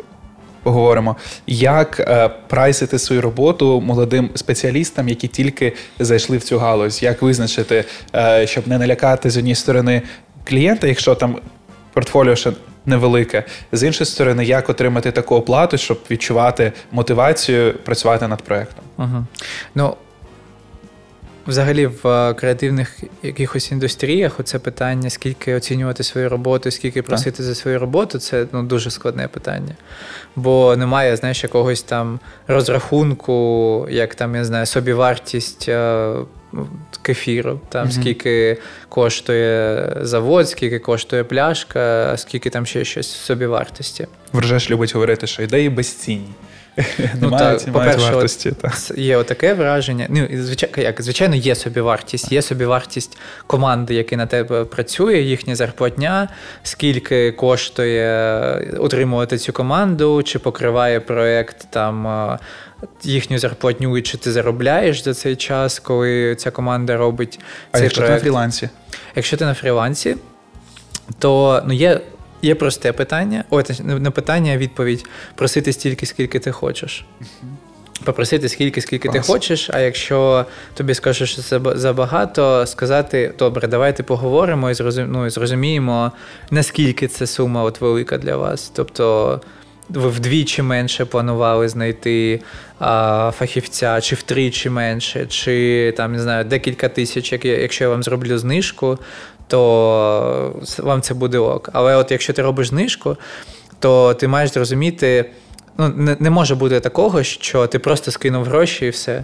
поговоримо. 0.64 1.16
Як 1.47 1.99
е, 1.99 2.30
прайсити 2.47 2.99
свою 2.99 3.22
роботу 3.22 3.82
молодим 3.82 4.30
спеціалістам, 4.36 5.09
які 5.09 5.28
тільки 5.28 5.74
зайшли 5.99 6.38
в 6.38 6.43
цю 6.43 6.59
галузь? 6.59 7.03
Як 7.03 7.22
визначити, 7.22 7.86
е, 8.16 8.47
щоб 8.47 8.68
не 8.68 8.78
налякати 8.78 9.30
з 9.30 9.38
однієї 9.38 9.55
сторони 9.55 10.01
клієнта, 10.43 10.88
якщо 10.88 11.16
там 11.16 11.39
портфоліо 11.93 12.36
ще 12.36 12.51
невелике, 12.86 13.43
з 13.72 13.84
іншої 13.84 14.05
сторони, 14.05 14.45
як 14.45 14.70
отримати 14.70 15.11
таку 15.11 15.36
оплату, 15.36 15.78
щоб 15.78 15.99
відчувати 16.11 16.72
мотивацію 16.91 17.74
працювати 17.74 18.28
над 18.28 18.41
проектом? 18.41 18.84
Угу. 18.97 19.26
Ну, 19.76 19.95
Взагалі, 21.47 21.87
в 21.87 22.07
е, 22.07 22.33
креативних 22.33 22.99
якихось 23.23 23.71
індустріях 23.71 24.39
оце 24.39 24.59
питання, 24.59 25.09
скільки 25.09 25.55
оцінювати 25.55 26.03
свою 26.03 26.29
роботу, 26.29 26.71
скільки 26.71 27.01
просити 27.01 27.37
так. 27.37 27.45
за 27.45 27.55
свою 27.55 27.79
роботу, 27.79 28.19
це 28.19 28.45
ну, 28.51 28.63
дуже 28.63 28.91
складне 28.91 29.27
питання. 29.27 29.75
Бо 30.35 30.75
немає, 30.75 31.15
знаєш, 31.15 31.43
якогось 31.43 31.83
там 31.83 32.19
розрахунку, 32.47 33.87
як 33.89 34.15
там, 34.15 34.35
я 34.35 34.45
знаю, 34.45 34.65
собівартість 34.65 35.69
е, 35.69 36.13
кефіру, 37.01 37.59
там 37.69 37.87
mm 37.87 37.91
скільки 37.91 38.57
коштує 38.89 39.89
завод, 40.01 40.49
скільки 40.49 40.79
коштує 40.79 41.23
пляшка, 41.23 42.13
скільки 42.17 42.49
там 42.49 42.65
ще 42.65 42.85
щось 42.85 43.07
собівартості. 43.11 44.07
Вржеш 44.33 44.71
любить 44.71 44.93
говорити, 44.93 45.27
що 45.27 45.43
ідеї 45.43 45.69
безцінні. 45.69 46.29
Ну, 47.21 47.30
та, 47.30 47.55
по-перше, 47.55 48.11
вартості, 48.11 48.53
є 48.95 49.17
отаке 49.17 49.53
враження. 49.53 50.05
Ну, 50.09 50.28
звичайно, 50.34 50.76
як, 50.78 51.01
звичайно, 51.01 51.36
є 51.36 51.55
собівартість, 51.55 52.32
є 52.32 52.41
собівартість 52.41 53.17
команди, 53.47 53.93
які 53.93 54.15
на 54.15 54.26
тебе 54.26 54.65
працює, 54.65 55.17
їхня 55.17 55.55
зарплатня, 55.55 56.30
скільки 56.63 57.32
коштує 57.32 58.78
утримувати 58.80 59.38
цю 59.38 59.53
команду, 59.53 60.24
чи 60.24 60.39
покриває 60.39 60.99
проєкт 60.99 61.67
там. 61.69 62.38
Їхню 63.03 63.38
зарплатню, 63.38 63.97
і 63.97 64.01
чи 64.01 64.17
ти 64.17 64.32
заробляєш 64.32 65.03
за 65.03 65.13
цей 65.13 65.36
час, 65.36 65.80
коли 65.80 66.36
ця 66.36 66.51
команда 66.51 66.97
робить 66.97 67.39
а 67.71 67.78
цей 67.78 67.84
якщо 67.84 68.01
проект. 68.01 68.13
ти 68.21 68.30
на 68.30 68.32
фрілансі? 68.32 68.69
Якщо 69.15 69.38
ти 69.38 69.45
на 69.45 69.53
фрілансі, 69.53 70.15
то 71.19 71.63
ну, 71.65 71.74
є 71.74 72.01
Є 72.43 72.55
просте 72.55 72.93
питання, 72.93 73.43
ой, 73.49 73.63
не 73.79 74.09
питання, 74.09 74.53
а 74.53 74.57
відповідь 74.57 75.05
просити 75.35 75.73
стільки, 75.73 76.05
скільки 76.05 76.39
ти 76.39 76.51
хочеш. 76.51 77.05
Попросити 78.03 78.49
скільки, 78.49 78.81
скільки 78.81 79.09
Клас. 79.09 79.27
ти 79.27 79.33
хочеш, 79.33 79.69
а 79.73 79.79
якщо 79.79 80.45
тобі 80.73 80.93
скажуть, 80.93 81.29
що 81.29 81.41
це 81.41 81.59
забагато, 81.75 82.65
сказати, 82.65 83.33
добре, 83.39 83.67
давайте 83.67 84.03
поговоримо 84.03 84.71
і 84.71 84.75
ну, 84.97 85.29
зрозуміємо, 85.29 86.11
наскільки 86.51 87.07
це 87.07 87.27
сума 87.27 87.63
от 87.63 87.81
велика 87.81 88.17
для 88.17 88.37
вас. 88.37 88.71
Тобто 88.75 89.41
ви 89.89 90.09
вдвічі 90.09 90.61
менше 90.61 91.05
планували 91.05 91.69
знайти 91.69 92.41
а, 92.79 93.31
фахівця, 93.37 94.01
чи 94.01 94.15
втричі 94.15 94.69
менше, 94.69 95.25
чи 95.25 95.93
там, 95.97 96.11
не 96.11 96.19
знаю, 96.19 96.45
декілька 96.45 96.89
тисяч, 96.89 97.33
якщо 97.43 97.83
я 97.83 97.89
вам 97.89 98.03
зроблю 98.03 98.37
знижку, 98.37 98.99
то 99.54 100.54
вам 100.78 101.01
це 101.01 101.14
буде 101.14 101.38
ок. 101.38 101.70
Але 101.74 101.95
от 101.95 102.12
якщо 102.12 102.34
ти 102.34 102.41
робиш 102.41 102.68
знижку, 102.68 103.18
то 103.80 104.14
ти 104.14 104.28
маєш 104.28 104.54
зрозуміти, 104.54 105.30
ну, 105.78 105.89
не, 105.89 106.18
не 106.20 106.30
може 106.30 106.56
бути 106.56 106.80
такого, 106.80 107.24
що 107.24 107.68
ти 107.68 107.80
просто 107.80 108.12
скинув 108.12 108.43
гроші 108.43 108.86
і 108.86 108.89
все. 108.89 109.24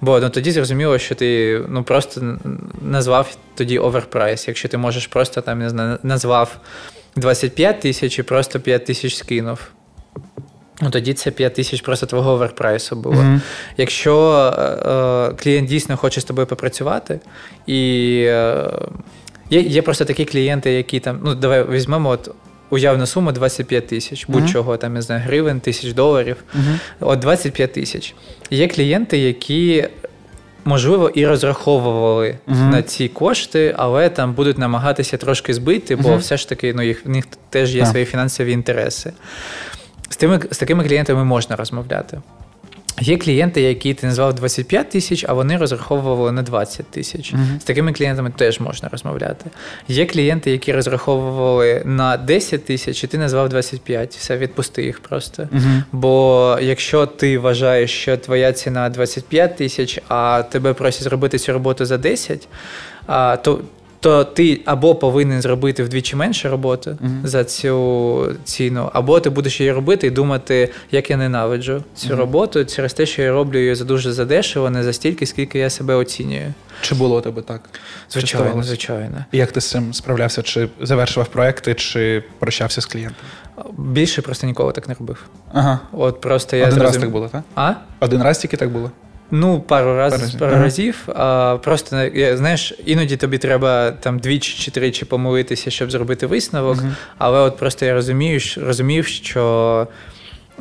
Бо 0.00 0.20
ну, 0.20 0.30
тоді 0.30 0.50
зрозуміло, 0.50 0.98
що 0.98 1.14
ти 1.14 1.60
ну, 1.68 1.82
просто 1.82 2.38
назвав 2.82 3.36
тоді 3.54 3.78
overprice. 3.78 4.48
Якщо 4.48 4.68
ти 4.68 4.78
можеш 4.78 5.06
просто 5.06 5.40
там, 5.40 5.58
не 5.58 5.70
знаю, 5.70 5.98
назвав 6.02 6.56
25 7.16 7.80
тисяч 7.80 8.18
і 8.18 8.22
просто 8.22 8.60
5 8.60 8.84
тисяч 8.84 9.14
скинув. 9.14 9.58
Ну, 10.82 10.90
Тоді 10.90 11.14
це 11.14 11.30
5 11.30 11.54
тисяч 11.54 11.80
просто 11.80 12.06
твого 12.06 12.30
overprice 12.30 12.84
-у 12.84 12.96
було. 12.96 13.14
Mm-hmm. 13.14 13.40
Якщо 13.76 14.32
е, 14.58 14.62
е, 14.62 15.34
клієнт 15.42 15.68
дійсно 15.68 15.96
хоче 15.96 16.20
з 16.20 16.24
тобою 16.24 16.46
попрацювати, 16.46 17.20
і 17.66 18.22
е, 18.26 18.70
Є 19.50 19.60
є 19.60 19.82
просто 19.82 20.04
такі 20.04 20.24
клієнти, 20.24 20.72
які 20.72 21.00
там, 21.00 21.20
ну 21.24 21.34
давай 21.34 21.64
візьмемо 21.70 22.08
от 22.08 22.34
уявну 22.70 23.06
суму 23.06 23.32
25 23.32 23.86
тисяч, 23.86 24.26
будь-чого 24.28 24.76
там 24.76 24.96
я 24.96 25.02
знаю, 25.02 25.22
гривень, 25.24 25.60
тисяч 25.60 25.92
доларів. 25.92 26.36
От 27.00 27.18
25 27.18 27.72
тисяч. 27.72 28.14
Є 28.50 28.68
клієнти, 28.68 29.18
які. 29.18 29.88
Можливо, 30.64 31.08
і 31.08 31.26
розраховували 31.26 32.38
uh-huh. 32.48 32.70
на 32.70 32.82
ці 32.82 33.08
кошти, 33.08 33.74
але 33.78 34.08
там 34.08 34.34
будуть 34.34 34.58
намагатися 34.58 35.16
трошки 35.16 35.54
збити, 35.54 35.96
бо 35.96 36.08
uh-huh. 36.08 36.18
все 36.18 36.36
ж 36.36 36.48
таки 36.48 36.74
ну, 36.74 36.82
їх, 36.82 37.06
в 37.06 37.08
них 37.08 37.24
теж 37.50 37.74
є 37.76 37.86
свої 37.86 38.04
фінансові 38.04 38.52
інтереси. 38.52 39.12
З 40.08 40.16
тими, 40.16 40.40
з 40.50 40.58
такими 40.58 40.84
клієнтами 40.84 41.24
можна 41.24 41.56
розмовляти. 41.56 42.20
Є 43.00 43.16
клієнти, 43.16 43.60
які 43.60 43.94
ти 43.94 44.06
назвав 44.06 44.34
25 44.34 44.90
тисяч, 44.90 45.24
а 45.28 45.32
вони 45.32 45.56
розраховували 45.56 46.32
на 46.32 46.42
20 46.42 46.86
тисяч. 46.86 47.34
Uh-huh. 47.34 47.60
З 47.60 47.64
такими 47.64 47.92
клієнтами 47.92 48.32
теж 48.36 48.60
можна 48.60 48.88
розмовляти. 48.88 49.50
Є 49.88 50.06
клієнти, 50.06 50.50
які 50.50 50.72
розраховували 50.72 51.82
на 51.84 52.16
10 52.16 52.64
тисяч, 52.64 53.04
і 53.04 53.06
ти 53.06 53.18
назвав 53.18 53.48
25. 53.48 54.14
Все, 54.14 54.36
відпусти 54.36 54.82
їх 54.82 55.00
просто. 55.00 55.42
Uh-huh. 55.42 55.82
Бо 55.92 56.58
якщо 56.62 57.06
ти 57.06 57.38
вважаєш, 57.38 57.90
що 57.90 58.16
твоя 58.16 58.52
ціна 58.52 58.88
25 58.88 59.56
тисяч, 59.56 60.00
а 60.08 60.42
тебе 60.42 60.72
просять 60.72 61.02
зробити 61.02 61.38
цю 61.38 61.52
роботу 61.52 61.84
за 61.84 61.98
10, 61.98 62.48
то 63.42 63.60
то 64.00 64.24
ти 64.24 64.60
або 64.64 64.94
повинен 64.94 65.42
зробити 65.42 65.82
вдвічі 65.82 66.16
менше 66.16 66.48
роботи 66.48 66.90
uh-huh. 66.90 67.26
за 67.26 67.44
цю 67.44 68.36
ціну, 68.44 68.90
або 68.92 69.20
ти 69.20 69.30
будеш 69.30 69.60
її 69.60 69.72
робити 69.72 70.06
і 70.06 70.10
думати, 70.10 70.72
як 70.90 71.10
я 71.10 71.16
ненавиджу 71.16 71.82
цю 71.94 72.08
uh-huh. 72.08 72.16
роботу 72.16 72.64
через 72.64 72.94
те, 72.94 73.06
що 73.06 73.22
я 73.22 73.32
роблю 73.32 73.58
її 73.58 73.74
за 73.74 73.84
дуже 73.84 74.12
задешево, 74.12 74.70
не 74.70 74.84
за 74.84 74.92
стільки, 74.92 75.26
скільки 75.26 75.58
я 75.58 75.70
себе 75.70 75.94
оцінюю. 75.94 76.54
Чи 76.80 76.94
було 76.94 77.18
у 77.18 77.20
тебе 77.20 77.42
так? 77.42 77.60
Звичайно, 78.10 78.62
звичайно. 78.62 79.24
І 79.32 79.38
як 79.38 79.52
ти 79.52 79.60
з 79.60 79.70
цим 79.70 79.94
справлявся? 79.94 80.42
Чи 80.42 80.68
завершував 80.80 81.28
проекти, 81.28 81.74
чи 81.74 82.24
прощався 82.38 82.80
з 82.80 82.86
клієнтом? 82.86 83.24
Більше 83.78 84.22
просто 84.22 84.46
ніколи 84.46 84.72
так 84.72 84.88
не 84.88 84.94
робив. 84.94 85.24
Ага. 85.52 85.80
От 85.92 86.20
просто 86.20 86.56
я 86.56 86.62
Один 86.62 86.74
зрозум... 86.74 86.94
раз 86.94 87.02
так 87.02 87.10
було, 87.10 87.28
так? 87.28 87.42
А? 87.54 87.72
Один 88.00 88.22
раз 88.22 88.38
тільки 88.38 88.56
так 88.56 88.70
було. 88.70 88.90
Ну, 89.30 89.60
пару 89.60 89.96
раз, 89.96 90.34
пару 90.34 90.52
ага. 90.52 90.64
разів. 90.64 91.08
А, 91.14 91.58
Просто 91.62 92.10
знаєш, 92.32 92.74
іноді 92.86 93.16
тобі 93.16 93.38
треба 93.38 93.90
там 93.90 94.18
двічі 94.18 94.58
чи 94.58 94.70
тричі 94.70 95.04
помилитися, 95.04 95.70
щоб 95.70 95.90
зробити 95.90 96.26
висновок. 96.26 96.78
Ага. 96.80 96.96
Але 97.18 97.40
от 97.40 97.56
просто 97.56 97.86
я 97.86 97.94
розумію, 97.94 98.40
розумів, 98.56 99.06
що 99.06 99.86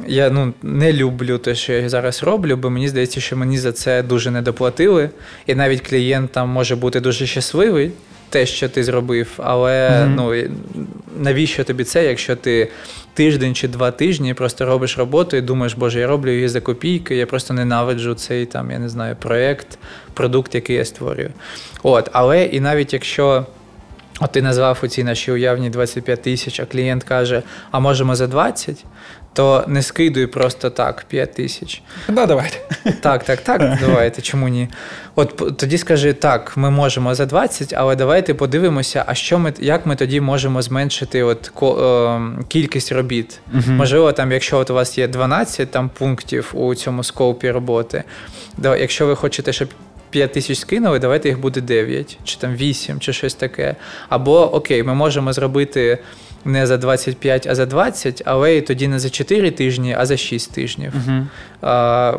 я 0.08 0.30
ну, 0.30 0.54
не 0.64 0.94
люблю 0.94 1.38
те, 1.38 1.56
що 1.56 1.74
я 1.74 1.90
зараз 1.90 2.24
роблю, 2.24 2.58
бо 2.58 2.70
мені 2.70 2.88
здається, 2.88 3.22
що 3.22 3.38
мені 3.38 3.58
за 3.58 3.72
це 3.72 4.04
дуже 4.04 4.32
не 4.32 4.42
доплатили. 4.42 5.10
І 5.48 5.56
навіть 5.56 5.88
клієнт 5.88 6.32
там 6.32 6.50
може 6.50 6.76
бути 6.76 7.00
дуже 7.00 7.28
щасливий. 7.28 7.92
Те, 8.30 8.46
що 8.46 8.70
ти 8.70 8.84
зробив, 8.84 9.28
але 9.38 9.90
mm-hmm. 9.90 10.08
ну 10.16 10.50
навіщо 11.20 11.64
тобі 11.64 11.84
це, 11.84 12.06
якщо 12.06 12.36
ти 12.36 12.70
тиждень 13.14 13.56
чи 13.56 13.68
два 13.68 13.92
тижні 13.92 14.34
просто 14.34 14.66
робиш 14.66 14.98
роботу 14.98 15.38
і 15.38 15.42
думаєш, 15.42 15.74
боже, 15.74 16.00
я 16.00 16.08
роблю 16.08 16.32
її 16.32 16.48
за 16.48 16.62
копійки, 16.62 17.16
я 17.16 17.26
просто 17.26 17.54
ненавиджу 17.54 18.14
цей 18.14 18.46
там, 18.46 18.72
я 18.72 18.80
не 18.80 18.90
знаю, 18.90 19.16
проєкт, 19.20 19.80
продукт, 20.14 20.56
який 20.56 20.76
я 20.76 20.86
створюю. 20.86 21.30
От, 21.84 22.10
Але 22.12 22.44
і 22.46 22.60
навіть 22.60 22.94
якщо. 22.94 23.46
От 24.22 24.32
ти 24.32 24.42
назвав 24.42 24.80
оці 24.84 25.04
наші 25.04 25.32
уявні 25.32 25.70
25 25.70 26.22
тисяч, 26.22 26.60
а 26.60 26.66
клієнт 26.66 27.04
каже, 27.04 27.44
а 27.72 27.80
можемо 27.80 28.16
за 28.16 28.28
20, 28.28 28.86
то 29.40 29.64
не 29.68 29.82
скидуй 29.82 30.28
просто 30.28 30.70
так 30.70 31.06
5 31.08 31.34
тисяч. 31.34 31.82
Да, 32.10 32.26
давайте. 32.26 32.58
Так, 33.02 33.24
так, 33.24 33.42
так, 33.42 33.78
давайте. 33.82 34.22
Чому 34.22 34.48
ні? 34.48 34.68
От 35.16 35.58
тоді 35.58 35.78
скажи, 35.78 36.14
так, 36.14 36.58
ми 36.58 36.70
можемо 36.72 37.16
за 37.16 37.26
20, 37.26 37.74
але 37.74 37.96
давайте 37.96 38.34
подивимося, 38.34 39.04
а 39.08 39.16
що 39.16 39.40
ми 39.40 39.54
як 39.60 39.86
ми 39.86 39.96
тоді 39.96 40.22
можемо 40.22 40.62
зменшити 40.62 41.24
от 41.24 41.48
ко, 41.54 41.78
е, 42.40 42.44
кількість 42.48 42.92
робіт. 42.92 43.40
Угу. 43.54 43.64
Можливо, 43.68 44.12
там, 44.12 44.32
якщо 44.32 44.58
от 44.58 44.70
у 44.70 44.74
вас 44.74 44.98
є 44.98 45.08
12 45.08 45.72
там 45.72 45.90
пунктів 45.90 46.52
у 46.54 46.76
цьому 46.76 47.04
скопі 47.04 47.52
роботи, 47.52 48.04
то 48.64 48.76
якщо 48.76 49.08
ви 49.08 49.16
хочете, 49.16 49.54
щоб 49.54 49.70
5 50.10 50.32
тисяч 50.32 50.60
скинули, 50.60 50.99
давайте 50.99 51.30
їх 51.30 51.39
буде 51.39 51.62
9, 51.62 52.18
чи 52.24 52.38
там 52.38 52.55
8, 52.55 52.99
чи 52.99 53.14
щось 53.14 53.34
таке. 53.34 53.76
Або 54.10 54.55
окей, 54.55 54.84
ми 54.84 54.93
можемо 54.93 55.34
зробити 55.34 55.97
не 56.45 56.68
за 56.68 56.78
25, 56.78 57.47
а 57.47 57.55
за 57.55 57.66
20, 57.66 58.22
але 58.26 58.57
і 58.57 58.62
тоді 58.62 58.88
не 58.88 58.99
за 58.99 59.10
4 59.10 59.51
тижні, 59.51 59.95
а 59.99 60.05
за 60.05 60.18
6 60.18 60.53
тижнів. 60.53 60.93
Угу. 60.95 61.28
А, 61.62 62.14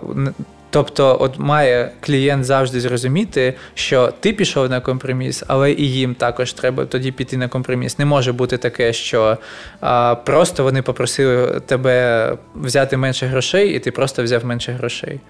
Тобто, 0.72 1.16
от 1.20 1.38
має 1.38 1.90
клієнт 2.00 2.44
завжди 2.44 2.80
зрозуміти, 2.80 3.54
що 3.74 4.12
ти 4.20 4.32
пішов 4.32 4.70
на 4.70 4.80
компроміс, 4.80 5.44
але 5.46 5.72
і 5.72 5.92
їм 5.92 6.14
також 6.14 6.52
треба 6.52 6.84
тоді 6.84 7.12
піти 7.12 7.36
на 7.36 7.48
компроміс. 7.48 7.98
Не 7.98 8.04
може 8.04 8.32
бути 8.32 8.56
таке, 8.56 8.92
що 8.92 9.38
а, 9.80 10.14
просто 10.14 10.62
вони 10.62 10.82
попросили 10.82 11.60
тебе 11.66 12.36
взяти 12.54 12.96
менше 12.96 13.26
грошей, 13.26 13.74
і 13.74 13.78
ти 13.78 13.90
просто 13.90 14.22
взяв 14.22 14.44
менше 14.44 14.72
грошей. 14.72 15.20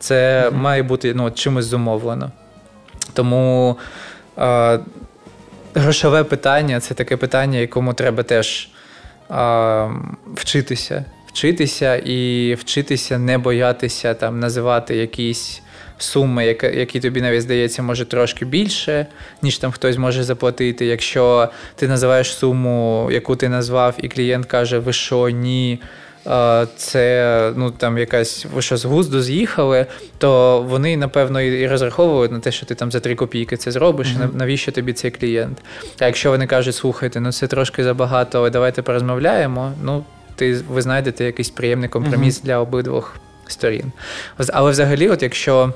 Це 0.00 0.48
mm-hmm. 0.48 0.56
має 0.56 0.82
бути 0.82 1.14
ну, 1.14 1.30
чимось 1.30 1.64
зумовлено. 1.64 2.30
Тому 3.12 3.76
а, 4.36 4.78
грошове 5.74 6.24
питання 6.24 6.80
це 6.80 6.94
таке 6.94 7.16
питання, 7.16 7.58
якому 7.58 7.94
треба 7.94 8.22
теж 8.22 8.68
а, 9.28 9.88
вчитися 10.34 11.04
вчитися 11.32 11.96
і 11.96 12.54
вчитися 12.54 13.18
не 13.18 13.38
боятися 13.38 14.14
там 14.14 14.40
називати 14.40 14.96
якісь 14.96 15.62
суми, 15.98 16.56
які 16.74 17.00
тобі 17.00 17.20
навіть 17.20 17.42
здається, 17.42 17.82
може 17.82 18.04
трошки 18.04 18.44
більше, 18.44 19.06
ніж 19.42 19.58
там 19.58 19.72
хтось 19.72 19.96
може 19.96 20.24
заплатити. 20.24 20.86
Якщо 20.86 21.48
ти 21.76 21.88
називаєш 21.88 22.32
суму, 22.32 23.08
яку 23.12 23.36
ти 23.36 23.48
назвав, 23.48 23.94
і 23.98 24.08
клієнт 24.08 24.46
каже, 24.46 24.78
ви 24.78 24.92
що, 24.92 25.28
ні. 25.28 25.80
Це 26.76 27.52
ну 27.56 27.70
там 27.70 27.98
якась 27.98 28.46
ви 28.54 28.62
що 28.62 28.76
з 28.76 28.84
гузду 28.84 29.22
з'їхали, 29.22 29.86
то 30.18 30.62
вони 30.62 30.96
напевно 30.96 31.40
і 31.40 31.66
розраховують 31.66 32.32
на 32.32 32.40
те, 32.40 32.52
що 32.52 32.66
ти 32.66 32.74
там 32.74 32.92
за 32.92 33.00
три 33.00 33.14
копійки 33.14 33.56
це 33.56 33.70
зробиш. 33.70 34.08
Mm-hmm. 34.08 34.36
Навіщо 34.36 34.72
тобі 34.72 34.92
цей 34.92 35.10
клієнт? 35.10 35.58
А 35.98 36.06
якщо 36.06 36.30
вони 36.30 36.46
кажуть, 36.46 36.74
слухайте, 36.74 37.20
ну 37.20 37.32
це 37.32 37.46
трошки 37.46 37.84
забагато, 37.84 38.38
але 38.38 38.50
давайте 38.50 38.82
порозмовляємо. 38.82 39.72
Ну 39.82 40.04
ти 40.36 40.60
ви 40.68 40.82
знайдете 40.82 41.24
якийсь 41.24 41.50
приємний 41.50 41.88
компроміс 41.88 42.40
mm-hmm. 42.40 42.44
для 42.44 42.58
обидвох 42.58 43.16
сторін. 43.46 43.92
Але 44.48 44.70
взагалі, 44.70 45.08
от 45.08 45.22
якщо. 45.22 45.72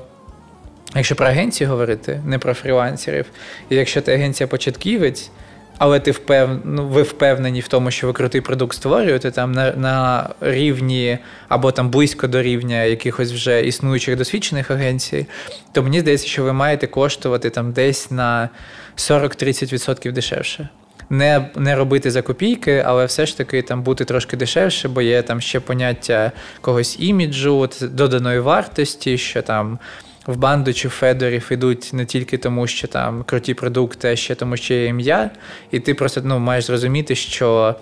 Якщо 0.95 1.15
про 1.15 1.27
агенцію 1.27 1.69
говорити, 1.69 2.21
не 2.25 2.39
про 2.39 2.53
фрілансерів, 2.53 3.25
і 3.69 3.75
якщо 3.75 4.01
ти 4.01 4.13
агенція 4.13 4.47
початківець, 4.47 5.29
але 5.77 5.99
ти 5.99 6.11
впев... 6.11 6.49
ну, 6.63 6.87
ви 6.87 7.01
впевнені 7.01 7.59
в 7.59 7.67
тому, 7.67 7.91
що 7.91 8.07
ви 8.07 8.13
крутий 8.13 8.41
продукт 8.41 8.75
створюєте 8.75 9.31
там 9.31 9.51
на 9.51 9.71
на 9.71 10.29
рівні 10.41 11.17
або 11.47 11.71
там 11.71 11.89
близько 11.89 12.27
до 12.27 12.41
рівня 12.41 12.83
якихось 12.83 13.31
вже 13.31 13.65
існуючих 13.65 14.17
досвідчених 14.17 14.71
агенцій, 14.71 15.27
то 15.71 15.83
мені 15.83 15.99
здається, 15.99 16.27
що 16.27 16.43
ви 16.43 16.53
маєте 16.53 16.87
коштувати 16.87 17.49
там 17.49 17.71
десь 17.71 18.11
на 18.11 18.49
40-30% 18.97 20.11
дешевше 20.11 20.69
не 21.09 21.49
не 21.55 21.75
робити 21.75 22.11
за 22.11 22.21
копійки, 22.21 22.83
але 22.85 23.05
все 23.05 23.25
ж 23.25 23.37
таки 23.37 23.61
там 23.61 23.83
бути 23.83 24.05
трошки 24.05 24.37
дешевше, 24.37 24.89
бо 24.89 25.01
є 25.01 25.21
там 25.21 25.41
ще 25.41 25.59
поняття 25.59 26.31
когось 26.61 26.95
іміджу, 26.99 27.69
доданої 27.81 28.39
вартості, 28.39 29.17
що 29.17 29.41
там. 29.41 29.79
В 30.27 30.37
банду 30.37 30.73
чи 30.73 30.87
в 30.87 30.91
Федорів 30.91 31.47
йдуть 31.51 31.89
не 31.93 32.05
тільки 32.05 32.37
тому, 32.37 32.67
що 32.67 32.87
там 32.87 33.23
круті 33.23 33.53
продукти, 33.53 34.11
а 34.11 34.15
ще 34.15 34.35
тому, 34.35 34.57
що 34.57 34.73
є 34.73 34.85
ім'я, 34.85 35.29
і 35.71 35.79
ти 35.79 35.93
просто 35.93 36.21
ну, 36.23 36.39
маєш 36.39 36.65
зрозуміти, 36.65 37.15
що 37.15 37.75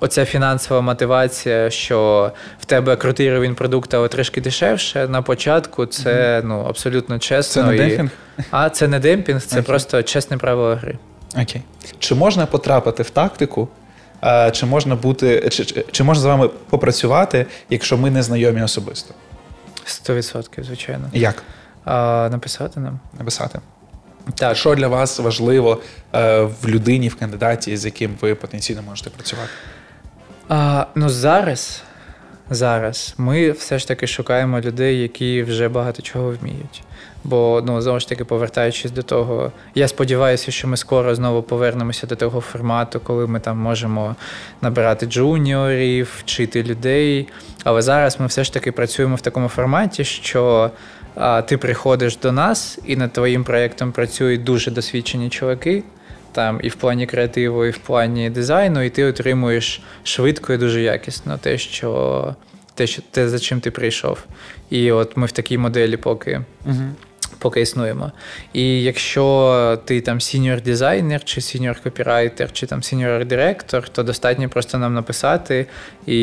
оця 0.00 0.24
фінансова 0.24 0.80
мотивація, 0.80 1.70
що 1.70 2.32
в 2.60 2.64
тебе 2.64 2.96
крутий 2.96 3.30
рівень 3.30 3.54
продукту, 3.54 3.96
але 3.96 4.08
трішки 4.08 4.40
дешевше, 4.40 5.08
на 5.08 5.22
початку 5.22 5.86
це 5.86 6.42
ну, 6.44 6.64
абсолютно 6.68 7.18
чесно. 7.18 7.62
Це 7.62 7.68
не 7.68 7.76
демпінг? 7.76 8.10
А 8.50 8.70
це 8.70 8.88
не 8.88 8.98
демпінг, 8.98 9.42
це 9.42 9.60
okay. 9.60 9.62
просто 9.62 10.02
чесне 10.02 10.36
правило 10.36 10.74
гри. 10.74 10.98
Окей. 11.32 11.62
Чи 11.98 12.14
можна 12.14 12.46
потрапити 12.46 13.02
в 13.02 13.10
тактику, 13.10 13.68
чи 14.52 14.66
можна 14.66 14.94
бути, 14.94 15.48
чи, 15.50 15.84
чи 15.90 16.04
можна 16.04 16.22
з 16.22 16.24
вами 16.24 16.48
попрацювати, 16.70 17.46
якщо 17.70 17.96
ми 17.96 18.10
не 18.10 18.22
знайомі 18.22 18.62
особисто? 18.62 19.14
Сто 19.84 20.14
відсотків, 20.14 20.64
звичайно. 20.64 21.10
Як? 21.12 21.42
А, 21.84 22.28
Написати 22.32 22.80
нам. 22.80 23.00
Написати. 23.18 23.58
Так. 24.34 24.56
Що 24.56 24.74
для 24.74 24.88
вас 24.88 25.18
важливо 25.18 25.80
е, 26.14 26.40
в 26.42 26.68
людині, 26.68 27.08
в 27.08 27.16
кандидаті, 27.16 27.76
з 27.76 27.84
яким 27.84 28.16
ви 28.20 28.34
потенційно 28.34 28.82
можете 28.82 29.10
працювати? 29.10 29.50
А, 30.48 30.86
Ну, 30.94 31.08
зараз 31.08 31.82
зараз 32.50 33.14
ми 33.18 33.50
все 33.50 33.78
ж 33.78 33.88
таки 33.88 34.06
шукаємо 34.06 34.60
людей, 34.60 35.02
які 35.02 35.42
вже 35.42 35.68
багато 35.68 36.02
чого 36.02 36.30
вміють. 36.30 36.82
Бо 37.24 37.62
ну 37.66 37.80
знову 37.80 38.00
ж 38.00 38.08
таки, 38.08 38.24
повертаючись 38.24 38.90
до 38.90 39.02
того, 39.02 39.52
я 39.74 39.88
сподіваюся, 39.88 40.50
що 40.50 40.68
ми 40.68 40.76
скоро 40.76 41.14
знову 41.14 41.42
повернемося 41.42 42.06
до 42.06 42.16
того 42.16 42.40
формату, 42.40 43.00
коли 43.00 43.26
ми 43.26 43.40
там 43.40 43.58
можемо 43.58 44.16
набирати 44.62 45.06
джуніорів, 45.06 46.14
вчити 46.18 46.62
людей. 46.62 47.28
Але 47.64 47.82
зараз 47.82 48.20
ми 48.20 48.26
все 48.26 48.44
ж 48.44 48.52
таки 48.52 48.72
працюємо 48.72 49.16
в 49.16 49.20
такому 49.20 49.48
форматі, 49.48 50.04
що 50.04 50.70
ти 51.46 51.58
приходиш 51.58 52.16
до 52.16 52.32
нас, 52.32 52.78
і 52.86 52.96
над 52.96 53.12
твоїм 53.12 53.44
проєктом 53.44 53.92
працюють 53.92 54.44
дуже 54.44 54.70
досвідчені 54.70 55.30
чуваки. 55.30 55.82
Там 56.32 56.60
і 56.62 56.68
в 56.68 56.74
плані 56.74 57.06
креативу, 57.06 57.64
і 57.64 57.70
в 57.70 57.78
плані 57.78 58.30
дизайну, 58.30 58.82
і 58.82 58.90
ти 58.90 59.04
отримуєш 59.04 59.82
швидко 60.04 60.52
і 60.52 60.56
дуже 60.56 60.82
якісно 60.82 61.38
те, 61.38 61.58
що 61.58 62.34
те, 62.74 62.86
що 62.86 63.02
те, 63.10 63.28
за 63.28 63.38
чим 63.38 63.60
ти 63.60 63.70
прийшов. 63.70 64.24
І 64.70 64.92
от 64.92 65.16
ми 65.16 65.26
в 65.26 65.32
такій 65.32 65.58
моделі 65.58 65.96
поки. 65.96 66.40
uh 66.66 66.90
поки 67.40 67.60
існуємо. 67.60 68.12
І 68.52 68.82
якщо 68.82 69.78
ти 69.84 70.00
там 70.00 70.20
senior 70.20 70.60
дизайнер, 70.60 71.24
чи 71.24 71.40
senior 71.40 71.80
копірайтер, 71.82 72.52
чи 72.52 72.66
там 72.66 72.82
senior 72.82 73.24
директор, 73.24 73.88
то 73.88 74.02
достатньо 74.02 74.48
просто 74.48 74.78
нам 74.78 74.94
написати. 74.94 75.66
І 76.06 76.16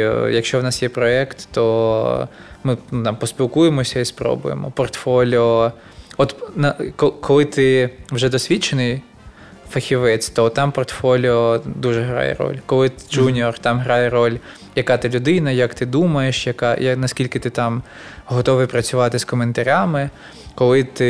е, 0.00 0.30
якщо 0.32 0.60
в 0.60 0.62
нас 0.62 0.82
є 0.82 0.88
проєкт, 0.88 1.48
то 1.52 2.28
ми 2.64 2.76
там 3.04 3.16
поспілкуємося 3.16 4.00
і 4.00 4.04
спробуємо. 4.04 4.70
Портфоліо. 4.70 5.72
От 6.16 6.36
на 6.56 6.74
коли 6.96 7.44
ти 7.44 7.90
вже 8.10 8.28
досвідчений. 8.28 9.02
Фахівець, 9.70 10.28
то 10.28 10.50
там 10.50 10.72
портфоліо 10.72 11.62
дуже 11.64 12.02
грає 12.02 12.34
роль. 12.34 12.56
Коли 12.66 12.88
ти 12.88 13.02
junior, 13.10 13.58
там 13.58 13.78
грає 13.78 14.10
роль, 14.10 14.36
яка 14.76 14.96
ти 14.96 15.08
людина, 15.08 15.50
як 15.50 15.74
ти 15.74 15.86
думаєш, 15.86 16.46
яка, 16.46 16.76
наскільки 16.96 17.38
ти 17.38 17.50
там 17.50 17.82
готовий 18.24 18.66
працювати 18.66 19.18
з 19.18 19.24
коментарями. 19.24 20.10
Коли 20.54 20.84
ти 20.84 21.06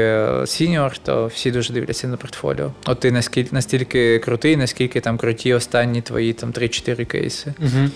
е, 0.00 0.46
senior, 0.46 0.98
то 0.98 1.26
всі 1.26 1.50
дуже 1.50 1.72
дивляться 1.72 2.08
на 2.08 2.16
портфоліо. 2.16 2.72
От 2.86 3.00
ти 3.00 3.12
наскільки 3.12 3.48
настільки 3.52 4.18
крутий, 4.18 4.56
наскільки 4.56 5.00
там 5.00 5.16
круті 5.18 5.54
останні 5.54 6.02
твої 6.02 6.32
там 6.32 6.50
3-4 6.50 7.04
кейси. 7.04 7.54
Угу. 7.58 7.88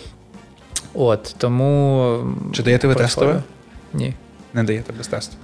От, 0.95 1.35
тому. 1.39 2.19
Чи 2.53 2.63
даєте 2.63 2.89
ви 2.89 2.95
тестове? 2.95 3.43
Ні. 3.95 4.15
Не 4.55 4.65
даєте 4.65 4.93
без 4.93 5.07
тестове. 5.09 5.43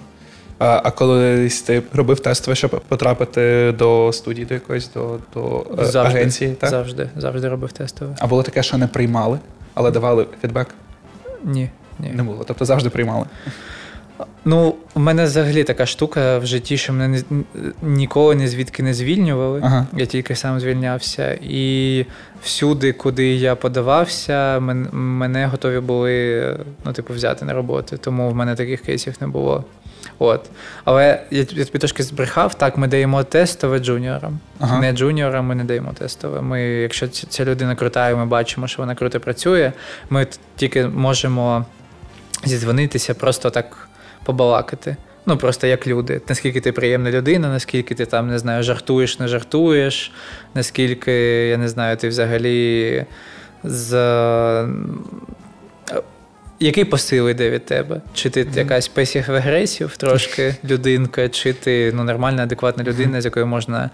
А 0.59 0.81
а 0.85 0.91
колись 0.91 1.63
ти 1.63 1.83
робив 1.93 2.21
тестове, 2.21 2.55
щоб 2.55 2.71
потрапити 2.89 3.75
до 3.79 4.13
студії 4.13 4.47
до 4.47 4.55
якоїсь, 4.55 4.91
до 4.95 5.19
до 5.35 5.67
е, 5.79 5.85
завжди, 5.85 6.19
агенції? 6.19 6.51
так? 6.51 6.71
Завжди, 6.71 7.11
завжди 7.17 7.49
робив 7.49 7.73
тестове. 7.73 8.17
А 8.19 8.27
було 8.27 8.43
таке, 8.43 8.63
що 8.63 8.79
не 8.79 8.87
приймали, 8.87 9.39
але 9.75 9.91
давали 9.91 10.27
фідбек? 10.43 10.69
Ні. 11.45 11.71
ні. 11.99 12.11
Не 12.11 12.23
було. 12.23 12.45
Тобто 12.47 12.65
завжди 12.65 12.91
приймали. 12.91 13.25
Ну, 14.45 14.75
у 14.95 15.01
мене 15.01 15.25
взагалі 15.25 15.65
така 15.65 15.87
штука 15.87 16.39
в 16.39 16.47
житті, 16.47 16.77
що 16.77 16.93
мене 16.93 17.23
ніколи 17.83 18.35
ні 18.35 18.49
звідки 18.49 18.83
не 18.83 18.95
звільнювали. 18.95 19.61
Ага. 19.65 19.87
Я 19.97 20.07
тільки 20.07 20.37
сам 20.37 20.61
звільнявся. 20.61 21.39
І 21.43 22.05
всюди, 22.43 22.93
куди 22.93 23.35
я 23.35 23.55
подавався, 23.55 24.61
мене 24.93 25.47
готові 25.47 25.81
були 25.81 26.57
ну, 26.85 26.93
типу, 26.93 27.15
взяти 27.15 27.45
на 27.45 27.53
роботу. 27.53 27.99
Тому 27.99 28.31
в 28.31 28.35
мене 28.35 28.55
таких 28.55 28.81
кейсів 28.81 29.15
не 29.21 29.27
було. 29.27 29.65
От. 30.19 30.51
Але 30.85 31.23
я, 31.31 31.39
я 31.39 31.65
тобі 31.65 31.79
трошки 31.79 32.03
збрехав, 32.03 32.55
так, 32.55 32.79
ми 32.79 32.89
даємо 32.89 33.25
тестове 33.25 33.79
джуніорам. 33.79 34.39
Ага. 34.61 34.81
Не 34.81 34.93
джуніорам 34.93 35.47
ми 35.47 35.55
не 35.55 35.65
даємо 35.65 35.93
тестове. 35.93 36.41
Ми, 36.41 36.63
Якщо 36.63 37.09
ця 37.09 37.45
людина 37.45 37.75
крута, 37.75 38.11
і 38.11 38.15
ми 38.15 38.27
бачимо, 38.27 38.69
що 38.69 38.83
вона 38.83 38.95
круто 38.95 39.21
працює, 39.21 39.73
ми 40.11 40.27
тільки 40.57 40.87
можемо 40.87 41.65
зідзвонитися 42.45 43.15
просто 43.15 43.51
так 43.51 43.86
побалакати. 44.27 44.97
Ну, 45.27 45.37
просто 45.37 45.67
як 45.67 45.87
люди. 45.87 46.21
Наскільки 46.29 46.61
ти 46.61 46.73
приємна 46.73 47.11
людина, 47.11 47.49
наскільки 47.49 47.95
ти 47.95 48.07
там, 48.07 48.29
не 48.29 48.39
знаю, 48.39 48.63
жартуєш, 48.63 49.19
не 49.19 49.29
жартуєш, 49.29 50.13
наскільки, 50.55 51.13
я 51.49 51.57
не 51.57 51.69
знаю, 51.69 51.97
ти 51.97 52.09
взагалі 52.09 53.05
з. 53.65 53.93
Який 56.61 56.85
посил 56.85 57.29
йде 57.29 57.51
від 57.51 57.67
тебе? 57.67 58.01
Чи 58.15 58.31
ти 58.31 58.45
mm-hmm. 58.45 58.59
якась 58.59 58.89
песіх 58.89 59.29
агресів 59.29 59.97
трошки 59.97 60.57
людинка, 60.65 61.29
чи 61.29 61.53
ти 61.53 61.93
ну, 61.95 62.05
нормальна, 62.05 62.43
адекватна 62.43 62.85
людина, 62.85 63.21
з 63.21 63.25
якою 63.25 63.47
можна 63.47 63.91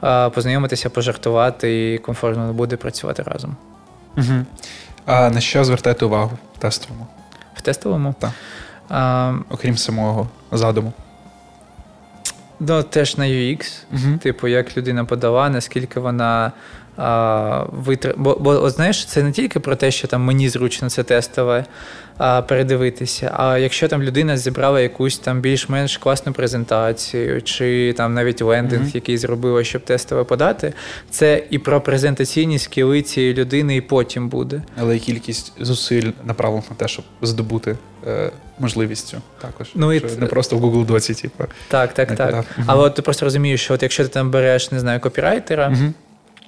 а, 0.00 0.30
познайомитися, 0.30 0.90
пожартувати 0.90 1.92
і 1.94 1.98
комфортно 1.98 2.52
буде 2.52 2.76
працювати 2.76 3.22
разом? 3.22 3.56
Mm-hmm. 4.16 4.44
А 5.06 5.30
на 5.30 5.40
що 5.40 5.64
звертаєте 5.64 6.04
увагу 6.04 6.38
в 6.56 6.58
тестовому? 6.58 7.06
В 7.54 7.60
тестовому? 7.60 8.14
Так. 8.20 8.30
А, 8.88 9.34
Окрім 9.50 9.76
самого 9.76 10.28
задуму. 10.52 10.92
Ну, 12.60 12.82
теж 12.82 13.16
на 13.16 13.24
UX, 13.24 13.82
Угу. 13.92 14.18
типу, 14.18 14.48
як 14.48 14.76
людина 14.76 15.04
подала, 15.04 15.48
наскільки 15.50 16.00
вона 16.00 16.52
а, 16.96 17.64
витр... 17.72 18.14
Бо, 18.16 18.36
бо 18.40 18.70
знаєш, 18.70 19.04
це 19.04 19.22
не 19.22 19.32
тільки 19.32 19.60
про 19.60 19.76
те, 19.76 19.90
що 19.90 20.08
там 20.08 20.22
мені 20.22 20.48
зручно 20.48 20.90
це 20.90 21.02
тестове 21.02 21.64
передивитися. 22.48 23.32
А 23.36 23.58
якщо 23.58 23.88
там 23.88 24.02
людина 24.02 24.36
зібрала 24.36 24.80
якусь 24.80 25.18
там 25.18 25.40
більш-менш 25.40 25.96
класну 25.96 26.32
презентацію, 26.32 27.42
чи 27.42 27.94
там 27.96 28.14
навіть 28.14 28.42
лендинг, 28.42 28.82
Мгм. 28.82 28.90
який 28.94 29.18
зробила, 29.18 29.64
щоб 29.64 29.82
тестове 29.82 30.24
подати, 30.24 30.72
це 31.10 31.42
і 31.50 31.58
про 31.58 31.80
презентаційні 31.80 32.58
скіли 32.58 33.02
цієї 33.02 33.34
людини, 33.34 33.76
і 33.76 33.80
потім 33.80 34.28
буде. 34.28 34.62
Але 34.80 34.96
й 34.96 34.98
кількість 34.98 35.52
зусиль 35.60 36.10
направлено 36.24 36.64
на 36.70 36.76
те, 36.76 36.88
щоб 36.88 37.04
здобути 37.22 37.76
е, 38.06 38.30
можливість 38.58 39.06
цю 39.06 39.16
також. 39.40 39.68
Ну, 39.74 39.92
і 39.92 40.02
не 40.18 40.26
просто 40.26 40.56
в 40.56 40.64
Google 40.64 40.86
Доці, 40.86 41.14
типу. 41.14 41.44
Так, 41.68 41.94
так, 41.94 42.16
так. 42.16 42.44
Але 42.66 42.82
от 42.84 42.94
ти 42.94 43.02
просто 43.02 43.26
розумієш, 43.26 43.60
що 43.64 43.74
от 43.74 43.82
якщо 43.82 44.02
ти 44.02 44.08
там 44.08 44.30
береш, 44.30 44.70
не 44.72 44.80
знаю, 44.80 45.00
копірайтера. 45.00 45.68
Мгм. 45.68 45.94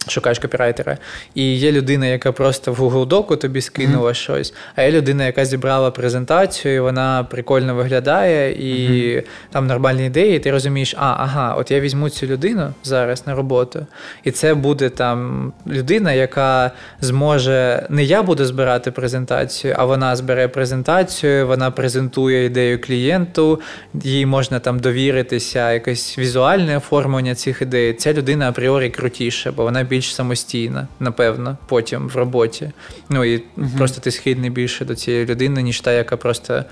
Шукаєш 0.09 0.39
копірайтера, 0.39 0.99
і 1.35 1.55
є 1.55 1.73
людина, 1.73 2.07
яка 2.07 2.33
просто 2.33 2.73
в 2.73 2.81
Google 2.81 3.07
Доку 3.07 3.37
тобі 3.37 3.61
скинула 3.61 4.15
щось, 4.15 4.55
а 4.77 4.83
є 4.83 4.93
людина, 4.93 5.27
яка 5.27 5.45
зібрала 5.45 5.91
презентацію, 5.91 6.75
і 6.75 6.81
вона 6.81 7.27
прикольно 7.31 7.75
виглядає, 7.75 8.53
і 8.53 9.23
там 9.51 9.67
нормальні 9.67 10.07
ідеї. 10.07 10.37
І 10.37 10.39
ти 10.39 10.51
розумієш, 10.51 10.95
а 10.99 11.15
ага, 11.19 11.55
от 11.55 11.71
я 11.71 11.81
візьму 11.81 12.09
цю 12.09 12.27
людину 12.27 12.75
зараз 12.83 13.27
на 13.27 13.35
роботу, 13.35 13.87
і 14.25 14.31
це 14.31 14.55
буде 14.55 14.89
там 14.89 15.53
людина, 15.67 16.13
яка 16.13 16.71
зможе 17.01 17.87
не 17.89 18.05
я 18.05 18.23
буду 18.23 18.45
збирати 18.45 18.91
презентацію, 18.91 19.75
а 19.79 19.85
вона 19.85 20.17
збере 20.17 20.49
презентацію, 20.49 21.47
вона 21.47 21.71
презентує 21.71 22.45
ідею 22.45 22.81
клієнту, 22.81 23.61
їй 23.95 24.27
можна 24.27 24.59
там 24.59 24.79
довіритися, 24.79 25.73
якесь 25.73 26.19
візуальне 26.19 26.77
оформлення 26.77 27.35
цих 27.35 27.63
ідей. 27.63 27.95
Ця 27.95 28.13
людина 28.13 28.49
апріорі 28.49 28.91
крутіша, 28.91 29.53
бо 29.53 29.63
вона 29.63 29.90
більш 29.91 30.15
самостійна, 30.15 30.89
напевно, 31.01 31.59
потім 31.67 32.09
в 32.09 32.17
роботі. 32.17 32.71
Ну 33.09 33.25
і 33.25 33.43
просто 33.77 34.01
ти 34.01 34.11
схильний 34.11 34.51
більше 34.51 34.85
до 34.85 34.95
цієї 34.95 35.27
людини, 35.27 35.63
ніж 35.63 35.81
та, 35.81 35.93
яка 35.93 36.17
просто 36.17 36.65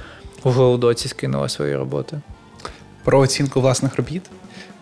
у 0.45 0.51
голодоці 0.51 1.09
скинула 1.09 1.49
свою 1.49 1.79
роботу. 1.79 2.21
Про 3.05 3.19
оцінку 3.19 3.61
власних 3.61 3.97
робіт. 3.97 4.23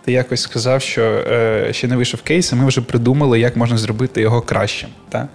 Ти 0.05 0.13
якось 0.13 0.41
сказав, 0.41 0.83
що 0.83 1.03
е, 1.03 1.69
ще 1.73 1.89
не 1.89 1.97
вийшов 1.97 2.23
кейс, 2.23 2.53
а 2.53 2.57
ми 2.57 2.67
вже 2.67 2.81
придумали, 2.81 3.41
як 3.41 3.57
можна 3.57 3.79
зробити 3.79 4.21
його 4.21 4.41
кращим. 4.41 4.89
Та? 5.09 5.29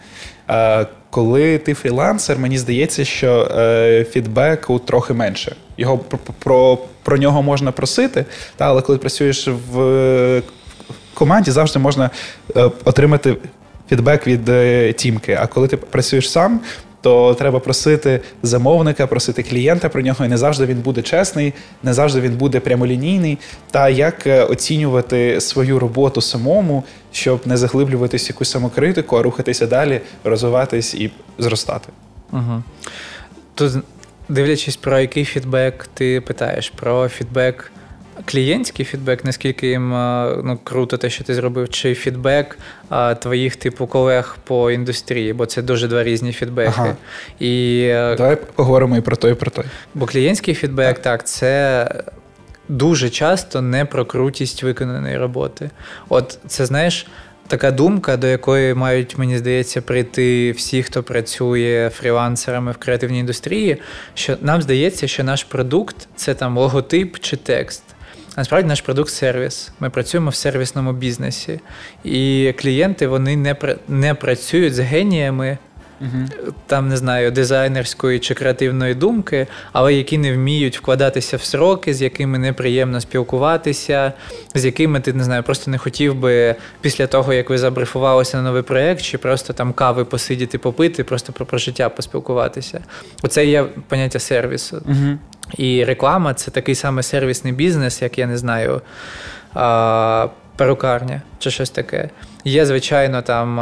Е, 0.50 0.88
коли 1.10 1.58
ти 1.58 1.74
фрілансер, 1.74 2.40
мені 2.40 2.58
здається, 2.58 3.06
що 3.06 3.52
е, 3.52 4.06
фідбеку 4.12 4.80
трохи 4.80 5.14
менше. 5.14 5.56
Його 5.78 5.98
про, 5.98 6.20
про, 6.40 6.78
про 7.04 7.18
нього 7.18 7.44
можна 7.44 7.72
просити, 7.72 8.26
та, 8.58 8.66
але 8.66 8.82
коли 8.82 8.98
працюєш 8.98 9.48
в 9.74 10.42
команді, 11.14 11.52
завжди 11.52 11.80
можна 11.80 12.10
е, 12.56 12.72
отримати 12.86 13.38
фідбек 13.90 14.28
від 14.28 14.50
е, 14.50 14.94
тімки. 14.94 15.38
А 15.42 15.48
коли 15.48 15.68
ти 15.68 15.78
працюєш 15.78 16.32
сам, 16.32 16.62
то 17.02 17.34
треба 17.34 17.60
просити 17.60 18.22
замовника, 18.44 19.08
просити 19.08 19.44
клієнта 19.44 19.90
про 19.90 20.02
нього, 20.02 20.26
і 20.26 20.28
не 20.28 20.38
завжди 20.38 20.66
він 20.66 20.78
буде 20.78 21.02
чесний, 21.02 21.54
не 21.84 21.94
завжди 21.94 22.22
він 22.22 22.34
буде 22.34 22.60
прямолінійний. 22.60 23.38
Та 23.72 23.90
як 23.90 24.28
е, 24.28 24.44
оцінювати 24.44 25.42
свою 25.42 25.80
роботу 25.80 26.22
самому, 26.22 26.84
щоб 27.12 27.42
не 27.46 27.58
заглиблюватись 27.58 28.30
якусь 28.30 28.52
самокритику, 28.52 29.18
а 29.18 29.22
рухатися 29.22 29.68
далі, 29.68 30.02
розвиватись 30.24 30.94
і 30.94 31.12
зростати. 31.40 31.90
Угу. 32.32 32.64
Тут, 33.56 33.74
дивлячись, 34.30 34.76
про 34.76 35.00
який 35.00 35.26
фідбек 35.26 35.90
ти 35.94 36.22
питаєш, 36.22 36.70
про 36.70 37.10
фідбек. 37.10 37.72
Клієнтський 38.26 38.86
фідбек, 38.86 39.26
наскільки 39.26 39.68
їм 39.68 39.90
ну, 40.44 40.60
круто 40.64 40.98
те, 40.98 41.10
що 41.10 41.24
ти 41.24 41.36
зробив, 41.36 41.70
чи 41.70 41.96
фідбек 41.96 42.58
а, 42.90 43.16
твоїх 43.16 43.56
типу 43.56 43.88
колег 43.88 44.38
по 44.44 44.72
індустрії, 44.72 45.34
бо 45.34 45.46
це 45.46 45.62
дуже 45.62 45.88
два 45.88 46.04
різні 46.04 46.34
фідбеки. 46.34 46.74
Ага. 46.78 46.96
І, 47.40 47.82
е, 47.92 48.16
Давай 48.16 48.38
поговоримо 48.56 48.98
і 48.98 49.02
про 49.02 49.16
той, 49.16 49.32
і 49.32 49.36
про 49.36 49.52
той. 49.52 49.66
Бо 49.94 50.06
клієнтський 50.06 50.54
фідбек, 50.54 51.00
так, 51.00 51.28
це 51.28 51.88
дуже 52.70 53.10
часто 53.10 53.62
не 53.62 53.86
про 53.86 54.06
крутість 54.06 54.64
виконаної 54.64 55.18
роботи. 55.18 55.70
От 56.10 56.40
це 56.48 56.66
знаєш. 56.66 57.08
Така 57.48 57.72
думка, 57.72 58.18
до 58.18 58.28
якої 58.28 58.74
мають, 58.74 59.18
мені 59.18 59.38
здається, 59.38 59.82
прийти 59.82 60.52
всі, 60.52 60.84
хто 60.84 61.04
працює 61.04 61.92
фрілансерами 61.96 62.72
в 62.72 62.78
креативній 62.78 63.20
індустрії, 63.20 63.78
що 64.14 64.38
нам 64.42 64.62
здається, 64.62 65.08
що 65.08 65.24
наш 65.24 65.44
продукт 65.44 66.08
це 66.16 66.34
там 66.34 66.58
логотип 66.58 67.20
чи 67.20 67.38
текст. 67.38 67.84
Насправді 68.38 68.68
наш 68.68 68.82
продукт 68.82 69.10
сервіс. 69.10 69.72
Ми 69.80 69.90
працюємо 69.90 70.30
в 70.30 70.36
сервісному 70.36 70.94
бізнесі. 70.94 71.60
І 72.04 72.54
клієнти 72.60 73.08
вони 73.08 73.36
не, 73.36 73.56
не 73.88 74.14
працюють 74.14 74.76
з 74.76 74.80
геніями 74.80 75.58
там 76.68 76.90
не 76.90 76.98
знаю, 76.98 77.32
дизайнерської 77.32 78.20
чи 78.20 78.34
креативної 78.34 78.96
думки, 78.96 79.48
але 79.72 79.94
які 79.94 80.18
не 80.18 80.34
вміють 80.34 80.78
вкладатися 80.78 81.38
в 81.38 81.44
сроки, 81.44 81.94
з 81.94 82.02
якими 82.02 82.38
неприємно 82.38 83.02
спілкуватися, 83.02 84.14
з 84.56 84.66
якими 84.66 85.00
ти 85.00 85.14
не 85.14 85.24
знаю, 85.24 85.44
просто 85.44 85.72
не 85.72 85.78
хотів 85.78 86.16
би 86.16 86.56
після 86.82 87.08
того, 87.08 87.34
як 87.34 87.50
ви 87.50 87.58
забрифувалися 87.58 88.38
на 88.38 88.44
новий 88.44 88.62
проєкт, 88.62 89.02
чи 89.02 89.18
просто 89.18 89.54
там 89.54 89.74
кави 89.74 90.06
посидіти, 90.06 90.58
попити, 90.58 91.04
просто 91.04 91.34
про, 91.34 91.46
про 91.46 91.58
життя 91.58 91.90
поспілкуватися. 91.90 92.80
Оце 93.24 93.46
є 93.46 93.64
поняття 93.88 94.20
сервісу. 94.20 94.82
Угу. 94.86 95.18
І 95.58 95.84
реклама 95.84 96.34
це 96.34 96.52
такий 96.52 96.76
самий 96.76 97.04
сервісний 97.04 97.54
бізнес, 97.54 98.02
як 98.02 98.18
я 98.18 98.28
не 98.28 98.38
знаю, 98.38 98.82
перукарня 100.56 101.22
чи 101.40 101.52
щось 101.52 101.70
таке. 101.70 102.10
Є, 102.46 102.66
звичайно, 102.66 103.22
там. 103.22 103.60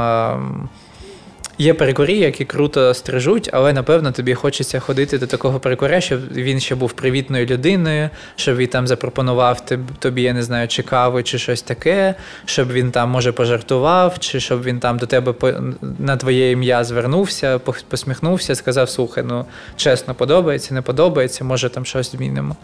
Є 1.61 1.73
перекурі, 1.73 2.17
які 2.17 2.45
круто 2.45 2.93
стрижуть, 2.93 3.49
але 3.53 3.73
напевно 3.73 4.11
тобі 4.11 4.33
хочеться 4.33 4.79
ходити 4.79 5.17
до 5.17 5.27
такого 5.27 5.59
перекуря, 5.59 6.01
щоб 6.01 6.19
він 6.33 6.59
ще 6.59 6.75
був 6.75 6.91
привітною 6.91 7.45
людиною, 7.45 8.09
щоб 8.35 8.55
він 8.55 8.67
там 8.67 8.87
запропонував 8.87 9.65
тобі, 9.99 10.21
я 10.21 10.33
не 10.33 10.43
знаю, 10.43 10.67
чи 10.67 10.83
каву, 10.83 11.23
чи 11.23 11.37
щось 11.37 11.61
таке, 11.61 12.15
щоб 12.45 12.71
він 12.71 12.91
там 12.91 13.09
може 13.09 13.31
пожартував, 13.31 14.19
чи 14.19 14.39
щоб 14.39 14.63
він 14.63 14.79
там 14.79 14.97
до 14.97 15.05
тебе 15.05 15.33
на 15.99 16.17
твоє 16.17 16.51
ім'я 16.51 16.83
звернувся, 16.83 17.59
посміхнувся, 17.89 18.55
сказав: 18.55 18.89
слухай, 18.89 19.23
ну 19.27 19.45
чесно, 19.75 20.15
подобається, 20.15 20.73
не 20.73 20.81
подобається, 20.81 21.43
може 21.43 21.69
там 21.69 21.85
щось 21.85 22.11
змінимо. 22.11 22.55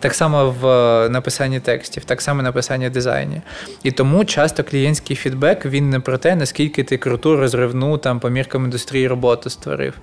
Так 0.00 0.14
само 0.14 0.54
в 0.60 0.64
написанні 1.08 1.60
текстів, 1.60 2.04
так 2.04 2.22
само 2.22 2.42
написанні 2.42 2.90
дизайні. 2.90 3.40
І 3.82 3.90
тому 3.90 4.24
часто 4.24 4.64
клієнтський 4.64 5.16
фідбек 5.16 5.66
він 5.66 5.90
не 5.90 6.00
про 6.00 6.18
те, 6.18 6.36
наскільки 6.36 6.84
ти 6.84 6.96
круту 6.96 7.36
розривну 7.36 7.98
там 7.98 8.20
помірку 8.20 8.39
міркам 8.40 8.64
індустрії 8.64 9.08
роботу 9.08 9.50
створив. 9.50 9.94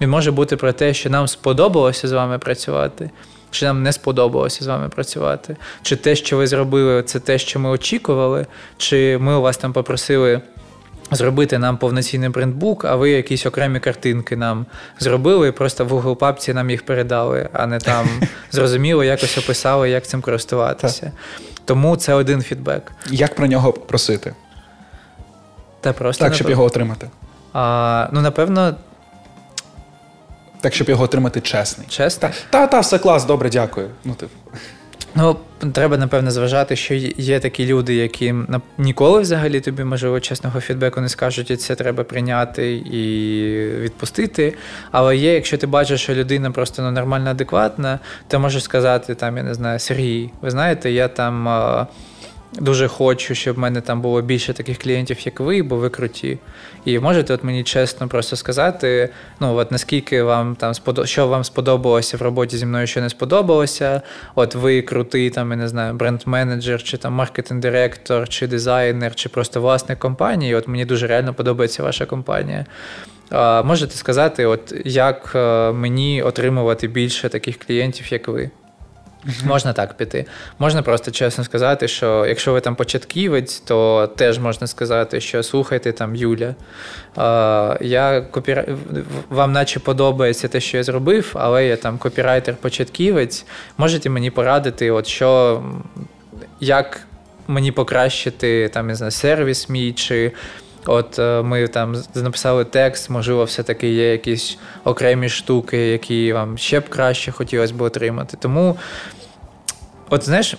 Він 0.00 0.10
може 0.10 0.30
бути 0.30 0.56
про 0.56 0.72
те, 0.72 0.94
що 0.94 1.10
нам 1.10 1.28
сподобалося 1.28 2.08
з 2.08 2.12
вами 2.12 2.38
працювати, 2.38 3.10
чи 3.50 3.66
нам 3.66 3.82
не 3.82 3.92
сподобалося 3.92 4.64
з 4.64 4.66
вами 4.66 4.88
працювати, 4.88 5.56
чи 5.82 5.96
те, 5.96 6.16
що 6.16 6.36
ви 6.36 6.46
зробили, 6.46 7.02
це 7.02 7.20
те, 7.20 7.38
що 7.38 7.58
ми 7.58 7.68
очікували, 7.70 8.46
чи 8.76 9.18
ми 9.18 9.36
у 9.36 9.40
вас 9.40 9.56
там 9.56 9.72
попросили. 9.72 10.40
Зробити 11.10 11.58
нам 11.58 11.76
повноцінний 11.76 12.28
брендбук, 12.28 12.84
а 12.84 12.96
ви 12.96 13.10
якісь 13.10 13.46
окремі 13.46 13.80
картинки 13.80 14.36
нам 14.36 14.66
зробили, 14.98 15.52
просто 15.52 15.84
в 15.84 15.92
Google 15.92 16.16
папці 16.16 16.54
нам 16.54 16.70
їх 16.70 16.86
передали, 16.86 17.48
а 17.52 17.66
не 17.66 17.78
там 17.78 18.08
зрозуміло, 18.50 19.04
якось 19.04 19.38
описали, 19.38 19.90
як 19.90 20.06
цим 20.06 20.20
користуватися. 20.20 21.12
Тому 21.64 21.96
це 21.96 22.14
один 22.14 22.42
фідбек. 22.42 22.92
Як 23.10 23.34
про 23.34 23.46
нього 23.46 23.72
просити? 23.72 24.34
Та 25.80 25.92
просто 25.92 26.24
Так, 26.24 26.34
щоб 26.34 26.50
його 26.50 26.64
отримати. 26.64 27.10
А, 27.56 28.08
Ну, 28.12 28.20
напевно. 28.20 28.74
Так, 30.60 30.74
щоб 30.74 30.88
його 30.88 31.04
отримати 31.04 31.40
чесний. 31.40 31.86
Чесно? 31.88 32.30
Та, 32.50 32.66
та, 32.66 32.80
все 32.80 32.98
клас, 32.98 33.24
добре, 33.24 33.50
дякую. 33.50 33.90
Ну, 34.04 34.14
типу. 34.14 34.32
Ну, 35.14 35.36
треба, 35.72 35.96
напевно, 35.96 36.30
зважати, 36.30 36.76
що 36.76 36.94
є 36.94 37.40
такі 37.40 37.66
люди, 37.66 37.94
які 37.94 38.34
ніколи 38.78 39.20
взагалі 39.20 39.60
тобі, 39.60 39.84
можливо, 39.84 40.20
чесного 40.20 40.60
фідбеку 40.60 41.00
не 41.00 41.08
скажуть, 41.08 41.50
і 41.50 41.56
це 41.56 41.74
треба 41.74 42.04
прийняти 42.04 42.72
і 42.76 43.00
відпустити. 43.80 44.54
Але 44.90 45.16
є, 45.16 45.34
якщо 45.34 45.58
ти 45.58 45.66
бачиш, 45.66 46.00
що 46.02 46.14
людина 46.14 46.50
просто 46.50 46.82
ну, 46.82 46.90
нормально 46.90 47.30
адекватна, 47.30 47.98
ти 48.28 48.38
можеш 48.38 48.62
сказати, 48.62 49.14
там, 49.14 49.36
я 49.36 49.42
не 49.42 49.54
знаю, 49.54 49.78
Сергій, 49.78 50.30
ви 50.42 50.50
знаєте, 50.50 50.90
я 50.90 51.08
там. 51.08 51.48
Дуже 52.52 52.88
хочу, 52.88 53.34
щоб 53.34 53.56
в 53.56 53.58
мене 53.58 53.80
там 53.80 54.00
було 54.00 54.22
більше 54.22 54.52
таких 54.52 54.78
клієнтів, 54.78 55.26
як 55.26 55.40
ви, 55.40 55.62
бо 55.62 55.76
ви 55.76 55.90
круті. 55.90 56.38
І 56.84 56.98
можете 56.98 57.34
от 57.34 57.44
мені 57.44 57.64
чесно 57.64 58.08
просто 58.08 58.36
сказати, 58.36 59.08
ну 59.40 59.54
от 59.54 59.70
наскільки 59.70 60.22
вам 60.22 60.56
там 60.56 60.72
що 61.04 61.28
вам 61.28 61.44
сподобалося 61.44 62.16
в 62.16 62.22
роботі 62.22 62.56
зі 62.56 62.66
мною, 62.66 62.86
що 62.86 63.00
не 63.00 63.10
сподобалося. 63.10 64.02
От 64.34 64.54
ви 64.54 64.82
крутий, 64.82 65.30
там, 65.30 65.50
я 65.50 65.56
не 65.56 65.68
знаю, 65.68 65.94
бренд-менеджер, 65.94 66.82
чи 66.82 66.96
там 66.96 67.12
маркетинг-директор, 67.12 68.28
чи 68.28 68.46
дизайнер, 68.46 69.14
чи 69.14 69.28
просто 69.28 69.60
власник 69.60 69.98
компанії. 69.98 70.54
От 70.54 70.68
мені 70.68 70.84
дуже 70.84 71.06
реально 71.06 71.34
подобається 71.34 71.82
ваша 71.82 72.06
компанія. 72.06 72.66
А, 73.30 73.62
Можете 73.62 73.96
сказати, 73.96 74.46
от 74.46 74.74
як 74.84 75.34
мені 75.74 76.22
отримувати 76.22 76.88
більше 76.88 77.28
таких 77.28 77.58
клієнтів, 77.58 78.12
як 78.12 78.28
ви? 78.28 78.50
Можна 79.44 79.72
так 79.72 79.96
піти. 79.96 80.26
Можна 80.58 80.82
просто 80.82 81.10
чесно 81.10 81.44
сказати, 81.44 81.88
що 81.88 82.26
якщо 82.26 82.52
ви 82.52 82.60
там 82.60 82.74
початківець, 82.76 83.60
то 83.60 84.06
теж 84.16 84.38
можна 84.38 84.66
сказати, 84.66 85.20
що 85.20 85.42
слухайте 85.42 85.92
там 85.92 86.16
Юля. 86.16 86.54
Я 87.80 88.26
копіра... 88.30 88.64
Вам 89.28 89.52
наче 89.52 89.80
подобається 89.80 90.48
те, 90.48 90.60
що 90.60 90.76
я 90.76 90.82
зробив, 90.82 91.32
але 91.34 91.66
я 91.66 91.76
там 91.76 91.98
копірайтер-початківець. 91.98 93.44
Можете 93.78 94.10
мені 94.10 94.30
порадити, 94.30 94.90
от 94.90 95.06
що 95.06 95.62
як 96.60 97.00
мені 97.48 97.72
покращити 97.72 98.68
там, 98.68 98.86
не 98.86 98.94
знаю, 98.94 99.10
сервіс 99.10 99.68
мій, 99.68 99.92
чи 99.92 100.32
от 100.86 101.18
е, 101.18 101.42
ми 101.42 101.68
там 101.68 101.96
написали 102.14 102.64
текст, 102.64 103.10
можливо, 103.10 103.44
все-таки 103.44 103.88
є 103.92 104.12
якісь 104.12 104.58
окремі 104.84 105.28
штуки, 105.28 105.78
які 105.88 106.32
вам 106.32 106.58
ще 106.58 106.80
б 106.80 106.88
краще 106.88 107.32
хотілося 107.32 107.74
б 107.74 107.80
отримати. 107.82 108.36
Тому, 108.36 108.76
от 110.10 110.24
знаєш. 110.24 110.54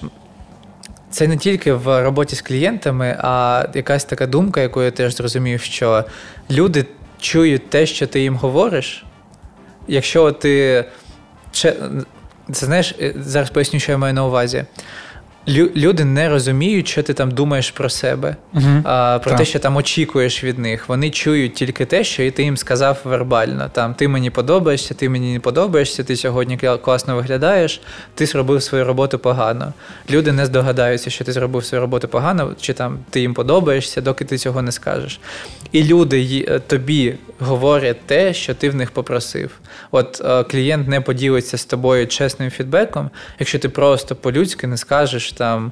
Це 1.10 1.28
не 1.28 1.38
тільки 1.38 1.74
в 1.74 2.04
роботі 2.04 2.36
з 2.36 2.42
клієнтами, 2.42 3.18
а 3.20 3.66
якась 3.74 4.06
така 4.06 4.28
думка, 4.28 4.62
яку 4.62 4.84
я 4.84 4.92
теж 4.92 5.16
зрозумів, 5.16 5.62
що 5.62 6.06
люди 6.52 6.86
чують 7.20 7.70
те, 7.70 7.86
що 7.86 8.08
ти 8.08 8.22
їм 8.22 8.36
говориш. 8.36 9.06
Якщо 9.88 10.32
ти. 10.32 10.86
Це 11.52 11.76
знаєш, 12.50 12.96
е, 13.02 13.14
зараз 13.20 13.50
поясню, 13.50 13.80
що 13.80 13.92
я 13.92 13.98
маю 13.98 14.14
на 14.14 14.26
увазі 14.26 14.66
люди 15.48 16.06
не 16.06 16.30
розуміють, 16.30 16.88
що 16.88 17.04
ти 17.04 17.14
там 17.14 17.32
думаєш 17.32 17.72
про 17.72 17.90
себе, 17.90 18.36
uh 18.54 18.82
а, 18.84 19.20
про 19.20 19.30
так. 19.30 19.40
те, 19.40 19.46
що 19.46 19.60
там 19.60 19.76
очікуєш 19.76 20.44
від 20.44 20.60
них. 20.60 20.90
Вони 20.90 21.10
чують 21.10 21.54
тільки 21.54 21.86
те, 21.86 22.04
що 22.04 22.32
ти 22.32 22.44
їм 22.44 22.58
сказав 22.58 22.98
вербально. 23.04 23.70
Там 23.74 23.94
ти 23.94 24.08
мені 24.08 24.30
подобаєшся, 24.30 24.94
ти 24.94 25.10
мені 25.10 25.34
не 25.34 25.40
подобаєшся, 25.40 26.04
ти 26.04 26.16
сьогодні 26.16 26.58
класно 26.58 27.16
виглядаєш, 27.16 27.82
ти 28.16 28.26
зробив 28.26 28.64
свою 28.64 28.86
роботу 28.86 29.20
погано. 29.20 29.74
Люди 30.10 30.32
не 30.32 30.46
здогадаються, 30.46 31.10
що 31.10 31.24
ти 31.24 31.32
зробив 31.32 31.66
свою 31.66 31.82
роботу 31.82 32.08
погано, 32.08 32.56
чи 32.62 32.74
там 32.74 33.00
ти 33.10 33.22
їм 33.22 33.34
подобаєшся, 33.34 34.02
доки 34.02 34.26
ти 34.26 34.38
цього 34.38 34.62
не 34.62 34.72
скажеш. 34.72 35.20
І 35.72 35.84
люди 35.84 36.46
е, 36.50 36.60
тобі 36.60 37.16
говорять 37.40 38.02
те, 38.06 38.34
що 38.34 38.54
ти 38.54 38.70
в 38.70 38.76
них 38.76 38.92
попросив. 38.92 39.52
От 39.92 40.22
е, 40.26 40.44
клієнт 40.44 40.88
не 40.88 41.02
поділиться 41.02 41.58
з 41.58 41.66
тобою 41.66 42.08
чесним 42.08 42.50
фідбеком, 42.50 43.10
якщо 43.40 43.60
ти 43.60 43.70
просто 43.70 44.16
по-людськи 44.16 44.68
не 44.68 44.78
скажеш 44.78 45.32
там 45.38 45.72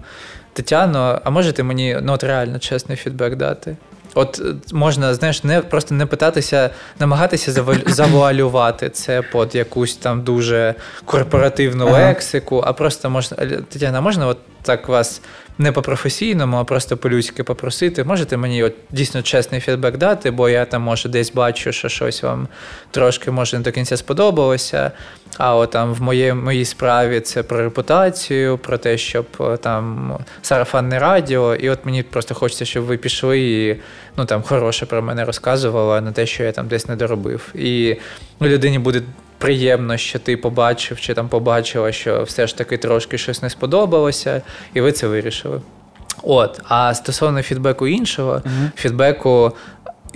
Тетяно, 0.53 1.21
а 1.23 1.29
можете 1.29 1.63
мені 1.63 1.97
ну, 2.01 2.13
от 2.13 2.23
реально 2.23 2.59
чесний 2.59 2.97
фідбек 2.97 3.35
дати? 3.35 3.75
От 4.13 4.41
е, 4.45 4.73
можна, 4.73 5.13
знаєш, 5.13 5.43
не 5.43 5.61
просто 5.61 5.95
не 5.95 6.05
питатися, 6.05 6.69
намагатися 6.99 7.65
завуалювати 7.85 8.89
це 8.89 9.21
під 9.21 9.55
якусь 9.55 9.95
там 9.95 10.21
дуже 10.21 10.75
корпоративну 11.05 11.91
лексику, 11.91 12.63
а 12.65 12.73
просто 12.73 13.09
можна 13.09 13.37
Тетяна, 13.69 14.01
можна 14.01 14.27
от 14.27 14.37
так 14.65 14.87
вас 14.87 15.21
не 15.57 15.71
по-професійному, 15.71 16.57
а 16.57 16.63
просто 16.63 16.97
по-людськи 16.97 17.43
попросити. 17.43 18.03
Можете 18.03 18.37
мені 18.37 18.63
от 18.63 18.73
дійсно 18.91 19.21
чесний 19.21 19.61
фідбек 19.61 19.97
дати, 19.97 20.31
бо 20.31 20.49
я 20.49 20.65
там 20.65 20.81
може 20.81 21.09
десь 21.09 21.33
бачу, 21.33 21.71
що 21.71 21.89
щось 21.89 22.23
вам 22.23 22.47
трошки 22.91 23.31
може 23.31 23.57
не 23.57 23.63
до 23.63 23.71
кінця 23.71 23.97
сподобалося. 23.97 24.91
А 25.37 25.55
от 25.55 25.71
там 25.71 25.93
в 25.93 26.01
моїй 26.01 26.33
моїй 26.33 26.65
справі 26.65 27.19
це 27.19 27.43
про 27.43 27.57
репутацію, 27.57 28.57
про 28.57 28.77
те, 28.77 28.97
щоб 28.97 29.25
там 29.61 30.17
сарафанне 30.41 30.99
радіо. 30.99 31.55
І 31.55 31.69
от 31.69 31.85
мені 31.85 32.03
просто 32.03 32.35
хочеться, 32.35 32.65
щоб 32.65 32.83
ви 32.83 32.97
пішли 32.97 33.39
і 33.39 33.75
ну 34.17 34.25
там 34.25 34.41
хороше 34.41 34.85
про 34.85 35.01
мене 35.01 35.25
розказували, 35.25 35.97
а 35.97 36.01
не 36.01 36.11
те, 36.11 36.25
що 36.25 36.43
я 36.43 36.51
там 36.51 36.67
десь 36.67 36.87
не 36.87 36.95
доробив. 36.95 37.41
І 37.55 37.95
людині 38.41 38.79
буде 38.79 39.01
приємно, 39.37 39.97
що 39.97 40.19
ти 40.19 40.37
побачив 40.37 40.99
чи 40.99 41.13
там 41.13 41.29
побачила, 41.29 41.91
що 41.91 42.23
все 42.23 42.47
ж 42.47 42.57
таки 42.57 42.77
трошки 42.77 43.17
щось 43.17 43.41
не 43.41 43.49
сподобалося, 43.49 44.41
і 44.73 44.81
ви 44.81 44.91
це 44.91 45.07
вирішили. 45.07 45.61
От, 46.23 46.61
а 46.63 46.93
стосовно 46.93 47.41
фідбеку 47.41 47.87
іншого, 47.87 48.31
угу. 48.31 48.69
фідбеку 48.75 49.51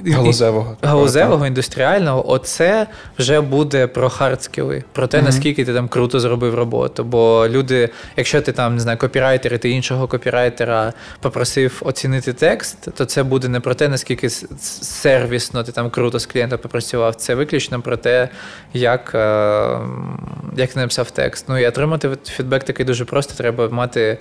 Галузевого. 0.05 0.77
Галузевого, 0.81 1.47
індустріального, 1.47 2.31
оце 2.31 2.87
вже 3.19 3.41
буде 3.41 3.87
про 3.87 4.09
хардскіли, 4.09 4.83
про 4.93 5.07
те, 5.07 5.17
mm-hmm. 5.17 5.23
наскільки 5.23 5.65
ти 5.65 5.73
там 5.73 5.87
круто 5.87 6.19
зробив 6.19 6.55
роботу. 6.55 7.03
Бо 7.03 7.47
люди, 7.49 7.89
якщо 8.17 8.41
ти 8.41 8.51
там 8.51 8.75
не 8.75 8.81
знаю, 8.81 8.97
копірайтер, 8.97 9.53
і 9.53 9.57
ти 9.57 9.69
іншого 9.69 10.07
копірайтера 10.07 10.93
попросив 11.19 11.81
оцінити 11.85 12.33
текст, 12.33 12.77
то 12.95 13.05
це 13.05 13.23
буде 13.23 13.47
не 13.47 13.59
про 13.59 13.75
те, 13.75 13.87
наскільки 13.87 14.29
сервісно 14.29 15.63
ти 15.63 15.71
там 15.71 15.89
круто 15.89 16.19
з 16.19 16.25
клієнтом 16.25 16.59
попрацював. 16.59 17.15
Це 17.15 17.35
виключно 17.35 17.81
про 17.81 17.97
те, 17.97 18.29
як 18.73 19.11
е, 19.15 19.19
як 20.55 20.73
ти 20.73 20.79
написав 20.79 21.11
текст. 21.11 21.45
Ну 21.49 21.57
і 21.57 21.67
отримати 21.67 22.09
фідбек 22.25 22.63
такий 22.63 22.85
дуже 22.85 23.05
просто. 23.05 23.33
Треба 23.33 23.69
мати 23.69 24.17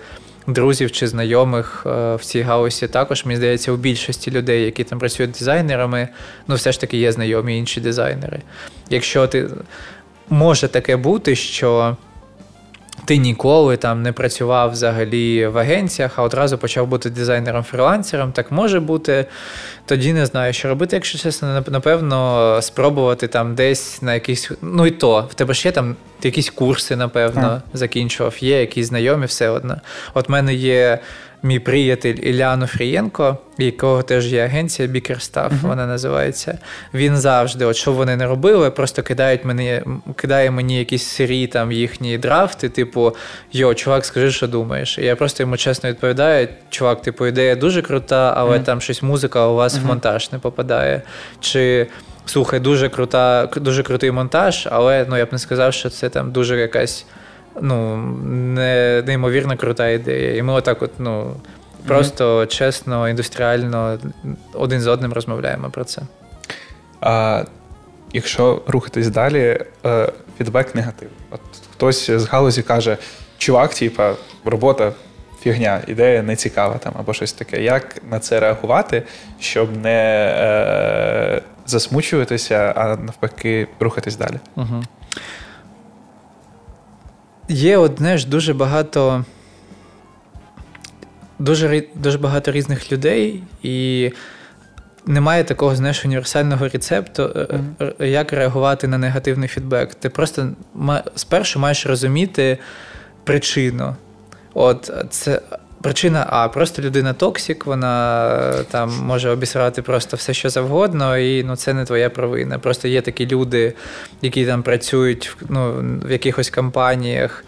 друзів 0.52 0.92
чи 0.92 1.08
знайомих 1.08 1.82
е, 1.86 2.14
в 2.14 2.20
цій 2.24 2.40
галузі 2.40 2.88
також, 2.88 3.24
мені 3.24 3.36
здається, 3.36 3.72
у 3.72 3.76
більшості 3.76 4.30
людей, 4.30 4.64
які 4.64 4.84
там 4.84 4.98
працюють 4.98 5.32
дизайнерами, 5.32 6.08
ну 6.48 6.54
все 6.54 6.72
ж 6.72 6.80
таки 6.80 6.96
є 6.96 7.12
знайомі 7.12 7.58
інші 7.58 7.80
дизайнери. 7.80 8.40
Якщо 8.90 9.26
ти 9.26 9.48
може 10.28 10.68
таке 10.68 10.96
бути, 10.96 11.36
що 11.36 11.96
ти 13.08 13.16
ніколи 13.16 13.76
там 13.76 14.02
не 14.02 14.12
працював 14.12 14.70
взагалі 14.70 15.46
в 15.46 15.58
агенціях, 15.58 16.18
а 16.18 16.22
одразу 16.22 16.58
почав 16.58 16.86
бути 16.86 17.10
дизайнером-фрілансером, 17.10 18.32
так 18.32 18.52
може 18.52 18.80
бути. 18.80 19.26
Тоді 19.86 20.12
не 20.12 20.26
знаю, 20.26 20.52
що 20.52 20.68
робити, 20.68 20.96
якщо 20.96 21.18
чесно, 21.18 21.64
напевно, 21.68 22.58
спробувати 22.62 23.28
там 23.28 23.54
десь 23.54 24.02
на 24.02 24.14
якісь. 24.14 24.50
Ну 24.62 24.86
і 24.86 24.90
то, 24.90 25.28
в 25.30 25.34
тебе 25.34 25.54
ще 25.54 25.70
там 25.72 25.96
якісь 26.22 26.50
курси, 26.50 26.96
напевно, 26.96 27.62
а. 27.74 27.76
закінчував, 27.76 28.34
є 28.40 28.60
якісь 28.60 28.86
знайомі, 28.86 29.26
все 29.26 29.48
одно. 29.48 29.76
От 30.14 30.28
в 30.28 30.32
мене 30.32 30.54
є 30.54 30.98
мій 31.42 31.58
приятель 31.58 32.14
Ілля 32.14 32.66
Онофрієнко, 32.66 33.38
якого 33.58 34.02
теж 34.02 34.32
є 34.32 34.44
агенція 34.44 34.88
Bickerstaff, 34.88 35.52
uh-huh. 35.52 35.68
вона 35.68 35.86
називається. 35.86 36.58
Він 36.94 37.16
завжди, 37.16 37.64
от 37.64 37.76
що 37.76 37.92
вони 37.92 38.16
не 38.16 38.26
робили, 38.26 38.70
просто 38.70 39.02
кидають 39.02 39.44
мені, 39.44 39.82
кидає 40.16 40.50
мені 40.50 40.78
якісь 40.78 41.06
сирі 41.06 41.46
там 41.46 41.72
їхні 41.72 42.18
драфти, 42.18 42.68
типу, 42.68 43.16
йо, 43.52 43.74
чувак, 43.74 44.04
скажи, 44.04 44.30
що 44.30 44.46
думаєш. 44.46 44.98
І 44.98 45.04
я 45.04 45.16
просто 45.16 45.42
йому 45.42 45.56
чесно 45.56 45.90
відповідаю: 45.90 46.48
чувак, 46.70 47.02
типу, 47.02 47.26
ідея 47.26 47.56
дуже 47.56 47.82
крута, 47.82 48.34
але 48.36 48.58
uh-huh. 48.58 48.64
там 48.64 48.80
щось 48.80 49.02
музика 49.02 49.46
у 49.46 49.54
вас 49.54 49.74
uh-huh. 49.74 49.82
в 49.82 49.86
монтаж 49.86 50.32
не 50.32 50.38
попадає. 50.38 51.02
Чи 51.40 51.86
слухай, 52.26 52.60
дуже 52.60 52.88
крута, 52.88 53.48
дуже 53.56 53.82
крутий 53.82 54.10
монтаж, 54.10 54.68
але 54.70 55.06
ну 55.08 55.16
я 55.16 55.26
б 55.26 55.28
не 55.32 55.38
сказав, 55.38 55.74
що 55.74 55.90
це 55.90 56.08
там 56.08 56.32
дуже 56.32 56.60
якась 56.60 57.06
ну, 57.60 57.96
не, 58.26 59.02
неймовірно 59.06 59.56
крута 59.56 59.88
ідея. 59.88 60.36
І 60.36 60.42
ми 60.42 60.52
отак, 60.52 60.82
от, 60.82 60.90
ну, 60.98 61.34
просто 61.86 62.40
mm-hmm. 62.40 62.46
чесно, 62.46 63.08
індустріально 63.08 63.98
один 64.54 64.80
з 64.80 64.86
одним 64.86 65.12
розмовляємо 65.12 65.70
про 65.70 65.84
це. 65.84 66.02
А 67.00 67.44
якщо 68.12 68.62
рухатись 68.66 69.08
далі, 69.08 69.58
е, 69.86 70.12
фідбек 70.38 70.74
негатив. 70.74 71.08
От 71.30 71.40
хтось 71.72 72.10
з 72.10 72.26
галузі 72.26 72.62
каже, 72.62 72.96
чувак, 73.38 73.74
типа, 73.74 74.14
робота. 74.44 74.92
Фігня, 75.40 75.80
ідея 75.86 76.22
не 76.22 76.36
цікава 76.36 76.78
там 76.78 76.92
або 76.98 77.14
щось 77.14 77.32
таке. 77.32 77.62
Як 77.62 78.02
на 78.10 78.18
це 78.18 78.40
реагувати, 78.40 79.02
щоб 79.40 79.76
не 79.76 80.32
е, 80.38 81.42
засмучуватися, 81.66 82.72
а 82.76 82.86
навпаки, 82.96 83.68
рухатись 83.80 84.16
далі? 84.16 84.38
Угу. 84.56 84.82
Є 87.48 87.76
одне 87.76 88.18
ж 88.18 88.28
дуже 88.28 88.54
багато 88.54 89.24
дуже 91.38 91.82
дуже 91.94 92.18
багато 92.18 92.52
різних 92.52 92.92
людей, 92.92 93.42
і 93.62 94.10
немає 95.06 95.44
такого 95.44 95.76
знаєш, 95.76 96.04
універсального 96.04 96.68
рецепту, 96.68 97.22
mm-hmm. 97.22 98.04
як 98.04 98.32
реагувати 98.32 98.88
на 98.88 98.98
негативний 98.98 99.48
фідбек. 99.48 99.94
Ти 99.94 100.08
просто 100.08 100.48
спершу 101.14 101.58
маєш 101.58 101.86
розуміти 101.86 102.58
причину. 103.24 103.96
От 104.54 104.92
це 105.10 105.40
Причина 105.82 106.26
А, 106.30 106.48
просто 106.48 106.82
людина 106.82 107.12
токсик, 107.12 107.66
вона 107.66 108.64
там 108.70 108.92
може 109.02 109.30
обісрати 109.30 109.82
просто 109.82 110.16
все, 110.16 110.34
що 110.34 110.50
завгодно, 110.50 111.18
і 111.18 111.44
ну, 111.44 111.56
це 111.56 111.74
не 111.74 111.84
твоя 111.84 112.10
провина. 112.10 112.58
Просто 112.58 112.88
є 112.88 113.00
такі 113.00 113.26
люди, 113.26 113.72
які 114.22 114.46
там 114.46 114.62
працюють 114.62 115.36
ну, 115.48 115.74
в 116.04 116.10
якихось 116.10 116.50
компаніях 116.50 117.44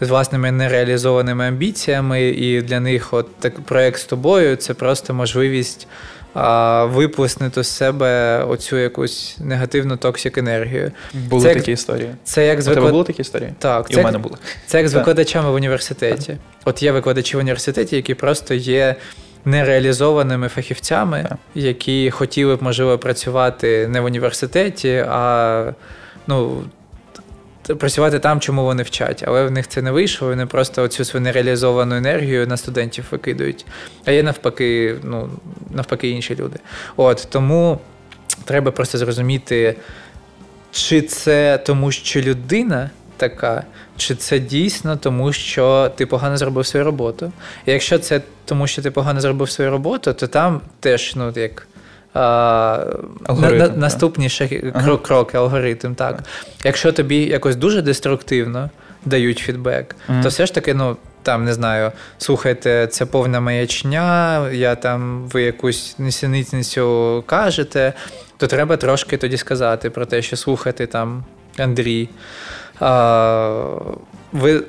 з 0.00 0.08
власними 0.08 0.52
нереалізованими 0.52 1.48
амбіціями, 1.48 2.22
і 2.22 2.62
для 2.62 2.80
них 2.80 3.12
от 3.12 3.36
так 3.36 3.60
проект 3.60 4.00
з 4.00 4.04
тобою 4.04 4.56
це 4.56 4.74
просто 4.74 5.14
можливість 5.14 5.88
а, 6.34 6.84
виплеснути 6.84 7.64
з 7.64 7.68
себе 7.68 8.44
оцю 8.44 8.76
якусь 8.76 9.36
негативну 9.40 9.96
токсик 9.96 10.38
енергію. 10.38 10.92
Були 11.14 11.42
це, 11.42 11.54
такі 11.54 11.72
історії. 11.72 12.10
Це 12.24 12.46
як 12.46 12.62
з 12.62 12.68
виклад... 12.68 12.90
були 12.90 13.04
такі 13.04 13.22
історії? 13.22 13.52
Так, 13.58 13.86
і 13.90 13.94
це, 13.94 14.00
у 14.00 14.04
мене 14.04 14.18
були. 14.18 14.36
Це 14.66 14.78
як 14.78 14.88
з 14.88 14.94
викладачами 14.94 15.50
в 15.50 15.54
університеті. 15.54 16.36
От 16.64 16.82
є 16.82 16.92
викладачі 16.92 17.36
в 17.36 17.40
університеті, 17.40 17.96
які 17.96 18.14
просто 18.14 18.54
є. 18.54 18.96
Нереалізованими 19.44 20.48
фахівцями, 20.48 21.36
які 21.54 22.10
хотіли 22.10 22.56
б, 22.56 22.62
можливо, 22.62 22.98
працювати 22.98 23.88
не 23.88 24.00
в 24.00 24.04
університеті, 24.04 25.04
а 25.08 25.72
ну, 26.26 26.62
працювати 27.62 28.18
там, 28.18 28.40
чому 28.40 28.64
вони 28.64 28.82
вчать, 28.82 29.24
але 29.26 29.46
в 29.46 29.50
них 29.50 29.68
це 29.68 29.82
не 29.82 29.90
вийшло. 29.90 30.28
Вони 30.28 30.46
просто 30.46 30.88
цю 30.88 31.04
свою 31.04 31.24
нереалізовану 31.24 31.94
енергію 31.94 32.46
на 32.46 32.56
студентів 32.56 33.04
викидують. 33.10 33.66
А 34.04 34.10
є 34.10 34.22
навпаки, 34.22 34.96
ну 35.02 35.30
навпаки, 35.70 36.08
інші 36.08 36.36
люди. 36.36 36.58
От 36.96 37.28
тому 37.30 37.78
треба 38.44 38.70
просто 38.70 38.98
зрозуміти, 38.98 39.76
чи 40.70 41.02
це 41.02 41.58
тому, 41.58 41.92
що 41.92 42.20
людина 42.20 42.90
така, 43.16 43.64
чи 43.96 44.14
це 44.14 44.38
дійсно 44.38 44.96
тому, 44.96 45.32
що 45.32 45.92
ти 45.96 46.06
погано 46.06 46.36
зробив 46.36 46.66
свою 46.66 46.84
роботу. 46.84 47.32
І 47.66 47.72
якщо 47.72 47.98
це 47.98 48.22
тому, 48.44 48.66
що 48.66 48.82
ти 48.82 48.90
погано 48.90 49.20
зробив 49.20 49.50
свою 49.50 49.70
роботу, 49.70 50.12
то 50.12 50.26
там 50.26 50.60
теж, 50.80 51.12
ну 51.16 51.32
як. 51.36 51.66
Алгоритм, 52.14 53.58
на, 53.58 53.68
наступні 53.68 54.28
ще 54.28 54.72
ага. 54.74 54.96
кроки, 54.96 55.36
алгоритм. 55.36 55.94
так. 55.94 56.14
Ага. 56.14 56.24
Якщо 56.64 56.92
тобі 56.92 57.16
якось 57.16 57.56
дуже 57.56 57.82
деструктивно 57.82 58.70
дають 59.04 59.38
фідбек, 59.38 59.96
ага. 60.08 60.22
то 60.22 60.28
все 60.28 60.46
ж 60.46 60.54
таки, 60.54 60.74
ну. 60.74 60.96
Там 61.24 61.44
не 61.44 61.54
знаю, 61.54 61.92
слухайте, 62.18 62.86
це 62.86 63.06
повна 63.06 63.40
маячня, 63.40 64.48
я 64.50 64.74
там 64.74 65.28
ви 65.28 65.42
якусь 65.42 65.94
несеницю 65.98 67.24
кажете, 67.26 67.92
то 68.36 68.46
треба 68.46 68.76
трошки 68.76 69.16
тоді 69.16 69.36
сказати 69.36 69.90
про 69.90 70.06
те, 70.06 70.22
що 70.22 70.36
слухайте 70.36 70.86
там 70.86 71.24
Андрій. 71.58 72.08
А, 72.80 73.66
ви 74.32 74.62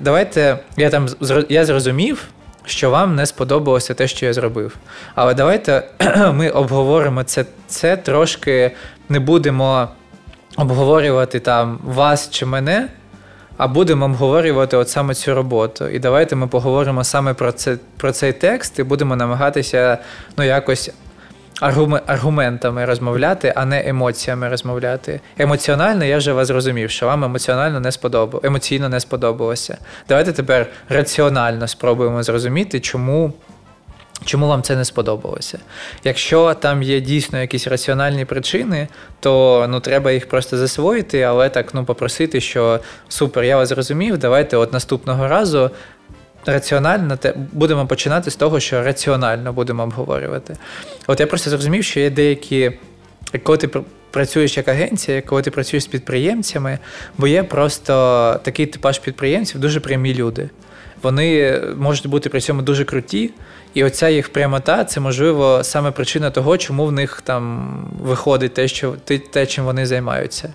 Давайте 0.00 0.58
я 0.76 0.90
там 0.90 1.08
я 1.48 1.64
зрозумів, 1.64 2.24
що 2.70 2.90
вам 2.90 3.14
не 3.14 3.26
сподобалося 3.26 3.94
те, 3.94 4.08
що 4.08 4.26
я 4.26 4.32
зробив. 4.32 4.76
Але 5.14 5.34
давайте 5.34 5.82
ми 6.32 6.50
обговоримо 6.50 7.22
це, 7.22 7.44
це 7.66 7.96
трошки 7.96 8.70
не 9.08 9.20
будемо 9.20 9.88
обговорювати 10.56 11.40
там 11.40 11.78
вас 11.84 12.30
чи 12.30 12.46
мене. 12.46 12.88
А 13.56 13.68
будемо 13.68 14.04
обговорювати 14.04 14.76
от 14.76 14.88
саме 14.88 15.14
цю 15.14 15.34
роботу. 15.34 15.88
І 15.88 15.98
давайте 15.98 16.36
ми 16.36 16.46
поговоримо 16.46 17.04
саме 17.04 17.34
про 17.34 17.52
це, 17.52 17.76
про 17.96 18.12
цей 18.12 18.32
текст 18.32 18.78
і 18.78 18.82
будемо 18.82 19.16
намагатися 19.16 19.98
ну, 20.36 20.44
якось 20.44 20.90
аргументами 22.06 22.84
розмовляти, 22.84 23.52
а 23.56 23.64
не 23.64 23.88
емоціями 23.88 24.48
розмовляти. 24.48 25.20
Емоціонально 25.38 26.04
я 26.04 26.18
вже 26.18 26.32
вас 26.32 26.48
зрозумів, 26.48 26.90
що 26.90 27.06
вам 27.06 27.24
емоціонально 27.24 27.80
не 27.80 27.92
сподобалося, 27.92 28.46
емоційно 28.46 28.88
не 28.88 29.00
сподобалося. 29.00 29.78
Давайте 30.08 30.32
тепер 30.32 30.66
раціонально 30.88 31.68
спробуємо 31.68 32.22
зрозуміти, 32.22 32.80
чому. 32.80 33.32
Чому 34.24 34.48
вам 34.48 34.62
це 34.62 34.76
не 34.76 34.84
сподобалося? 34.84 35.58
Якщо 36.04 36.54
там 36.54 36.82
є 36.82 37.00
дійсно 37.00 37.40
якісь 37.40 37.66
раціональні 37.66 38.24
причини, 38.24 38.88
то 39.20 39.66
ну 39.68 39.80
треба 39.80 40.12
їх 40.12 40.28
просто 40.28 40.56
засвоїти, 40.56 41.22
але 41.22 41.48
так 41.48 41.74
ну 41.74 41.84
попросити, 41.84 42.40
що 42.40 42.80
супер, 43.08 43.44
я 43.44 43.56
вас 43.56 43.68
зрозумів, 43.68 44.18
давайте 44.18 44.56
от 44.56 44.72
наступного 44.72 45.28
разу 45.28 45.70
раціонально 46.46 47.16
те 47.16 47.34
будемо 47.52 47.86
починати 47.86 48.30
з 48.30 48.36
того, 48.36 48.60
що 48.60 48.82
раціонально 48.82 49.52
будемо 49.52 49.82
обговорювати. 49.82 50.56
От 51.06 51.20
я 51.20 51.26
просто 51.26 51.50
зрозумів, 51.50 51.84
що 51.84 52.00
є 52.00 52.10
деякі, 52.10 52.72
коли 53.42 53.58
ти 53.58 53.68
працюєш 54.10 54.56
як 54.56 54.68
агенція, 54.68 55.22
коли 55.22 55.42
ти 55.42 55.50
працюєш 55.50 55.84
з 55.84 55.86
підприємцями, 55.86 56.78
бо 57.18 57.26
є 57.26 57.42
просто 57.42 57.92
такий 58.42 58.66
типаж 58.66 58.98
підприємців, 58.98 59.60
дуже 59.60 59.80
прямі 59.80 60.14
люди. 60.14 60.50
Вони 61.02 61.60
можуть 61.76 62.06
бути 62.06 62.28
при 62.28 62.40
цьому 62.40 62.62
дуже 62.62 62.84
круті, 62.84 63.30
і 63.74 63.84
оця 63.84 64.08
їх 64.08 64.32
прямота 64.32 64.84
це 64.84 65.00
можливо 65.00 65.64
саме 65.64 65.90
причина 65.90 66.30
того, 66.30 66.58
чому 66.58 66.86
в 66.86 66.92
них 66.92 67.22
там 67.24 67.70
виходить 68.02 68.54
те, 68.54 68.68
що 68.68 68.94
те, 69.30 69.46
чим 69.46 69.64
вони 69.64 69.86
займаються. 69.86 70.54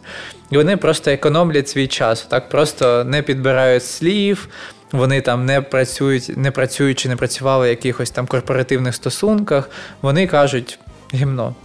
І 0.52 0.58
вони 0.58 0.78
просто 0.78 1.12
економлять 1.12 1.70
свій 1.70 1.88
час, 1.88 2.22
так 2.22 2.50
просто 2.50 3.04
не 3.04 3.22
підбирають 3.22 3.86
слів, 3.86 4.50
вони 4.98 5.22
там 5.22 5.46
не 5.46 5.62
працюють, 5.62 6.38
не 6.38 6.52
працюючи, 6.52 7.10
не 7.10 7.16
працювали 7.16 7.68
в 7.68 7.70
якихось 7.70 8.12
там 8.12 8.28
корпоративних 8.28 8.96
стосунках, 8.96 9.70
вони 10.02 10.28
кажуть 10.28 10.80
гімно 11.14 11.56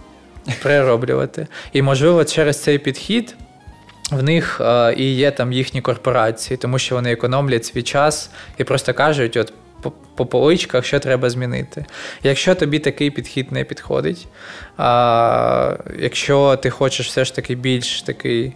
перероблювати. 0.63 1.47
І, 1.73 1.81
можливо, 1.81 2.23
через 2.25 2.63
цей 2.63 2.79
підхід. 2.79 3.35
В 4.11 4.23
них 4.23 4.61
е, 4.61 4.93
і 4.97 5.15
є 5.15 5.31
там 5.31 5.53
їхні 5.53 5.81
корпорації, 5.81 6.57
тому 6.57 6.79
що 6.79 6.95
вони 6.95 7.11
економлять 7.11 7.65
свій 7.65 7.83
час 7.83 8.29
і 8.57 8.63
просто 8.63 8.93
кажуть, 8.93 9.37
от 9.37 9.53
по, 9.81 9.91
по 9.91 10.25
поличках, 10.25 10.85
що 10.85 10.99
треба 10.99 11.29
змінити. 11.29 11.85
Якщо 12.23 12.55
тобі 12.55 12.79
такий 12.79 13.11
підхід 13.11 13.51
не 13.51 13.63
підходить, 13.63 14.27
а 14.77 15.73
якщо 15.99 16.55
ти 16.55 16.69
хочеш 16.69 17.07
все 17.07 17.25
ж 17.25 17.35
таки 17.35 17.55
більш 17.55 18.01
такий 18.01 18.53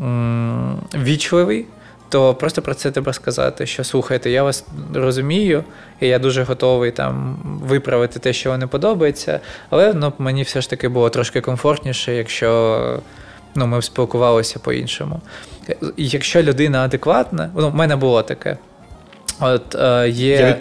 м- 0.00 0.80
вічливий, 0.94 1.66
то 2.08 2.34
просто 2.34 2.62
про 2.62 2.74
це 2.74 2.90
треба 2.90 3.12
сказати, 3.12 3.66
що 3.66 3.84
слухайте, 3.84 4.30
я 4.30 4.42
вас 4.42 4.64
розумію, 4.94 5.64
і 6.00 6.08
я 6.08 6.18
дуже 6.18 6.42
готовий 6.42 6.90
там 6.90 7.38
виправити 7.62 8.18
те, 8.18 8.32
що 8.32 8.50
вам 8.50 8.60
не 8.60 8.66
подобається, 8.66 9.40
але 9.70 9.94
ну, 9.94 10.12
мені 10.18 10.42
все 10.42 10.60
ж 10.60 10.70
таки 10.70 10.88
було 10.88 11.10
трошки 11.10 11.40
комфортніше, 11.40 12.14
якщо 12.14 13.00
ну, 13.54 13.66
ми 13.66 13.82
спілкувалися 13.82 14.58
по-іншому. 14.58 15.20
Якщо 15.96 16.42
людина 16.42 16.84
адекватна, 16.84 17.50
ну, 17.56 17.70
в 17.70 17.74
мене 17.74 17.96
було 17.96 18.22
таке. 18.22 18.56
От 19.40 19.74
е, 19.74 20.08
є. 20.08 20.36
Я 20.36 20.56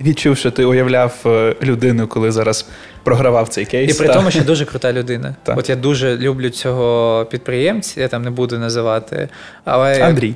відчув, 0.00 0.36
що 0.36 0.50
ти 0.50 0.64
уявляв 0.64 1.14
е, 1.26 1.54
людину, 1.62 2.06
коли 2.08 2.32
зараз 2.32 2.66
програвав 3.02 3.48
цей 3.48 3.64
кейс. 3.64 3.94
І 3.94 3.98
при 3.98 4.06
та. 4.06 4.14
тому, 4.14 4.30
що 4.30 4.44
дуже 4.44 4.64
крута 4.64 4.92
людина. 4.92 5.34
Та. 5.42 5.54
От 5.54 5.68
я 5.68 5.76
дуже 5.76 6.16
люблю 6.16 6.50
цього 6.50 7.26
підприємця, 7.30 8.00
я 8.00 8.08
там 8.08 8.22
не 8.22 8.30
буду 8.30 8.58
називати. 8.58 9.28
але... 9.64 10.02
Андрій. 10.02 10.34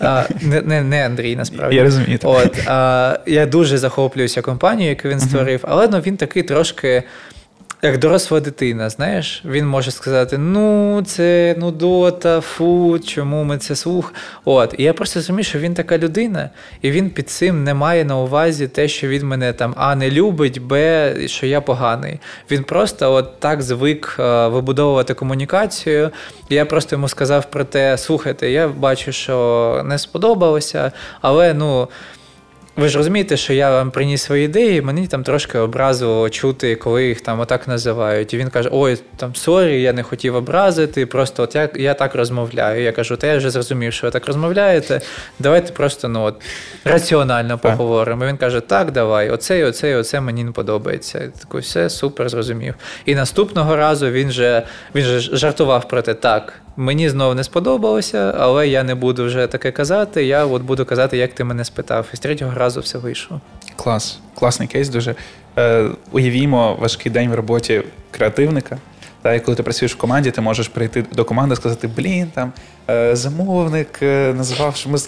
А, 0.00 0.24
Не 0.40 0.62
не, 0.62 0.82
не 0.82 1.06
Андрій, 1.06 1.36
насправді. 1.36 1.76
Я 1.76 1.84
розумію. 1.84 2.18
От, 2.22 2.58
а, 2.66 3.18
Я 3.26 3.46
дуже 3.46 3.78
захоплююся 3.78 4.42
компанією, 4.42 4.96
яку 4.96 5.08
він 5.08 5.20
створив, 5.20 5.60
але 5.68 5.88
ну, 5.88 5.98
він 5.98 6.16
такий 6.16 6.42
трошки 6.42 7.02
як 7.82 7.98
доросла 7.98 8.40
дитина, 8.40 8.90
знаєш, 8.90 9.42
він 9.44 9.66
може 9.66 9.90
сказати: 9.90 10.38
ну, 10.38 11.02
це 11.06 11.54
нудота, 11.58 12.40
фу, 12.40 12.98
чому 13.06 13.44
ми 13.44 13.58
це 13.58 13.76
слух. 13.76 14.14
От, 14.44 14.74
і 14.78 14.82
я 14.82 14.92
просто 14.92 15.20
розумію, 15.20 15.44
що 15.44 15.58
він 15.58 15.74
така 15.74 15.98
людина, 15.98 16.50
і 16.82 16.90
він 16.90 17.10
під 17.10 17.30
цим 17.30 17.64
не 17.64 17.74
має 17.74 18.04
на 18.04 18.18
увазі 18.18 18.68
те, 18.68 18.88
що 18.88 19.08
він 19.08 19.26
мене 19.26 19.52
там 19.52 19.74
А 19.76 19.94
не 19.94 20.10
любить, 20.10 20.62
Б, 20.62 21.28
що 21.28 21.46
я 21.46 21.60
поганий. 21.60 22.20
Він 22.50 22.64
просто 22.64 23.12
от 23.12 23.40
так 23.40 23.62
звик 23.62 24.16
е, 24.18 24.48
вибудовувати 24.48 25.14
комунікацію. 25.14 26.10
Я 26.48 26.64
просто 26.64 26.96
йому 26.96 27.08
сказав 27.08 27.50
про 27.50 27.64
те: 27.64 27.98
слухайте, 27.98 28.50
я 28.50 28.68
бачу, 28.68 29.12
що 29.12 29.82
не 29.84 29.98
сподобалося, 29.98 30.92
але 31.20 31.54
ну. 31.54 31.88
Ви 32.76 32.88
ж 32.88 32.98
розумієте, 32.98 33.36
що 33.36 33.52
я 33.52 33.70
вам 33.70 33.90
приніс 33.90 34.22
свої 34.22 34.44
ідеї, 34.44 34.82
мені 34.82 35.06
там 35.06 35.22
трошки 35.22 35.58
образило 35.58 36.30
чути, 36.30 36.76
коли 36.76 37.06
їх 37.06 37.20
там 37.20 37.40
отак 37.40 37.68
називають. 37.68 38.34
І 38.34 38.36
він 38.36 38.50
каже: 38.50 38.68
Ой, 38.72 38.98
там 39.16 39.34
сорі, 39.34 39.82
я 39.82 39.92
не 39.92 40.02
хотів 40.02 40.34
образити, 40.34 41.06
просто 41.06 41.42
от 41.42 41.54
я 41.54 41.68
я 41.74 41.94
так 41.94 42.14
розмовляю. 42.14 42.82
Я 42.82 42.92
кажу, 42.92 43.16
та 43.16 43.26
я 43.26 43.36
вже 43.36 43.50
зрозумів, 43.50 43.92
що 43.92 44.06
ви 44.06 44.10
так 44.10 44.26
розмовляєте. 44.26 45.00
Давайте 45.38 45.72
просто 45.72 46.08
ну, 46.08 46.22
от, 46.22 46.42
раціонально 46.84 47.58
поговоримо. 47.58 48.24
І 48.24 48.28
Він 48.28 48.36
каже, 48.36 48.60
так, 48.60 48.90
давай, 48.90 49.30
оце 49.30 49.58
і 49.58 49.64
оце 49.64 49.90
і 49.90 49.94
оце 49.94 50.20
мені 50.20 50.44
не 50.44 50.52
подобається. 50.52 51.18
Я 51.18 51.28
такий, 51.28 51.60
все 51.60 51.90
супер 51.90 52.28
зрозумів. 52.28 52.74
І 53.06 53.14
наступного 53.14 53.76
разу 53.76 54.10
він 54.10 54.30
же 54.30 54.62
він 54.94 55.04
же 55.04 55.20
жартував 55.20 55.88
про 55.88 56.02
те, 56.02 56.14
так. 56.14 56.52
Мені 56.76 57.08
знову 57.08 57.34
не 57.34 57.44
сподобалося, 57.44 58.34
але 58.38 58.68
я 58.68 58.82
не 58.82 58.94
буду 58.94 59.24
вже 59.24 59.46
таке 59.46 59.70
казати. 59.70 60.24
Я 60.24 60.44
от 60.46 60.62
буду 60.62 60.84
казати, 60.84 61.16
як 61.16 61.34
ти 61.34 61.44
мене 61.44 61.64
спитав. 61.64 62.06
І 62.12 62.16
з 62.16 62.20
третього 62.20 62.52
разу 62.54 62.80
все 62.80 62.98
вийшло. 62.98 63.40
Клас, 63.76 64.20
класний 64.34 64.68
кейс. 64.68 64.88
Дуже 64.88 65.14
Е, 65.58 65.90
уявімо 66.12 66.76
важкий 66.80 67.12
день 67.12 67.30
в 67.30 67.34
роботі 67.34 67.82
креативника. 68.10 68.78
Та 69.22 69.34
і 69.34 69.40
коли 69.40 69.56
ти 69.56 69.62
працюєш 69.62 69.94
в 69.94 69.98
команді, 69.98 70.30
ти 70.30 70.40
можеш 70.40 70.68
прийти 70.68 71.04
до 71.12 71.24
команди 71.24 71.52
і 71.52 71.56
сказати: 71.56 71.88
Блін, 71.96 72.26
там 72.34 72.52
е, 72.90 73.16
замовник 73.16 73.98
е, 74.02 74.34
що 74.74 74.90
ми 74.90 74.98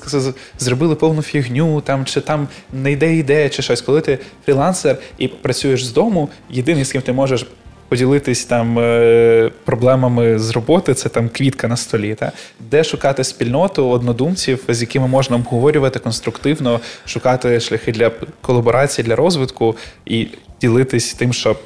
зробили 0.59 0.95
повну 0.95 1.23
фігню, 1.23 1.81
там 1.81 2.05
чи 2.05 2.21
там 2.21 2.49
не 2.73 2.93
йде 2.93 3.15
ідея, 3.15 3.49
чи 3.49 3.63
щось. 3.63 3.83
Коли 3.83 4.01
ти 4.01 4.19
фрілансер 4.45 4.97
і 5.19 5.29
працюєш 5.29 5.87
з 5.87 5.93
дому, 5.93 6.29
єдиний, 6.51 6.85
з 6.85 6.93
ким 6.93 7.03
ти 7.03 7.13
можеш 7.13 7.47
поділитись 7.93 8.45
там 8.45 8.79
е, 8.79 9.51
проблемами 9.65 10.39
з 10.39 10.51
роботи, 10.51 10.95
це 10.95 11.09
там 11.09 11.29
квітка 11.29 11.69
на 11.69 11.77
столі. 11.77 12.15
Та? 12.15 12.33
Де 12.61 12.85
шукати 12.85 13.25
спільноту 13.25 13.89
однодумців, 13.89 14.65
з 14.69 14.81
якими 14.81 15.07
можна 15.07 15.37
обговорювати 15.37 15.99
конструктивно, 15.99 16.81
шукати 17.07 17.61
шляхи 17.61 17.93
для 17.93 18.11
колаборації, 18.41 19.07
для 19.07 19.17
розвитку 19.17 19.77
і 20.07 20.29
ділитись 20.61 21.15
тим, 21.15 21.33
що 21.33 21.57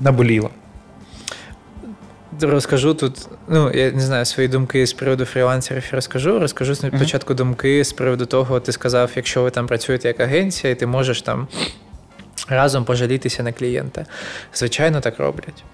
наболіло. 0.00 0.50
Розкажу 2.40 2.94
тут, 2.94 3.28
ну 3.48 3.70
я 3.74 3.92
не 3.92 4.00
знаю 4.00 4.24
свої 4.24 4.48
думки 4.48 4.86
з 4.86 4.92
приводу 4.92 5.24
фрілансерів. 5.24 5.84
Розкажу. 5.92 6.38
Розкажу 6.38 6.74
спочатку 6.74 7.32
uh-huh. 7.32 7.36
думки 7.36 7.84
з 7.84 7.92
приводу 7.92 8.26
того, 8.26 8.60
ти 8.60 8.72
сказав, 8.72 9.10
якщо 9.16 9.42
ви 9.42 9.50
там 9.50 9.66
працюєте 9.66 10.08
як 10.08 10.20
агенція, 10.20 10.72
і 10.72 10.76
ти 10.76 10.86
можеш 10.86 11.22
там 11.22 11.48
разом 12.48 12.84
пожалітися 12.84 13.42
на 13.42 13.52
клієнта. 13.52 14.06
Звичайно, 14.54 15.00
так 15.00 15.18
роблять. 15.18 15.64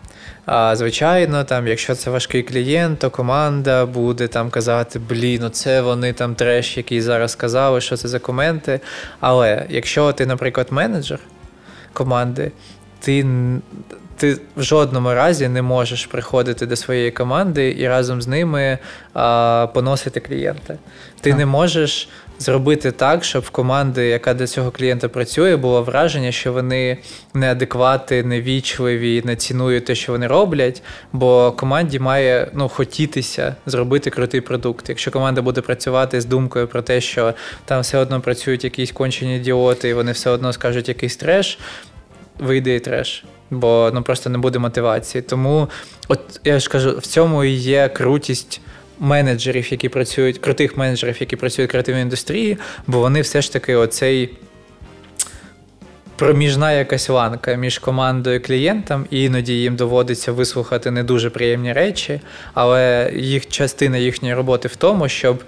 А 0.47 0.77
звичайно, 0.77 1.45
там, 1.45 1.68
якщо 1.68 1.95
це 1.95 2.11
важкий 2.11 2.43
клієнт, 2.43 2.99
то 2.99 3.11
команда 3.11 3.87
буде 3.87 4.29
там 4.29 4.51
казати, 4.51 4.99
блін, 4.99 5.43
оце 5.43 5.81
вони 5.81 6.12
там 6.12 6.35
треш, 6.35 6.77
який 6.77 7.01
зараз 7.01 7.33
сказали, 7.33 7.81
що 7.81 7.97
це 7.97 8.09
за 8.09 8.18
коменти. 8.18 8.81
Але 9.21 9.66
якщо 9.68 10.12
ти, 10.12 10.27
наприклад, 10.27 10.66
менеджер 10.71 11.18
команди, 11.93 12.53
ти 13.01 13.27
ти 14.16 14.39
в 14.57 14.62
жодному 14.62 15.14
разі 15.14 15.49
не 15.49 15.62
можеш 15.62 16.07
приходити 16.07 16.66
до 16.66 16.77
своєї 16.77 17.11
команди 17.11 17.77
і 17.79 17.89
разом 17.89 18.23
з 18.23 18.27
ними 18.27 18.79
а, 19.14 19.66
поносити 19.75 20.21
клієнта. 20.21 20.75
Ти 21.21 21.31
так. 21.31 21.39
не 21.39 21.47
можеш 21.47 22.09
зробити 22.41 22.93
так, 22.93 23.24
щоб 23.24 23.43
в 23.43 23.51
команди, 23.51 24.07
яка 24.07 24.34
до 24.34 24.47
цього 24.47 24.70
клієнта 24.70 25.09
працює, 25.09 25.57
було 25.57 25.82
враження, 25.82 26.32
що 26.32 26.53
вони 26.53 26.99
неадекватні, 27.34 28.22
невічливі, 28.22 29.22
не 29.24 29.36
цінують 29.36 29.84
те, 29.84 29.95
що 29.95 30.12
вони 30.12 30.26
роблять. 30.26 30.82
Бо 31.12 31.53
команді 31.53 31.99
має 31.99 32.51
ну, 32.55 32.68
хотітися 32.68 33.55
зробити 33.66 34.11
крутий 34.11 34.41
продукт. 34.41 34.88
Якщо 34.88 35.11
команда 35.11 35.43
буде 35.43 35.61
працювати 35.61 36.20
з 36.20 36.24
думкою 36.24 36.68
про 36.68 36.82
те, 36.82 37.01
що 37.01 37.34
там 37.64 37.80
все 37.80 37.99
одно 37.99 38.20
працюють 38.20 38.64
якісь 38.64 38.93
кончені 38.93 39.36
ідіоти, 39.36 39.88
і 39.88 39.95
вони 39.95 40.12
все 40.12 40.30
одно 40.30 40.53
скажуть 40.53 40.88
якийсь 40.88 41.16
треш, 41.16 41.59
вийде 42.38 42.76
і 42.76 42.80
треш. 42.80 43.24
Бо 43.51 43.91
ну 43.95 44.03
просто 44.03 44.30
не 44.30 44.38
буде 44.38 44.59
мотивації. 44.59 45.22
Тому, 45.22 45.68
от 46.09 46.20
я 46.45 46.61
ж 46.61 46.68
кажу, 46.70 46.99
в 46.99 47.07
цьому 47.07 47.45
і 47.45 47.51
є 47.51 47.88
крутість 47.88 48.61
менеджерів, 49.01 49.73
які 49.73 49.89
працюють, 49.89 50.39
крутих 50.39 50.77
менеджерів, 50.77 51.17
які 51.21 51.37
працюють 51.37 51.71
в 51.71 51.73
креативній 51.73 52.03
індустрії, 52.03 52.59
бо 52.87 52.99
вони 52.99 53.21
все 53.21 53.43
ж 53.43 53.53
таки 53.53 53.75
оцей. 53.75 54.31
Проміжна 56.17 56.73
якась 56.73 57.09
ланка 57.09 57.55
між 57.55 57.79
командою 57.79 58.37
і 58.37 58.41
клієнтом, 58.41 59.07
і 59.11 59.25
іноді 59.25 59.53
їм 59.53 59.77
доводиться 59.77 60.33
вислухати 60.33 60.91
не 60.91 61.03
дуже 61.03 61.31
приємні 61.31 61.73
речі, 61.73 62.21
але 62.55 63.13
їх 63.17 63.49
частина 63.49 63.97
їхньої 63.97 64.35
роботи 64.35 64.69
в 64.69 64.77
тому, 64.77 65.09
щоб 65.09 65.43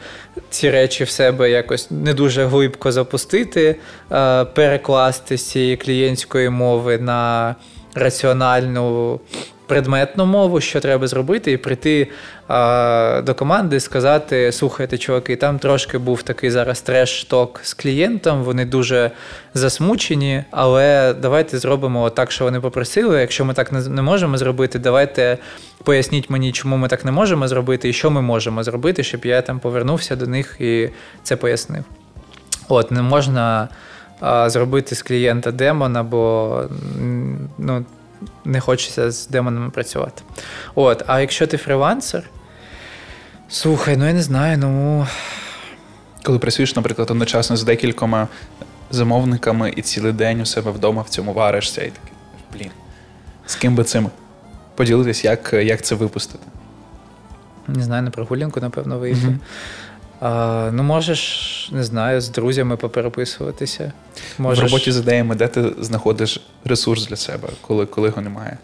ці 0.51 0.71
речі 0.71 1.05
в 1.05 1.09
себе 1.09 1.51
якось 1.51 1.91
не 1.91 2.15
дуже 2.15 2.45
глибко 2.45 2.93
запустити, 2.93 3.77
е, 4.13 4.45
перекласти 4.45 5.39
з 5.39 5.51
цієї 5.51 5.77
клієнтської 5.77 6.49
мови 6.49 6.99
на 6.99 7.55
раціональну 7.95 9.21
предметну 9.67 10.27
мову, 10.27 10.61
що 10.61 10.81
треба 10.81 11.07
зробити, 11.07 11.53
і 11.53 11.57
прийти 11.57 12.09
а, 12.49 13.23
до 13.27 13.35
команди 13.35 13.77
і 13.77 13.81
сказати: 13.81 14.53
слухайте, 14.53 14.99
чуваки, 14.99 15.37
там 15.37 15.59
трошки 15.59 15.99
був 15.99 16.23
такий 16.23 16.51
зараз 16.51 16.81
треш-ток 16.81 17.61
з 17.63 17.75
клієнтом, 17.75 18.43
вони 18.43 18.65
дуже 18.65 19.11
засмучені, 19.55 20.45
але 20.51 21.15
давайте 21.23 21.59
зробимо 21.59 22.11
так, 22.11 22.33
що 22.33 22.45
вони 22.45 22.61
попросили. 22.61 23.21
Якщо 23.21 23.45
ми 23.45 23.55
так 23.55 23.73
не, 23.73 24.03
можемо 24.03 24.39
зробити, 24.39 24.79
давайте 24.79 25.39
поясніть 25.85 26.31
мені, 26.31 26.53
чому 26.53 26.77
ми 26.77 26.89
так 26.89 27.05
не 27.05 27.13
можемо 27.13 27.49
зробити, 27.49 27.89
і 27.89 27.93
що 27.93 28.11
ми 28.11 28.23
можемо 28.23 28.63
зробити, 28.63 29.03
щоб 29.03 29.25
я 29.25 29.43
там 29.43 29.59
повернувся 29.59 30.17
до 30.17 30.27
них 30.27 30.57
і 30.61 30.89
це 31.23 31.37
пояснив. 31.37 31.85
От, 32.69 32.91
не 32.91 33.03
можна 33.03 33.69
зробити 34.47 34.95
з 34.95 35.03
клієнта 35.03 35.53
демона, 35.53 36.03
бо 36.03 36.65
ну, 37.59 37.85
не 38.45 38.61
хочеться 38.61 39.11
з 39.11 39.29
демонами 39.29 39.71
працювати. 39.71 40.23
От, 40.75 41.03
А 41.07 41.21
якщо 41.21 41.47
ти 41.47 41.57
фрилансер, 41.57 42.31
слухай, 43.49 43.97
ну 43.97 44.07
я 44.07 44.13
не 44.13 44.23
знаю, 44.23 44.59
ну. 44.59 45.07
Коли 46.23 46.39
працюєш, 46.39 46.77
наприклад, 46.77 47.11
одночасно 47.11 47.57
з 47.57 47.65
декількома 47.65 48.29
замовниками 48.91 49.73
і 49.77 49.83
цілий 49.83 50.13
день 50.13 50.41
у 50.41 50.47
себе 50.47 50.71
вдома 50.71 51.03
в 51.03 51.09
цьому 51.09 51.33
варишся, 51.33 51.83
і 51.83 51.91
такий, 51.91 52.13
блін, 52.55 52.71
з 53.47 53.55
ким 53.55 53.75
би 53.75 53.85
цим 53.85 54.11
поділитись, 54.75 55.25
як 55.25 55.53
як 55.53 55.83
це 55.83 55.95
випустити? 55.95 56.45
Не 57.69 57.83
знаю, 57.83 58.03
на 58.03 58.11
прогулянку, 58.11 58.61
напевно, 58.61 58.99
вийти. 58.99 59.39
А, 60.23 60.71
Ну, 60.73 60.83
можеш, 60.83 61.69
не 61.73 61.85
знаю, 61.85 62.21
з 62.21 62.29
друзями 62.29 62.77
попереписуватися. 62.77 63.93
Можеш... 64.39 64.65
В 64.65 64.67
роботі 64.67 64.93
з 64.93 64.99
ідеями, 64.99 65.35
де 65.35 65.49
ти 65.49 65.73
знаходиш 65.81 66.41
ресурс 66.65 67.07
для 67.07 67.17
себе, 67.17 67.49
коли 67.61 67.87
коли 67.87 68.09
його 68.09 68.23
немає? 68.23 68.59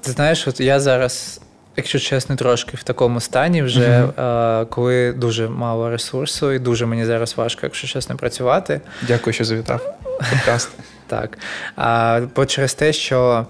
Ти 0.00 0.10
знаєш, 0.10 0.48
от 0.48 0.60
я 0.60 0.80
зараз, 0.80 1.40
якщо 1.76 1.98
чесно, 1.98 2.36
трошки 2.36 2.76
в 2.76 2.82
такому 2.82 3.20
стані, 3.20 3.62
вже 3.62 3.80
uh-huh. 3.80 4.22
а, 4.22 4.64
коли 4.64 5.12
дуже 5.12 5.48
мало 5.48 5.90
ресурсу, 5.90 6.52
і 6.52 6.58
дуже 6.58 6.86
мені 6.86 7.04
зараз 7.04 7.36
важко, 7.36 7.60
якщо 7.62 7.88
чесно, 7.88 8.16
працювати. 8.16 8.80
Дякую, 9.02 9.34
що 9.34 9.44
завітав. 9.44 9.94
Подкаст. 10.30 10.70
Так. 11.08 11.38
А, 11.76 12.20
Бо 12.36 12.46
через 12.46 12.74
те, 12.74 12.92
що 12.92 13.46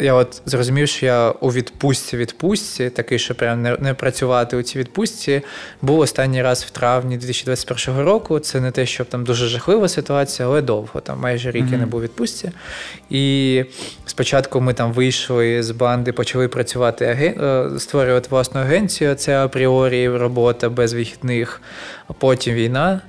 я 0.00 0.14
от 0.14 0.42
зрозумів, 0.46 0.88
що 0.88 1.06
я 1.06 1.30
у 1.30 1.52
відпустці 1.52 2.16
відпустці, 2.16 2.90
такий, 2.90 3.18
що 3.18 3.34
прям 3.34 3.62
не, 3.62 3.76
не 3.80 3.94
працювати 3.94 4.56
у 4.56 4.62
цій 4.62 4.78
відпустці, 4.78 5.42
був 5.82 5.98
останній 5.98 6.42
раз 6.42 6.64
в 6.64 6.70
травні 6.70 7.16
2021 7.16 8.00
року. 8.00 8.38
Це 8.38 8.60
не 8.60 8.70
те, 8.70 8.86
що 8.86 9.04
там 9.04 9.24
дуже 9.24 9.48
жахлива 9.48 9.88
ситуація, 9.88 10.48
але 10.48 10.62
довго. 10.62 11.00
Там 11.00 11.20
майже 11.20 11.50
рік 11.50 11.64
mm-hmm. 11.64 11.72
я 11.72 11.78
не 11.78 11.86
був 11.86 12.00
у 12.00 12.02
відпустці. 12.02 12.50
І 13.10 13.64
спочатку 14.06 14.60
ми 14.60 14.74
там 14.74 14.92
вийшли 14.92 15.62
з 15.62 15.70
банди, 15.70 16.12
почали 16.12 16.48
працювати 16.48 17.04
аген... 17.04 17.78
створювати 17.80 18.28
власну 18.30 18.60
агенцію. 18.60 19.14
Це 19.14 19.44
апріорі 19.44 20.08
робота 20.08 20.68
без 20.68 20.92
вихідних, 20.92 21.62
потім 22.18 22.54
війна. 22.54 23.00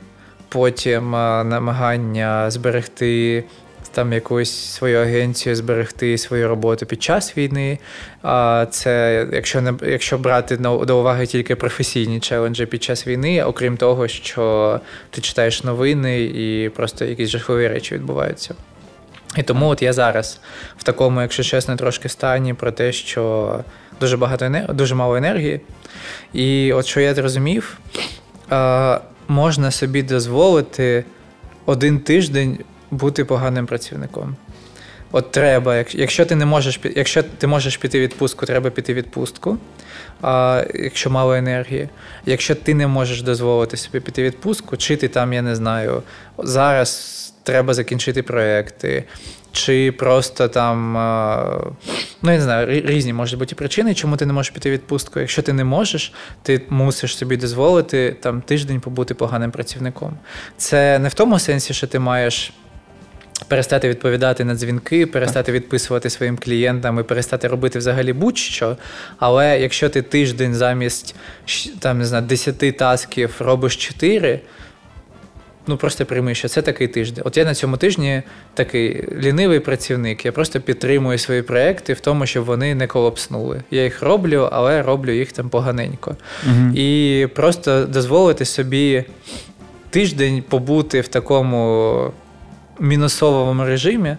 Потім 0.49 1.11
намагання 1.11 2.51
зберегти 2.51 3.43
там 3.91 4.13
якусь 4.13 4.51
свою 4.51 4.99
агенцію 4.99 5.55
зберегти 5.55 6.17
свою 6.17 6.47
роботу 6.47 6.85
під 6.85 7.03
час 7.03 7.37
війни. 7.37 7.79
А 8.21 8.65
це 8.71 9.27
якщо 9.33 9.61
не 9.61 9.73
якщо 9.81 10.17
брати 10.17 10.57
до 10.57 10.99
уваги 10.99 11.25
тільки 11.25 11.55
професійні 11.55 12.19
челенджі 12.19 12.65
під 12.65 12.83
час 12.83 13.07
війни, 13.07 13.43
окрім 13.43 13.77
того, 13.77 14.07
що 14.07 14.79
ти 15.09 15.21
читаєш 15.21 15.63
новини 15.63 16.21
і 16.23 16.69
просто 16.69 17.05
якісь 17.05 17.29
жахливі 17.29 17.67
речі 17.67 17.95
відбуваються. 17.95 18.55
І 19.37 19.43
тому 19.43 19.67
от 19.67 19.81
я 19.81 19.93
зараз 19.93 20.39
в 20.77 20.83
такому, 20.83 21.21
якщо 21.21 21.43
чесно, 21.43 21.75
трошки 21.75 22.09
стані 22.09 22.53
про 22.53 22.71
те, 22.71 22.91
що 22.91 23.55
дуже 23.99 24.17
багато 24.17 24.45
енергії, 24.45 24.75
дуже 24.75 24.95
мало 24.95 25.15
енергії. 25.15 25.61
І 26.33 26.73
от 26.73 26.85
що 26.85 26.99
я 27.01 27.13
зрозумів, 27.13 27.77
можна 29.27 29.71
собі 29.71 30.03
дозволити 30.03 31.05
один 31.65 31.99
тиждень 31.99 32.57
бути 32.91 33.25
поганим 33.25 33.65
працівником. 33.65 34.35
От 35.11 35.31
треба, 35.31 35.85
якщо 35.93 36.25
ти 36.25 36.35
не 36.35 36.45
можеш 36.45 36.79
якщо 36.95 37.23
ти 37.23 37.47
можеш 37.47 37.77
піти 37.77 37.99
відпустку, 37.99 38.45
треба 38.45 38.69
піти 38.69 38.93
відпустку, 38.93 39.57
а 40.21 40.63
якщо 40.73 41.09
мало 41.09 41.33
енергії. 41.33 41.89
Якщо 42.25 42.55
ти 42.55 42.73
не 42.73 42.87
можеш 42.87 43.21
дозволити 43.21 43.77
собі 43.77 43.99
піти 43.99 44.23
відпустку, 44.23 44.77
чи 44.77 44.95
ти 44.97 45.07
там, 45.07 45.33
я 45.33 45.41
не 45.41 45.55
знаю, 45.55 46.03
зараз 46.37 47.17
треба 47.43 47.73
закінчити 47.73 48.23
проекти, 48.23 49.03
чи 49.51 49.91
просто 49.91 50.47
там, 50.47 50.93
ну 52.21 52.31
я 52.31 52.37
не 52.37 52.41
знаю, 52.41 52.81
різні 52.85 53.13
можуть 53.13 53.39
бути 53.39 53.55
причини, 53.55 53.93
чому 53.93 54.17
ти 54.17 54.25
не 54.25 54.33
можеш 54.33 54.49
піти 54.49 54.71
відпустку. 54.71 55.19
Якщо 55.19 55.41
ти 55.41 55.53
не 55.53 55.63
можеш, 55.63 56.13
ти 56.43 56.61
мусиш 56.69 57.17
собі 57.17 57.37
дозволити 57.37 58.15
там 58.19 58.41
тиждень 58.41 58.79
побути 58.79 59.13
поганим 59.13 59.51
працівником. 59.51 60.13
Це 60.57 60.99
не 60.99 61.09
в 61.09 61.13
тому 61.13 61.39
сенсі, 61.39 61.73
що 61.73 61.87
ти 61.87 61.99
маєш 61.99 62.53
перестати 63.47 63.89
відповідати 63.89 64.43
на 64.43 64.55
дзвінки, 64.55 65.05
перестати 65.05 65.51
відписувати 65.51 66.09
своїм 66.09 66.37
клієнтам 66.37 66.99
і 66.99 67.03
перестати 67.03 67.47
робити 67.47 67.79
взагалі 67.79 68.13
будь-що. 68.13 68.77
Але 69.17 69.59
якщо 69.59 69.89
ти 69.89 70.01
тиждень 70.01 70.55
замість 70.55 71.15
там, 71.79 71.99
не 71.99 72.05
знаю, 72.05 72.25
10 72.25 72.77
тасків 72.77 73.35
робиш 73.39 73.75
4, 73.75 74.39
ну 75.67 75.77
просто 75.77 76.05
прийми, 76.05 76.35
що 76.35 76.47
це 76.47 76.61
такий 76.61 76.87
тиждень. 76.87 77.23
От 77.25 77.37
я 77.37 77.45
на 77.45 77.55
цьому 77.55 77.77
тижні 77.77 78.21
такий 78.53 79.07
лінивий 79.17 79.59
працівник. 79.59 80.25
Я 80.25 80.31
просто 80.31 80.61
підтримую 80.61 81.17
свої 81.17 81.41
проекти 81.41 81.93
в 81.93 81.99
тому, 81.99 82.25
щоб 82.25 82.45
вони 82.45 82.75
не 82.75 82.87
колапснули. 82.87 83.61
Я 83.71 83.83
їх 83.83 84.01
роблю, 84.01 84.49
але 84.51 84.81
роблю 84.81 85.11
їх 85.11 85.31
там 85.31 85.49
поганенько. 85.49 86.15
Угу. 86.45 86.75
І 86.75 87.27
просто 87.35 87.85
дозволити 87.85 88.45
собі 88.45 89.03
тиждень 89.89 90.43
побути 90.49 91.01
в 91.01 91.07
такому 91.07 92.11
мінусовому 92.82 93.65
режимі, 93.65 94.17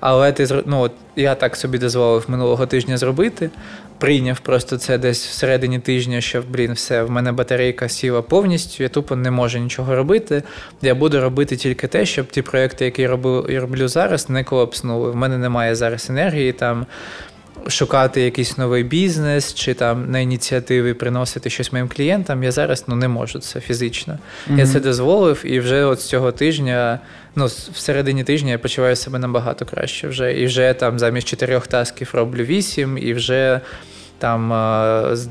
але 0.00 0.32
ти 0.32 0.62
ну, 0.66 0.80
от 0.80 0.92
я 1.16 1.34
так 1.34 1.56
собі 1.56 1.78
дозволив 1.78 2.24
минулого 2.28 2.66
тижня 2.66 2.96
зробити. 2.96 3.50
Прийняв 3.98 4.40
просто 4.40 4.78
це 4.78 4.98
десь 4.98 5.26
всередині 5.26 5.78
тижня, 5.78 6.20
що 6.20 6.42
блін, 6.50 6.72
все, 6.72 7.02
в 7.02 7.10
мене 7.10 7.32
батарейка 7.32 7.88
сіла 7.88 8.22
повністю, 8.22 8.82
я 8.82 8.88
тупо 8.88 9.16
не 9.16 9.30
можу 9.30 9.58
нічого 9.58 9.96
робити. 9.96 10.42
Я 10.82 10.94
буду 10.94 11.20
робити 11.20 11.56
тільки 11.56 11.86
те, 11.86 12.06
щоб 12.06 12.26
ті 12.26 12.42
проекти, 12.42 12.84
які 12.84 13.02
я 13.02 13.08
роблю, 13.08 13.46
я 13.50 13.60
роблю 13.60 13.88
зараз, 13.88 14.30
не 14.30 14.44
колапснули. 14.44 15.10
В 15.10 15.16
мене 15.16 15.38
немає 15.38 15.74
зараз 15.74 16.10
енергії 16.10 16.52
там 16.52 16.86
шукати 17.68 18.20
якийсь 18.20 18.58
новий 18.58 18.84
бізнес 18.84 19.54
чи 19.54 19.74
там 19.74 20.10
на 20.10 20.18
ініціативи 20.18 20.94
приносити 20.94 21.50
щось 21.50 21.72
моїм 21.72 21.88
клієнтам, 21.88 22.42
я 22.42 22.52
зараз 22.52 22.84
ну, 22.86 22.96
не 22.96 23.08
можу 23.08 23.38
це 23.38 23.60
фізично. 23.60 24.18
Mm-hmm. 24.50 24.58
Я 24.58 24.66
це 24.66 24.80
дозволив, 24.80 25.42
і 25.44 25.60
вже 25.60 25.84
от 25.84 26.00
з 26.00 26.04
цього 26.04 26.32
тижня, 26.32 27.00
ну, 27.36 27.46
в 27.46 27.76
середині 27.76 28.24
тижня 28.24 28.50
я 28.50 28.58
почуваю 28.58 28.96
себе 28.96 29.18
набагато 29.18 29.64
краще 29.64 30.08
вже. 30.08 30.40
І 30.40 30.46
вже 30.46 30.74
там 30.74 30.98
замість 30.98 31.28
чотирьох 31.28 31.66
тасків 31.66 32.10
роблю 32.12 32.44
вісім, 32.44 32.98
і 32.98 33.14
вже 33.14 33.60
там 34.18 34.48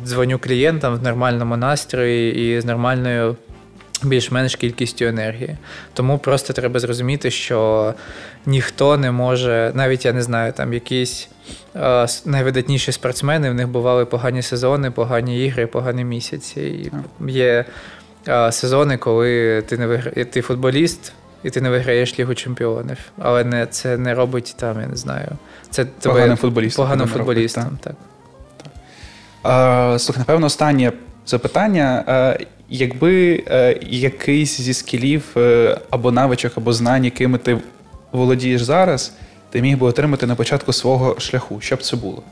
дзвоню 0.06 0.39
клієнтам 0.39 0.95
в 0.95 1.04
нормальному 1.04 1.58
настрої 1.58 2.36
і 2.36 2.62
з 2.62 2.66
нормальною. 2.66 3.36
Більш-менш 4.04 4.56
кількістю 4.56 5.06
енергії. 5.06 5.58
Тому 5.93 6.18
просто 6.18 6.54
треба 6.54 6.80
зрозуміти, 6.80 7.32
що 7.32 7.93
ніхто 8.45 8.97
не 8.97 9.12
може, 9.12 9.72
навіть 9.76 10.06
я 10.06 10.14
не 10.14 10.22
знаю, 10.22 10.54
там 10.54 10.74
якісь 10.74 11.30
е, 11.76 12.08
найвидатніші 12.26 12.91
спортсмени, 12.91 13.49
в 13.49 13.54
них 13.54 13.68
бували 13.68 14.06
погані 14.06 14.41
сезони, 14.41 14.91
погані 14.91 15.45
ігри, 15.45 15.68
погані 15.68 16.04
місяці. 16.04 16.62
І 16.62 16.91
Є 17.32 17.66
е, 18.28 18.51
сезони, 18.51 18.97
коли 18.97 19.62
ти 19.62 19.78
не 19.78 19.88
вигра... 19.88 20.12
ти 20.26 20.41
футболіст. 20.41 21.14
І 21.43 21.49
ти 21.49 21.61
не 21.61 21.69
виграєш 21.69 22.19
Лігу 22.19 22.35
чемпіонів. 22.35 22.97
Але 23.19 23.43
не, 23.43 23.65
це 23.65 23.97
не 23.97 24.13
робить 24.13 24.55
там, 24.57 24.81
я 24.81 24.87
не 24.87 24.95
знаю. 24.95 25.27
Це 25.69 25.85
поганим 25.85 26.37
футболістом. 26.37 26.85
Поганим 26.85 27.07
футболістом, 27.07 27.63
робить, 27.63 27.79
так. 27.81 27.93
так. 29.43 29.91
так. 29.91 30.01
Слухай, 30.01 30.19
напевно, 30.19 30.45
останнє 30.45 30.91
запитання. 31.25 32.03
А, 32.07 32.37
якби 32.69 33.43
а, 33.51 33.55
якийсь 33.81 34.61
зі 34.61 34.73
скілів 34.73 35.23
е, 35.37 35.77
або 35.89 36.11
навичок, 36.11 36.53
або 36.55 36.73
знань, 36.73 37.05
якими 37.05 37.37
ти 37.37 37.57
володієш 38.11 38.61
зараз, 38.61 39.13
ти 39.49 39.61
міг 39.61 39.77
би 39.77 39.87
отримати 39.87 40.27
на 40.27 40.35
початку 40.35 40.73
свого 40.73 41.19
шляху, 41.19 41.61
що 41.61 41.75
б 41.75 41.81
це 41.81 41.95
було? 41.97 42.23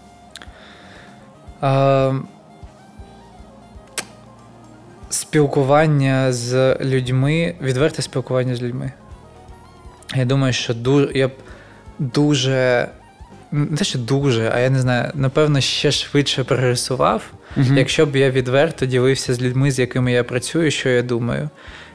А, 1.61 2.13
Спілкування 5.09 6.33
з 6.33 6.75
людьми, 6.81 7.55
відверте 7.61 8.01
спілкування 8.01 8.55
з 8.55 8.61
людьми. 8.61 8.91
Я 10.15 10.25
думаю, 10.25 10.53
що 10.53 10.73
дуже, 10.73 11.11
я 11.13 11.27
б 11.27 11.31
дуже, 11.99 12.87
не 13.51 13.77
те, 13.77 13.83
що 13.83 13.99
дуже, 13.99 14.51
а 14.55 14.59
я 14.59 14.69
не 14.69 14.79
знаю, 14.79 15.11
напевно, 15.13 15.61
ще 15.61 15.91
швидше 15.91 16.43
прогресував, 16.43 17.23
uh 17.57 17.77
якщо 17.77 18.05
б 18.05 18.15
я 18.15 18.29
відверто 18.29 18.85
ділився 18.85 19.33
з 19.33 19.41
людьми, 19.41 19.71
з 19.71 19.79
якими 19.79 20.11
я 20.11 20.23
працюю, 20.23 20.71
що 20.71 20.89
я 20.89 21.01
думаю. 21.01 21.49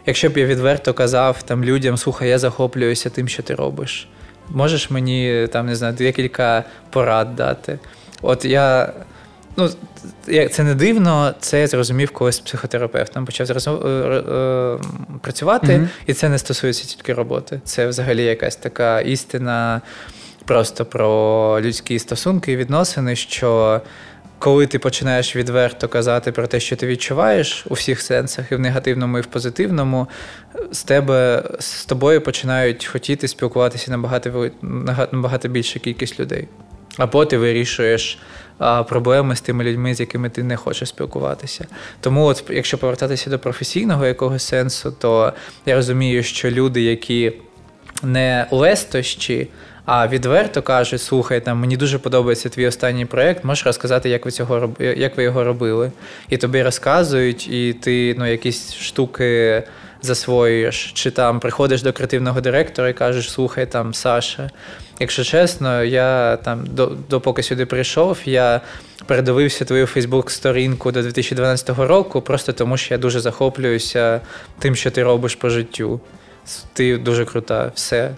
Якщо 0.06 0.30
б 0.30 0.38
я 0.38 0.46
відверто 0.46 0.94
казав 0.94 1.42
там 1.42 1.64
людям, 1.64 1.96
слухай, 1.96 2.28
я 2.28 2.38
захоплююся 2.38 3.10
тим, 3.10 3.28
що 3.28 3.42
ти 3.42 3.54
робиш. 3.54 4.08
Можеш 4.48 4.90
мені 4.90 5.48
там 5.52 5.66
не 5.66 5.76
знаю, 5.76 5.94
декілька 5.94 6.64
порад 6.90 7.36
дати. 7.36 7.78
От 8.22 8.44
я. 8.44 8.92
Ну, 9.57 9.70
це 10.50 10.62
не 10.62 10.74
дивно, 10.74 11.34
це 11.40 11.61
я 11.61 11.66
зрозумів, 11.66 12.11
коли 12.11 12.32
з 12.32 12.40
психотерапевтом 12.40 13.24
почав. 13.26 13.46
Е, 13.50 13.90
е, 13.90 14.78
працювати, 15.20 15.66
mm-hmm. 15.66 15.88
і 16.07 16.12
це 16.14 16.28
не 16.28 16.38
стосується 16.38 16.84
тільки 16.84 17.14
роботи. 17.14 17.61
Це 17.64 17.86
взагалі 17.86 18.24
якась 18.24 18.57
така 18.57 19.00
істина 19.00 19.80
просто 20.44 20.84
про 20.84 21.61
людські 21.61 21.98
стосунки 21.98 22.52
і 22.52 22.57
відносини, 22.57 23.16
що 23.16 23.80
коли 24.38 24.66
ти 24.66 24.78
починаєш 24.78 25.36
відверто 25.36 25.88
казати 25.88 26.32
про 26.32 26.46
те, 26.46 26.61
що 26.61 26.76
ти 26.76 26.86
відчуваєш 26.86 27.66
у 27.68 27.74
всіх 27.74 28.00
сенсах, 28.00 28.52
і 28.52 28.57
в 28.57 28.61
негативному, 28.61 29.18
і 29.18 29.20
в 29.20 29.26
позитивному, 29.26 30.09
з 30.72 30.82
тебе 30.82 31.42
з 31.59 31.84
тобою 31.84 32.20
починають 32.20 32.84
хотіти 32.84 33.28
спілкуватися 33.28 33.90
набагато 33.90 34.50
набагато 35.12 35.48
більша 35.48 35.78
кількість 35.78 36.20
людей. 36.20 36.48
Або 36.96 37.24
ти 37.24 37.38
вирішуєш 37.38 38.18
проблеми 38.88 39.36
з 39.36 39.40
тими 39.40 39.64
людьми, 39.64 39.94
з 39.94 40.00
якими 40.00 40.30
ти 40.30 40.42
не 40.42 40.57
хочеш 40.57 40.88
спілкуватися. 40.88 41.66
Тому, 42.00 42.24
от, 42.24 42.44
якщо 42.50 42.78
повертатися 42.78 43.30
до 43.30 43.38
професійного 43.38 44.07
якогось 44.07 44.42
сенсу, 44.42 44.94
то 44.98 45.32
я 45.66 45.74
розумію, 45.74 46.22
що 46.22 46.50
люди, 46.50 46.82
які 46.82 47.32
не 48.02 48.46
лестощі, 48.50 49.48
а 49.84 50.09
відверто 50.09 50.62
каже: 50.62 50.98
слухай, 50.98 51.40
там 51.40 51.59
мені 51.59 51.76
дуже 51.76 51.98
подобається 51.98 52.48
твій 52.48 52.66
останній 52.66 53.07
проект, 53.07 53.44
можеш 53.44 53.66
розказати, 53.66 54.09
як 54.09 54.24
ви 54.24 54.30
цього 54.30 54.70
як 54.78 55.16
ви 55.16 55.22
його 55.22 55.44
робили. 55.44 55.92
І 56.28 56.36
тобі 56.36 56.62
розказують, 56.62 57.48
і 57.48 57.72
ти 57.72 58.14
ну, 58.18 58.26
якісь 58.30 58.74
штуки 58.74 59.62
засвоюєш, 60.02 60.92
чи 60.94 61.11
там 61.11 61.40
приходиш 61.40 61.82
до 61.82 61.92
креативного 61.92 62.40
директора 62.40 62.88
і 62.88 62.92
кажеш, 62.92 63.30
слухай 63.30 63.66
там, 63.66 63.94
Саша. 63.94 64.50
Якщо 65.01 65.24
чесно, 65.24 65.84
я 65.84 66.36
там 66.36 66.64
допоки 67.09 67.42
сюди 67.42 67.66
прийшов, 67.66 68.18
я 68.24 68.61
передивився 69.07 69.64
твою 69.64 69.86
Фейсбук-сторінку 69.86 70.92
до 70.92 71.03
2012 71.03 71.68
року, 71.78 72.22
просто 72.22 72.53
тому 72.53 72.76
що 72.76 72.94
я 72.94 72.99
дуже 72.99 73.20
захоплююся 73.20 74.20
тим, 74.59 74.76
що 74.76 74.90
ти 74.90 75.03
робиш 75.03 75.34
по 75.34 75.49
життю. 75.49 76.01
Ти 76.72 76.97
дуже 76.97 77.24
крута, 77.24 77.72
все. 77.74 78.11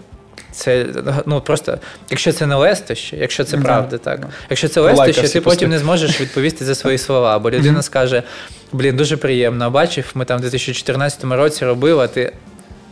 Це 0.51 0.85
ну 1.25 1.41
просто, 1.41 1.77
якщо 2.09 2.31
це 2.31 2.45
не 2.45 2.55
лестище, 2.55 3.17
якщо 3.17 3.43
це 3.43 3.57
правда, 3.57 3.97
так. 3.97 4.19
Якщо 4.49 4.67
це 4.67 4.81
лестище, 4.81 5.29
ти 5.29 5.41
потім 5.41 5.69
не 5.69 5.79
зможеш 5.79 6.21
відповісти 6.21 6.65
за 6.65 6.75
свої 6.75 6.97
слова, 6.97 7.39
бо 7.39 7.51
людина 7.51 7.81
скаже: 7.81 8.23
блін, 8.71 8.95
дуже 8.95 9.17
приємно, 9.17 9.71
бачив, 9.71 10.11
ми 10.13 10.25
там 10.25 10.37
в 10.37 10.41
2014 10.41 11.23
році 11.23 11.65
робили, 11.65 12.03
а 12.03 12.07
ти 12.07 12.33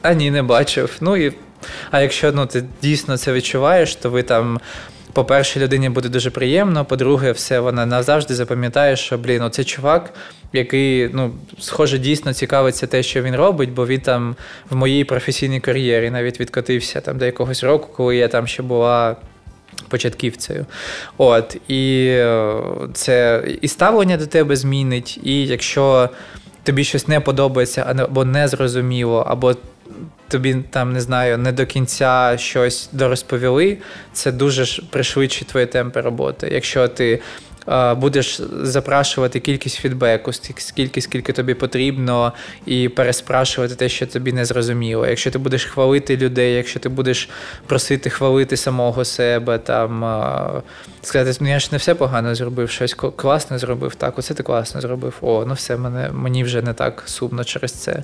а 0.02 0.14
ні, 0.14 0.32
не 0.32 0.44
бачив. 0.44 0.98
Ну 1.02 1.18
і 1.18 1.34
а 1.92 2.02
якщо 2.02 2.32
ну, 2.32 2.46
ти 2.46 2.64
дійсно 2.82 3.18
це 3.18 3.34
відчуваєш, 3.34 3.96
то 3.96 4.10
ви 4.10 4.24
там 4.24 4.60
по-перше, 5.18 5.60
людині 5.60 5.90
буде 5.90 6.10
дуже 6.10 6.30
приємно. 6.30 6.86
По-друге, 6.86 7.32
все 7.32 7.60
вона 7.60 7.86
назавжди 7.86 8.36
запам'ятає, 8.36 8.96
що 8.96 9.18
блін, 9.18 9.42
оце 9.42 9.64
чувак, 9.64 10.14
який 10.54 11.10
ну, 11.14 11.34
схоже 11.60 11.98
дійсно 11.98 12.34
цікавиться 12.34 12.88
те, 12.88 13.04
що 13.04 13.22
він 13.22 13.36
робить, 13.36 13.72
бо 13.72 13.88
він 13.88 14.02
там 14.02 14.36
в 14.70 14.76
моїй 14.76 15.04
професійній 15.04 15.60
кар'єрі 15.60 16.10
навіть 16.10 16.40
відкотився 16.40 17.02
там 17.02 17.18
до 17.18 17.26
якогось 17.26 17.64
року, 17.64 17.90
коли 17.96 18.16
я 18.16 18.28
там 18.28 18.48
ще 18.48 18.64
була. 18.64 19.16
Початківцею. 19.90 20.66
От, 21.18 21.58
І 21.68 22.08
е, 22.10 22.56
це 22.94 23.44
і 23.62 23.68
ставлення 23.68 24.18
до 24.18 24.26
тебе 24.28 24.56
змінить, 24.56 25.20
і 25.24 25.46
якщо 25.46 26.10
тобі 26.64 26.84
щось 26.84 27.08
не 27.08 27.20
подобається, 27.20 27.96
або 28.00 28.26
не 28.26 28.48
зрозуміло, 28.48 29.26
або 29.28 29.56
тобі 30.28 30.56
там 30.70 30.94
не 30.94 31.02
знаю, 31.02 31.38
не 31.38 31.52
до 31.52 31.66
кінця 31.66 32.36
щось 32.38 32.90
дорозповіли, 32.92 33.78
це 34.14 34.32
дуже 34.32 34.82
пришвидшить 34.90 35.48
твої 35.48 35.66
темпи 35.66 36.02
роботи. 36.02 36.50
Якщо 36.52 36.88
ти 36.88 37.22
Будеш 37.98 38.42
запрашувати 38.62 39.40
кількість 39.40 39.76
фідбеку, 39.76 40.34
скільки 40.34 41.02
скільки 41.02 41.34
тобі 41.34 41.54
потрібно, 41.54 42.34
і 42.66 42.90
переспрашувати 42.90 43.76
те, 43.76 43.90
що 43.90 44.08
тобі 44.08 44.34
не 44.34 44.46
зрозуміло. 44.46 45.08
Якщо 45.08 45.32
ти 45.32 45.38
будеш 45.38 45.66
хвалити 45.66 46.18
людей, 46.18 46.54
якщо 46.54 46.80
ти 46.80 46.90
будеш 46.90 47.30
просити 47.66 48.10
хвалити 48.10 48.58
самого 48.58 49.06
себе, 49.06 49.58
там 49.58 50.04
сказати, 51.02 51.38
ну 51.42 51.50
я 51.50 51.60
ж 51.60 51.70
не 51.72 51.78
все 51.78 51.96
погано 51.96 52.36
зробив, 52.36 52.70
щось 52.70 52.94
класне 52.94 53.60
зробив. 53.60 53.96
Так, 53.96 54.20
оце 54.20 54.34
ти 54.34 54.44
класно 54.44 54.82
зробив. 54.82 55.14
О, 55.22 55.46
ну 55.48 55.54
все, 55.54 55.78
мене 55.78 56.10
мені 56.12 56.44
вже 56.44 56.62
не 56.62 56.74
так 56.74 57.04
сумно 57.06 57.44
через 57.44 57.72
це. 57.72 58.04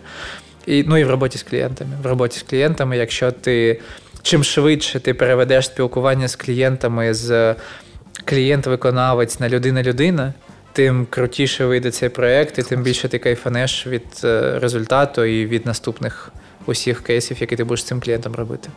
І, 0.68 0.84
Ну 0.88 0.98
і 0.98 1.04
в 1.04 1.10
роботі 1.10 1.38
з 1.38 1.44
клієнтами. 1.44 1.92
В 2.04 2.06
роботі 2.06 2.40
з 2.40 2.44
клієнтами, 2.44 2.98
якщо 2.98 3.32
ти 3.32 3.80
чим 4.22 4.44
швидше 4.44 5.00
ти 5.00 5.14
переведеш 5.14 5.66
спілкування 5.66 6.28
з 6.28 6.36
клієнтами 6.36 7.14
з 7.14 7.56
клієнт-виконавець 8.26 9.40
на 9.40 9.50
людина-людина, 9.50 10.34
тим 10.74 11.08
крутіше 11.10 11.66
вийде 11.66 11.92
цей 11.92 12.10
проєкт, 12.10 12.60
і 12.60 12.64
тим 12.64 12.84
більше 12.84 13.08
ти 13.08 13.20
кайфанеш 13.20 13.88
від 13.88 14.06
е, 14.24 14.60
результату 14.60 15.24
і 15.24 15.46
від 15.46 15.66
наступних 15.66 16.32
усіх 16.66 17.04
кейсів, 17.04 17.38
які 17.42 17.56
ти 17.56 17.64
будеш 17.64 17.82
з 17.82 17.88
цим 17.88 18.02
клієнтом 18.02 18.36
робити. 18.36 18.70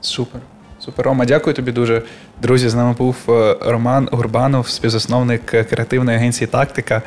Супер. 0.00 0.40
Супер, 0.80 1.04
Рома, 1.06 1.24
дякую 1.24 1.54
тобі 1.54 1.72
дуже. 1.72 2.02
Друзі, 2.42 2.68
з 2.68 2.74
нами 2.74 2.94
був 2.98 3.16
е, 3.28 3.56
Роман 3.60 4.08
Гурбанов, 4.12 4.68
співзасновник 4.68 5.46
креативної 5.46 6.18
агенції 6.18 6.48
Тактика. 6.48 7.02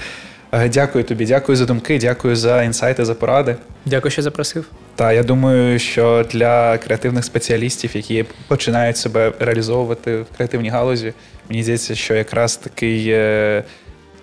Е, 0.52 0.70
дякую 0.70 1.04
тобі, 1.04 1.26
дякую 1.26 1.56
за 1.56 1.66
думки, 1.66 2.00
дякую 2.00 2.36
за 2.36 2.64
інсайти, 2.64 3.06
за 3.06 3.16
поради. 3.16 3.56
Дякую, 3.86 4.12
що 4.12 4.22
запросив. 4.22 4.66
Та 4.96 5.14
я 5.14 5.24
думаю, 5.24 5.80
що 5.80 6.26
для 6.32 6.78
креативних 6.78 7.26
спеціалістів, 7.26 7.92
які 7.94 8.26
починають 8.48 8.98
себе 8.98 9.34
реалізовувати 9.40 10.18
в 10.18 10.26
креативній 10.38 10.70
галузі, 10.70 11.14
мені 11.50 11.64
здається, 11.64 11.96
що 11.96 12.16
якраз 12.16 12.58
такий 12.58 13.10
е, 13.10 13.64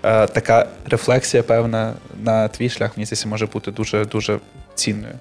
е, 0.02 0.26
така 0.26 0.66
рефлексія, 0.86 1.42
певна 1.42 1.94
на 2.22 2.48
твій 2.48 2.68
шлях, 2.68 2.96
мені 2.96 3.06
здається, 3.06 3.28
може 3.28 3.46
бути 3.46 3.70
дуже 3.70 4.04
дуже 4.04 4.38
цінною. 4.74 5.14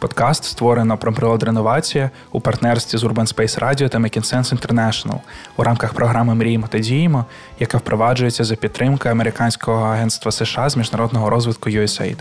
Подкаст 0.00 0.44
створено 0.44 0.96
про 0.96 1.12
природреновація 1.12 2.10
у 2.32 2.40
партнерстві 2.40 2.98
з 2.98 3.04
Urban 3.04 3.34
Space 3.34 3.60
Radio 3.60 3.88
та 3.88 3.98
Making 3.98 4.34
Sense 4.34 4.60
International 4.60 5.18
у 5.56 5.62
рамках 5.62 5.94
програми 5.94 6.34
Мріємо 6.34 6.66
та 6.66 6.78
діємо, 6.78 7.24
яка 7.58 7.78
впроваджується 7.78 8.44
за 8.44 8.56
підтримки 8.56 9.08
американського 9.08 9.84
агентства 9.84 10.32
США 10.32 10.68
з 10.68 10.76
міжнародного 10.76 11.30
розвитку 11.30 11.70
USAID. 11.70 12.16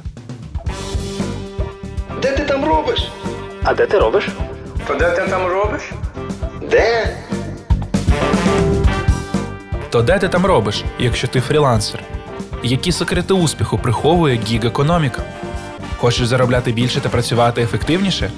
Де 2.21 2.31
ти 2.31 2.43
там 2.43 2.65
робиш? 2.65 3.11
А 3.63 3.73
де 3.73 3.85
ти 3.85 3.99
робиш? 3.99 4.29
То 4.87 4.95
де 4.95 5.11
ти 5.11 5.27
там 5.27 5.47
робиш? 5.47 5.81
Де? 6.71 7.17
То 9.89 10.01
де 10.01 10.19
ти 10.19 10.29
там 10.29 10.45
робиш, 10.45 10.83
якщо 10.99 11.27
ти 11.27 11.41
фрілансер? 11.41 12.03
Які 12.63 12.91
секрети 12.91 13.33
успіху 13.33 13.77
приховує 13.77 14.39
гіг-економіка? 14.47 15.21
Хочеш 15.99 16.27
заробляти 16.27 16.71
більше 16.71 17.01
та 17.01 17.09
працювати 17.09 17.61
ефективніше? 17.61 18.31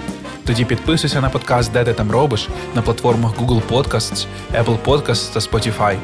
Тоді 0.45 0.65
підписуйся 0.65 1.21
на 1.21 1.29
подкаст 1.29 1.71
Де 1.71 1.83
ти 1.83 1.93
там 1.93 2.11
робиш 2.11 2.49
на 2.75 2.81
платформах 2.81 3.38
Google 3.38 3.61
Podcasts, 3.69 4.25
Apple 4.53 4.77
Podcasts 4.85 5.33
та 5.33 5.39
Spotify. 5.39 5.97